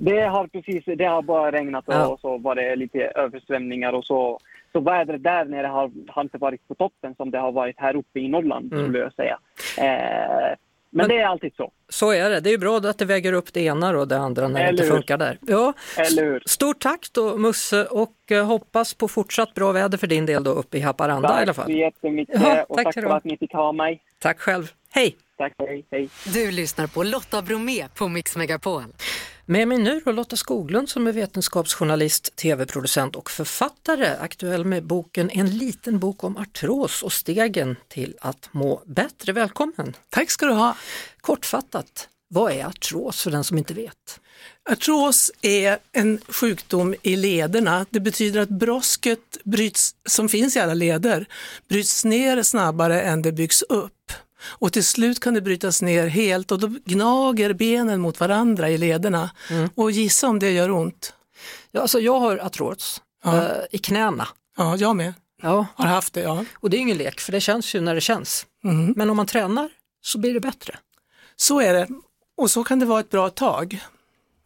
Det 0.00 0.20
har 0.20 0.46
precis, 0.46 0.84
det 0.98 1.04
har 1.04 1.22
bara 1.22 1.52
regnat 1.52 1.88
och, 1.88 1.94
Ja. 1.94 2.18
så 2.20 2.38
var 2.38 2.54
det 2.54 2.76
lite 2.76 2.98
översvämningar 2.98 3.92
och 3.92 4.04
så. 4.04 4.38
Så 4.72 4.80
vädret 4.80 5.22
där 5.22 5.44
nere 5.44 5.66
har, 5.66 5.90
har 6.08 6.22
inte 6.22 6.38
varit 6.38 6.68
på 6.68 6.74
toppen 6.74 7.14
som 7.14 7.30
det 7.30 7.38
har 7.38 7.52
varit 7.52 7.76
här 7.78 7.96
uppe 7.96 8.20
i 8.20 8.28
Norrland 8.28 8.72
Mm. 8.72 8.84
skulle 8.84 8.98
jag 8.98 9.12
säga. 9.14 9.38
Eh, 9.78 10.56
Men, 10.90 11.08
det 11.08 11.18
är 11.18 11.26
alltid 11.26 11.54
så. 11.56 11.70
Så 11.88 12.12
är 12.12 12.30
det. 12.30 12.40
Det 12.40 12.48
är 12.48 12.52
ju 12.52 12.58
bra 12.58 12.76
att 12.76 12.98
det 12.98 13.04
väger 13.04 13.32
upp 13.32 13.52
det 13.52 13.60
ena 13.60 13.98
och 13.98 14.08
det 14.08 14.18
andra 14.18 14.48
när 14.48 14.54
det 14.54 14.60
Eller 14.60 14.70
inte 14.72 14.84
hur? 14.84 14.90
funkar 14.90 15.18
där. 15.18 15.38
Ja. 15.40 15.72
Eller 15.98 16.24
hur? 16.24 16.42
Stort 16.46 16.78
tack 16.80 17.06
då 17.12 17.36
Musse 17.36 17.84
och 17.84 18.32
eh, 18.32 18.46
hoppas 18.46 18.94
på 18.94 19.08
fortsatt 19.08 19.54
bra 19.54 19.72
väder 19.72 19.98
för 19.98 20.06
din 20.06 20.26
del 20.26 20.44
då 20.44 20.50
uppe 20.50 20.78
i 20.78 20.80
Haparanda 20.80 21.28
i 21.28 21.32
alla 21.32 21.46
Tack 21.46 21.56
fall. 21.56 21.64
så 21.64 21.72
jättemycket 21.72 22.40
Ja, 22.42 22.64
och 22.68 22.76
tack 22.76 22.84
tack 22.84 22.94
för 22.94 23.16
att 23.16 23.24
ni 23.24 23.36
fick 23.36 23.52
ha 23.52 23.72
mig. 23.72 24.02
Tack 24.18 24.38
själv. 24.40 24.64
Hej! 24.90 25.16
Tack, 25.38 25.52
hej, 25.58 25.84
hej. 25.90 26.08
Du 26.34 26.50
lyssnar 26.50 26.86
på 26.86 27.02
Lotta 27.02 27.42
Bromé 27.42 27.88
på 27.98 28.08
Mix 28.08 28.36
Megapol. 28.36 28.82
Med 29.50 29.68
mig 29.68 29.78
nu 29.78 30.00
då 30.04 30.12
Lotta 30.12 30.36
Skoglund 30.36 30.88
som 30.88 31.06
är 31.06 31.12
vetenskapsjournalist, 31.12 32.36
tv-producent 32.36 33.16
och 33.16 33.30
författare, 33.30 34.16
aktuell 34.20 34.64
med 34.64 34.84
boken 34.84 35.30
En 35.30 35.58
liten 35.58 35.98
bok 35.98 36.24
om 36.24 36.36
artros 36.36 37.02
och 37.02 37.12
stegen 37.12 37.76
till 37.88 38.16
att 38.20 38.48
må 38.52 38.82
bättre. 38.86 39.32
Välkommen! 39.32 39.96
Tack 40.08 40.30
ska 40.30 40.46
du 40.46 40.52
ha. 40.52 40.76
Kortfattat, 41.20 42.08
vad 42.28 42.52
är 42.52 42.64
artros 42.64 43.22
för 43.22 43.30
den 43.30 43.44
som 43.44 43.58
inte 43.58 43.74
vet? 43.74 44.20
Artros 44.70 45.30
är 45.42 45.78
en 45.92 46.20
sjukdom 46.28 46.94
i 47.02 47.16
lederna. 47.16 47.86
Det 47.90 48.00
betyder 48.00 48.40
att 48.40 48.48
brosket 48.48 49.38
bryts, 49.44 49.94
som 50.08 50.28
finns 50.28 50.56
i 50.56 50.60
alla 50.60 50.74
leder 50.74 51.26
bryts 51.68 52.04
ner 52.04 52.42
snabbare 52.42 53.02
än 53.02 53.22
det 53.22 53.32
byggs 53.32 53.62
upp. 53.62 54.12
Och 54.42 54.72
till 54.72 54.84
slut 54.84 55.20
kan 55.20 55.34
det 55.34 55.40
brytas 55.40 55.82
ner 55.82 56.06
helt 56.06 56.52
och 56.52 56.58
då 56.58 56.66
gnager 56.84 57.52
benen 57.52 58.00
mot 58.00 58.20
varandra 58.20 58.70
i 58.70 58.78
lederna. 58.78 59.30
Och 59.74 59.90
gissa 59.90 60.28
om 60.28 60.38
det 60.38 60.50
gör 60.50 60.70
ont. 60.70 61.14
Ja, 61.70 61.80
alltså 61.80 62.00
jag 62.00 62.20
har 62.20 62.38
artros 62.38 63.02
Ja. 63.24 63.36
eh, 63.36 63.50
i 63.70 63.78
knäna. 63.78 64.28
Ja, 64.56 64.76
jag 64.76 64.96
med. 64.96 65.14
Ja. 65.42 65.66
Har 65.74 65.86
haft 65.86 66.12
det, 66.14 66.20
ja. 66.20 66.44
Och 66.54 66.70
det 66.70 66.76
är 66.76 66.78
ingen 66.78 66.98
lek 66.98 67.20
för 67.20 67.32
det 67.32 67.40
känns 67.40 67.74
ju 67.74 67.80
när 67.80 67.94
det 67.94 68.00
känns. 68.00 68.46
Mm. 68.64 68.92
Men 68.96 69.10
om 69.10 69.16
man 69.16 69.26
tränar 69.26 69.68
så 70.02 70.18
blir 70.18 70.34
det 70.34 70.40
bättre. 70.40 70.78
Så 71.36 71.60
är 71.60 71.74
det. 71.74 71.88
Och 72.36 72.50
så 72.50 72.64
kan 72.64 72.78
det 72.78 72.86
vara 72.86 73.00
ett 73.00 73.10
bra 73.10 73.30
tag. 73.30 73.80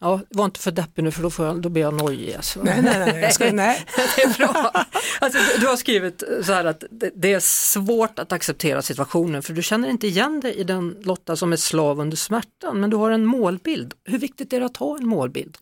Ja, 0.03 0.21
var 0.29 0.45
inte 0.45 0.61
för 0.61 0.71
deppig 0.71 1.05
nu 1.05 1.11
för 1.11 1.23
då, 1.23 1.31
får 1.31 1.47
jag, 1.47 1.62
då 1.62 1.69
blir 1.69 1.83
jag 1.83 1.95
nojig. 1.95 2.35
Alltså. 2.35 2.62
Nej, 2.62 2.83
nej, 2.83 2.99
nej. 2.99 3.23
Jag 3.23 3.35
ska, 3.35 3.53
nej. 3.53 3.87
det 4.17 4.23
är 4.23 4.38
bra. 4.38 4.73
Alltså, 5.21 5.38
du, 5.61 5.67
har 5.67 5.77
skrivit 5.77 6.23
så 6.43 6.53
här 6.53 6.65
att 6.65 6.85
det, 6.91 7.11
det 7.15 7.33
är 7.33 7.41
svårt 7.41 8.19
att 8.19 8.33
acceptera 8.33 8.83
situationen 8.83 9.43
för 9.43 9.53
du 9.53 9.62
känner 9.62 9.88
inte 9.88 10.07
igen 10.07 10.41
dig 10.41 10.55
i 10.55 10.65
den 10.65 10.97
Lotta 11.03 11.37
som 11.37 11.53
är 11.53 11.57
slav 11.57 12.01
under 12.01 12.17
smärtan 12.17 12.81
men 12.81 12.91
du 12.91 12.97
har 12.97 13.11
en 13.11 13.27
målbild. 13.27 13.95
Hur 14.05 14.19
viktigt 14.19 14.53
är 14.53 14.61
det 14.61 14.67
att 14.67 14.77
ha 14.77 14.97
en 14.97 15.07
målbild? 15.07 15.59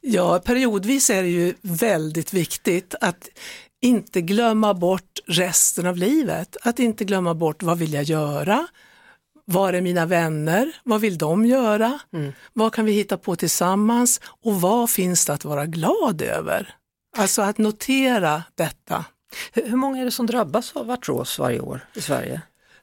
Ja, 0.00 0.38
periodvis 0.38 1.10
är 1.10 1.22
det 1.22 1.28
ju 1.28 1.54
väldigt 1.62 2.32
viktigt 2.32 2.94
att 3.00 3.28
inte 3.82 4.20
glömma 4.20 4.74
bort 4.74 5.18
resten 5.26 5.86
av 5.86 5.96
livet. 5.96 6.56
Att 6.62 6.78
inte 6.78 7.04
glömma 7.04 7.34
bort 7.34 7.62
vad 7.62 7.78
vill 7.78 7.92
jag 7.92 8.04
göra? 8.04 8.66
Var 9.50 9.72
är 9.72 9.80
mina 9.80 10.06
vänner? 10.06 10.72
Vad 10.84 11.00
vill 11.00 11.18
de 11.18 11.46
göra? 11.46 11.98
Vad 12.52 12.74
kan 12.74 12.84
vi 12.84 12.92
hitta 12.92 13.16
på 13.16 13.36
tillsammans? 13.36 14.20
Och 14.42 14.60
vad 14.60 14.90
finns 14.90 15.26
det 15.26 15.32
att 15.32 15.44
vara 15.44 15.66
glad 15.66 16.22
över? 16.22 16.74
Alltså 17.16 17.42
att 17.42 17.58
notera 17.58 18.42
detta. 18.54 19.04
Hur, 19.52 19.68
hur 19.68 19.76
många 19.76 20.00
är 20.00 20.04
det 20.04 20.10
som 20.10 20.26
drabbas 20.26 20.76
av 20.76 20.90
artros 20.90 21.38
varje 21.38 21.60
år 21.60 21.86
i 21.94 22.00
Sverige? 22.00 22.40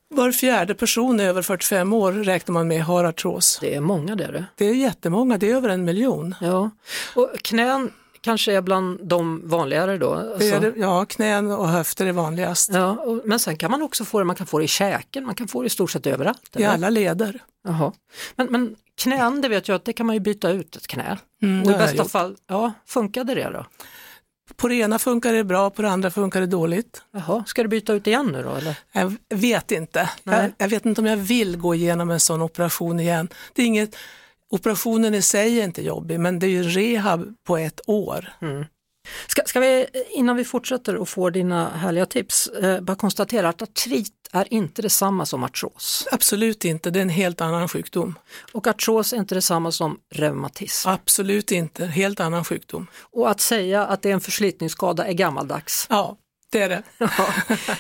Var 0.10 0.32
fjärde 0.32 0.76
person 0.76 1.20
över 1.20 1.42
45 1.42 1.94
år 1.94 2.12
räknar 2.12 2.54
man 2.54 2.68
med 2.68 2.84
har 2.84 3.04
artros. 3.04 3.58
Det 3.62 3.76
är 3.76 3.82
många 3.82 4.16
det 4.16 4.24
är 4.24 4.32
det. 4.32 4.46
Det 4.56 4.66
är 4.66 4.74
jättemånga, 4.74 5.38
det 5.38 5.52
är 5.52 5.56
över 5.56 5.70
en 5.70 5.86
miljon. 5.86 6.36
Ja. 6.42 6.70
Och 7.16 7.30
knän 7.42 7.92
kanske 8.22 8.54
är 8.54 8.62
bland 8.62 9.00
de 9.08 9.42
vanligare 9.50 9.98
då? 9.98 10.14
Alltså- 10.14 10.60
det, 10.60 10.74
ja, 10.78 11.06
knän 11.06 11.52
och 11.52 11.70
höfter 11.70 12.06
är 12.06 12.12
vanligast. 12.12 12.70
Ja, 12.74 12.92
och, 12.92 13.22
men 13.26 13.40
sen 13.40 13.58
kan 13.58 13.72
man 13.72 13.82
också 13.82 14.06
få 14.06 14.20
det, 14.20 14.26
man 14.26 14.36
kan 14.36 14.48
få 14.48 14.58
det 14.58 14.66
i 14.66 14.68
käken, 14.68 15.26
man 15.26 15.36
kan 15.36 15.48
få 15.48 15.62
det 15.62 15.66
i 15.66 15.70
stort 15.70 15.92
sett 15.92 16.08
överallt. 16.08 16.50
I 16.56 16.64
eller? 16.64 16.74
alla 16.74 16.90
leder. 16.90 17.40
Jaha. 17.68 17.92
Men, 18.36 18.48
men 18.52 18.76
knän, 18.96 19.42
det 19.42 19.50
vet 19.50 19.68
jag 19.68 19.76
att 19.76 19.86
det 19.86 19.94
kan 19.94 20.06
man 20.06 20.16
ju 20.16 20.20
byta 20.20 20.50
ut 20.50 20.76
ett 20.76 20.88
knä. 20.88 21.18
Mm, 21.42 21.64
och 21.64 21.72
i 21.72 21.74
bästa 21.74 22.06
fall, 22.06 22.36
ja, 22.48 22.74
funkade 22.86 23.36
det 23.36 23.50
då? 23.50 23.66
På 24.56 24.68
det 24.68 24.76
ena 24.76 25.00
funkar 25.00 25.34
det 25.34 25.44
bra, 25.44 25.70
på 25.70 25.82
det 25.82 25.90
andra 25.90 26.12
funkar 26.12 26.40
det 26.40 26.48
dåligt. 26.48 27.02
Jaha, 27.12 27.44
ska 27.48 27.64
du 27.64 27.70
byta 27.70 27.94
ut 27.94 28.08
igen 28.08 28.26
nu 28.26 28.44
då 28.44 28.56
eller? 28.56 28.76
Jag 28.92 29.18
vet 29.30 29.72
inte. 29.72 30.10
Jag, 30.24 30.52
jag 30.58 30.68
vet 30.68 30.86
inte 30.86 31.02
om 31.02 31.08
jag 31.08 31.18
vill 31.18 31.58
gå 31.58 31.76
igenom 31.76 32.10
en 32.10 32.20
sån 32.20 32.42
operation 32.42 33.00
igen. 33.00 33.30
Det 33.54 33.62
är 33.62 33.66
inget, 33.66 33.96
operationen 34.50 35.14
i 35.14 35.22
sig 35.22 35.60
är 35.60 35.64
inte 35.64 35.82
jobbig, 35.82 36.20
men 36.20 36.40
det 36.40 36.48
är 36.48 36.50
ju 36.50 36.64
rehab 36.64 37.34
på 37.48 37.58
ett 37.58 37.82
år. 37.88 38.30
Ska, 39.28 39.42
ska 39.46 39.60
vi, 39.60 39.86
innan 40.12 40.36
vi 40.36 40.46
fortsätter 40.46 40.96
och 40.96 41.10
får 41.10 41.32
dina 41.32 41.70
härliga 41.70 42.06
tips, 42.06 42.48
eh, 42.48 42.82
bara 42.82 42.96
konstatera 42.98 43.50
att 43.50 43.62
artrit 43.62 44.14
är 44.32 44.54
inte 44.54 44.82
detsamma 44.82 45.26
som 45.26 45.44
artros. 45.44 46.08
Absolut 46.12 46.66
inte, 46.66 46.90
det 46.90 47.00
är 47.00 47.02
en 47.02 47.10
helt 47.10 47.42
annan 47.42 47.70
sjukdom. 47.70 48.20
Och 48.52 48.68
artros 48.68 49.14
är 49.14 49.18
inte 49.18 49.36
detsamma 49.36 49.72
som 49.72 50.00
reumatism. 50.16 50.90
Absolut 50.90 51.52
inte, 51.52 51.86
helt 51.86 52.20
annan 52.20 52.46
sjukdom. 52.46 52.88
Och 53.00 53.30
att 53.30 53.42
säga 53.42 53.86
att 53.86 54.02
det 54.02 54.10
är 54.10 54.14
en 54.14 54.22
förslitningsskada 54.22 55.06
är 55.08 55.14
gammaldags. 55.14 55.88
Ja, 55.90 56.18
det 56.52 56.62
är 56.62 56.70
det. 56.70 56.84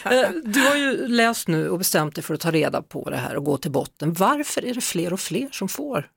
Eh, 0.03 0.29
Du 0.43 0.59
har 0.59 0.75
ju 0.75 1.07
läst 1.07 1.47
nu 1.47 1.69
och 1.69 1.77
bestämt 1.77 2.15
dig 2.15 2.23
för 2.23 2.33
att 2.33 2.39
ta 2.41 2.51
reda 2.51 2.81
på 2.81 3.09
det 3.09 3.17
här 3.17 3.35
och 3.35 3.43
gå 3.43 3.57
till 3.57 3.71
botten. 3.71 4.13
Varför 4.13 4.65
är 4.65 4.73
det 4.73 4.81
fler 4.81 5.13
och 5.13 5.19
fler 5.19 5.49
som 5.51 5.67
får 5.69 6.07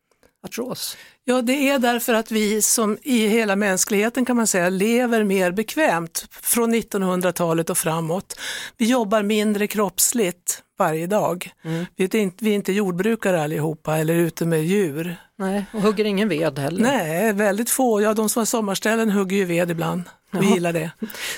artros? 0.46 0.96
Ja, 1.24 1.42
det 1.42 1.68
är 1.68 1.78
därför 1.78 2.14
att 2.14 2.30
vi 2.30 2.62
som 2.62 2.98
i 3.02 3.26
hela 3.26 3.56
mänskligheten 3.56 4.24
kan 4.24 4.36
man 4.36 4.46
säga 4.46 4.68
lever 4.68 5.24
mer 5.24 5.52
bekvämt 5.52 6.26
från 6.42 6.74
1900-talet 6.74 7.70
och 7.70 7.78
framåt. 7.78 8.40
Vi 8.76 8.86
jobbar 8.86 9.22
mindre 9.22 9.66
kroppsligt 9.66 10.62
varje 10.78 11.06
dag. 11.06 11.52
Vi, 11.96 12.04
är 12.04 12.16
inte, 12.16 12.44
vi 12.44 12.50
är 12.50 12.54
inte 12.54 12.72
jordbrukare 12.72 13.42
allihopa 13.42 13.98
eller 13.98 14.14
ute 14.14 14.46
med 14.46 14.64
djur. 14.64 15.16
Nej, 15.38 15.64
och 15.72 15.82
hugger 15.82 16.04
ingen 16.04 16.28
ved 16.28 16.58
heller. 16.58 16.82
Nej, 16.82 17.32
väldigt 17.32 17.70
få. 17.70 18.00
Ja, 18.02 18.14
de 18.14 18.28
som 18.28 18.40
har 18.40 18.44
sommarställen 18.44 19.10
hugger 19.10 19.36
ju 19.36 19.44
ved 19.44 19.70
ibland. 19.70 20.02
Vi 20.30 20.38
Jaha. 20.38 20.54
gillar 20.54 20.72
det. 20.72 20.90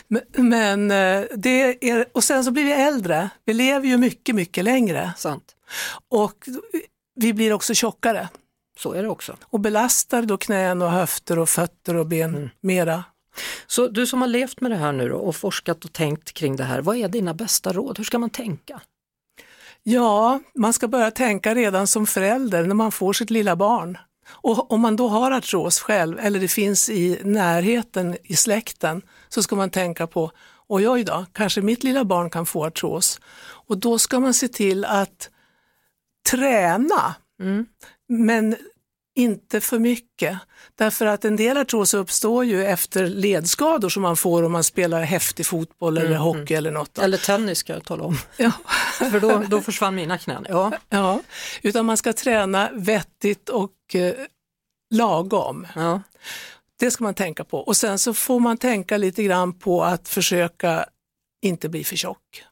Men, 0.08 0.22
men 0.50 0.90
eh, 0.90 1.26
det 1.36 1.90
är, 1.90 2.06
och 2.12 2.24
sen 2.24 2.44
så 2.44 2.50
blir 2.50 2.64
vi 2.64 2.72
äldre. 2.72 3.30
Vi 3.44 3.54
lever 3.54 3.88
ju 3.88 3.98
mycket, 3.98 4.34
mycket 4.34 4.64
längre. 4.64 5.12
Sant. 5.16 5.44
Och 6.08 6.48
vi 7.14 7.32
blir 7.32 7.52
också 7.52 7.74
tjockare. 7.74 8.28
Så 8.82 8.92
är 8.92 9.02
det 9.02 9.08
också. 9.08 9.36
Och 9.42 9.60
belastar 9.60 10.22
då 10.22 10.36
knän 10.36 10.82
och 10.82 10.90
höfter 10.90 11.38
och 11.38 11.48
fötter 11.48 11.96
och 11.96 12.06
ben 12.06 12.34
Mm. 12.34 12.50
mera. 12.60 13.04
Så 13.66 13.88
du 13.88 14.06
som 14.06 14.20
har 14.20 14.28
levt 14.28 14.60
med 14.60 14.70
det 14.70 14.76
här 14.76 14.92
nu 14.92 15.12
och 15.12 15.36
forskat 15.36 15.84
och 15.84 15.92
tänkt 15.92 16.32
kring 16.32 16.56
det 16.56 16.64
här, 16.64 16.80
vad 16.80 16.96
är 16.96 17.08
dina 17.08 17.34
bästa 17.34 17.72
råd? 17.72 17.98
Hur 17.98 18.04
ska 18.04 18.18
man 18.18 18.30
tänka? 18.30 18.80
Ja, 19.82 20.40
man 20.54 20.72
ska 20.72 20.88
börja 20.88 21.10
tänka 21.10 21.54
redan 21.54 21.86
som 21.86 22.06
förälder 22.06 22.66
när 22.66 22.74
man 22.74 22.92
får 22.92 23.12
sitt 23.12 23.30
lilla 23.30 23.56
barn. 23.56 23.98
Och 24.28 24.72
om 24.72 24.80
man 24.80 24.96
då 24.96 25.08
har 25.08 25.30
artros 25.30 25.80
själv 25.80 26.18
eller 26.20 26.40
det 26.40 26.48
finns 26.48 26.90
i 26.90 27.20
närheten 27.24 28.16
i 28.24 28.36
släkten 28.36 29.02
så 29.28 29.42
ska 29.42 29.56
man 29.56 29.70
tänka 29.70 30.06
på, 30.06 30.30
oj 30.68 30.88
oj 30.88 31.04
då, 31.04 31.26
kanske 31.32 31.60
mitt 31.60 31.84
lilla 31.84 32.04
barn 32.04 32.30
kan 32.30 32.46
få 32.46 32.64
artros. 32.66 33.20
Och 33.68 33.78
då 33.78 33.98
ska 33.98 34.20
man 34.20 34.34
se 34.34 34.48
till 34.48 34.84
att 34.84 35.30
träna, 36.30 37.14
men 38.08 38.56
inte 39.14 39.60
för 39.60 39.78
mycket. 39.78 40.38
Därför 40.74 41.06
att 41.06 41.24
en 41.24 41.36
del 41.36 41.56
artros 41.56 41.94
uppstår 41.94 42.44
ju 42.44 42.64
efter 42.66 43.06
ledskador 43.06 43.88
som 43.88 44.02
man 44.02 44.16
får 44.16 44.42
om 44.42 44.52
man 44.52 44.64
spelar 44.64 45.02
häftig 45.02 45.46
fotboll 45.46 45.98
eller 45.98 46.06
Mm, 46.10 46.22
hockey 46.22 46.54
eller 46.54 46.70
något. 46.70 46.98
Eller 46.98 47.18
tennis 47.18 47.58
ska 47.58 47.72
jag 47.72 47.84
tala 47.84 48.04
om. 48.04 48.18
Ja. 48.36 48.52
För 49.10 49.20
då, 49.20 49.44
då 49.48 49.60
försvann 49.60 49.94
mina 49.94 50.18
knän. 50.18 50.46
Ja. 50.48 50.72
Ja, 50.88 51.20
utan 51.62 51.86
man 51.86 51.96
ska 51.96 52.12
träna 52.12 52.70
vettigt 52.72 53.48
och 53.48 53.94
eh, 53.94 54.14
lagom. 54.94 55.66
Ja. 55.74 56.02
Det 56.78 56.90
ska 56.90 57.04
man 57.04 57.14
tänka 57.14 57.44
på. 57.44 57.58
Och 57.58 57.76
sen 57.76 57.98
så 57.98 58.14
får 58.14 58.40
man 58.40 58.56
tänka 58.56 58.96
lite 58.96 59.22
grann 59.22 59.52
på 59.58 59.82
att 59.84 60.08
försöka 60.08 60.86
inte 61.42 61.68
bli 61.68 61.84
för 61.84 61.96
tjock. 61.96 62.44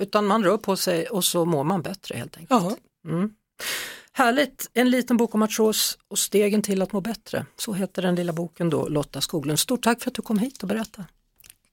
Utan 0.00 0.26
man 0.26 0.44
rör 0.44 0.56
på 0.56 0.76
sig 0.76 1.06
och 1.06 1.24
så 1.24 1.44
mår 1.44 1.64
man 1.64 1.82
bättre 1.82 2.16
helt 2.16 2.36
enkelt. 2.36 2.62
Ja. 3.04 3.10
Mm. 3.10 3.30
Härligt, 4.18 4.70
en 4.74 4.90
liten 4.90 5.16
bok 5.16 5.34
om 5.34 5.42
artros 5.42 5.98
och 6.08 6.18
stegen 6.18 6.62
till 6.62 6.82
att 6.82 6.92
må 6.92 7.00
bättre. 7.00 7.46
Så 7.56 7.72
heter 7.72 8.02
den 8.02 8.14
lilla 8.14 8.32
boken 8.32 8.70
då, 8.70 8.88
Lotta 8.88 9.20
Skoglund. 9.20 9.58
Stort 9.58 9.82
tack 9.82 10.02
för 10.02 10.10
att 10.10 10.14
du 10.14 10.22
kom 10.22 10.38
hit 10.38 10.62
och 10.62 10.68
berättade. 10.68 11.08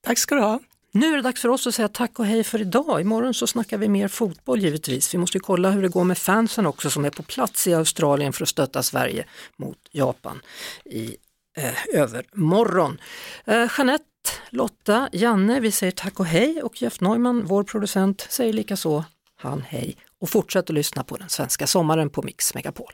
Tack 0.02 0.18
ska 0.18 0.36
du 0.36 0.42
ha. 0.42 0.60
Nu 0.92 1.14
är 1.14 1.16
det 1.16 1.22
dags 1.22 1.42
för 1.42 1.50
oss 1.50 1.68
att 1.68 1.76
säga 1.76 1.88
tack 1.88 2.20
och 2.20 2.26
hej 2.26 2.44
för 2.44 2.62
idag. 2.62 3.02
Imorgon 3.02 3.34
så 3.34 3.48
snackar 3.48 3.78
vi 3.78 3.88
mer 3.88 4.08
fotboll 4.08 4.60
givetvis. 4.60 5.14
Vi 5.14 5.18
måste 5.18 5.40
kolla 5.40 5.72
hur 5.72 5.82
det 5.82 5.88
går 5.88 6.04
med 6.04 6.18
fansen 6.18 6.66
också 6.66 6.90
som 6.90 7.06
är 7.06 7.10
på 7.10 7.24
plats 7.24 7.68
i 7.68 7.74
Australien 7.74 8.34
för 8.34 8.44
att 8.44 8.50
stötta 8.50 8.84
Sverige 8.84 9.26
mot 9.58 9.78
Japan 9.92 10.42
i 10.86 11.16
eh, 11.58 12.00
övermorgon. 12.00 13.02
Eh, 13.46 13.70
Jeanette, 13.78 14.32
Lotta, 14.50 15.10
Janne, 15.12 15.60
vi 15.60 15.72
säger 15.72 15.92
tack 15.92 16.20
och 16.20 16.26
hej 16.26 16.64
och 16.64 16.82
Jeff 16.82 17.02
Neumann, 17.02 17.46
vår 17.46 17.64
producent, 17.64 18.28
säger 18.30 18.54
lika 18.54 18.78
så 18.78 19.06
han 19.36 19.62
hej 19.62 19.98
och 20.24 20.30
fortsätt 20.30 20.70
att 20.70 20.76
lyssna 20.76 21.04
på 21.04 21.18
den 21.18 21.30
svenska 21.30 21.68
sommaren 21.68 22.10
på 22.10 22.22
Mix 22.24 22.54
Megapol. 22.56 22.94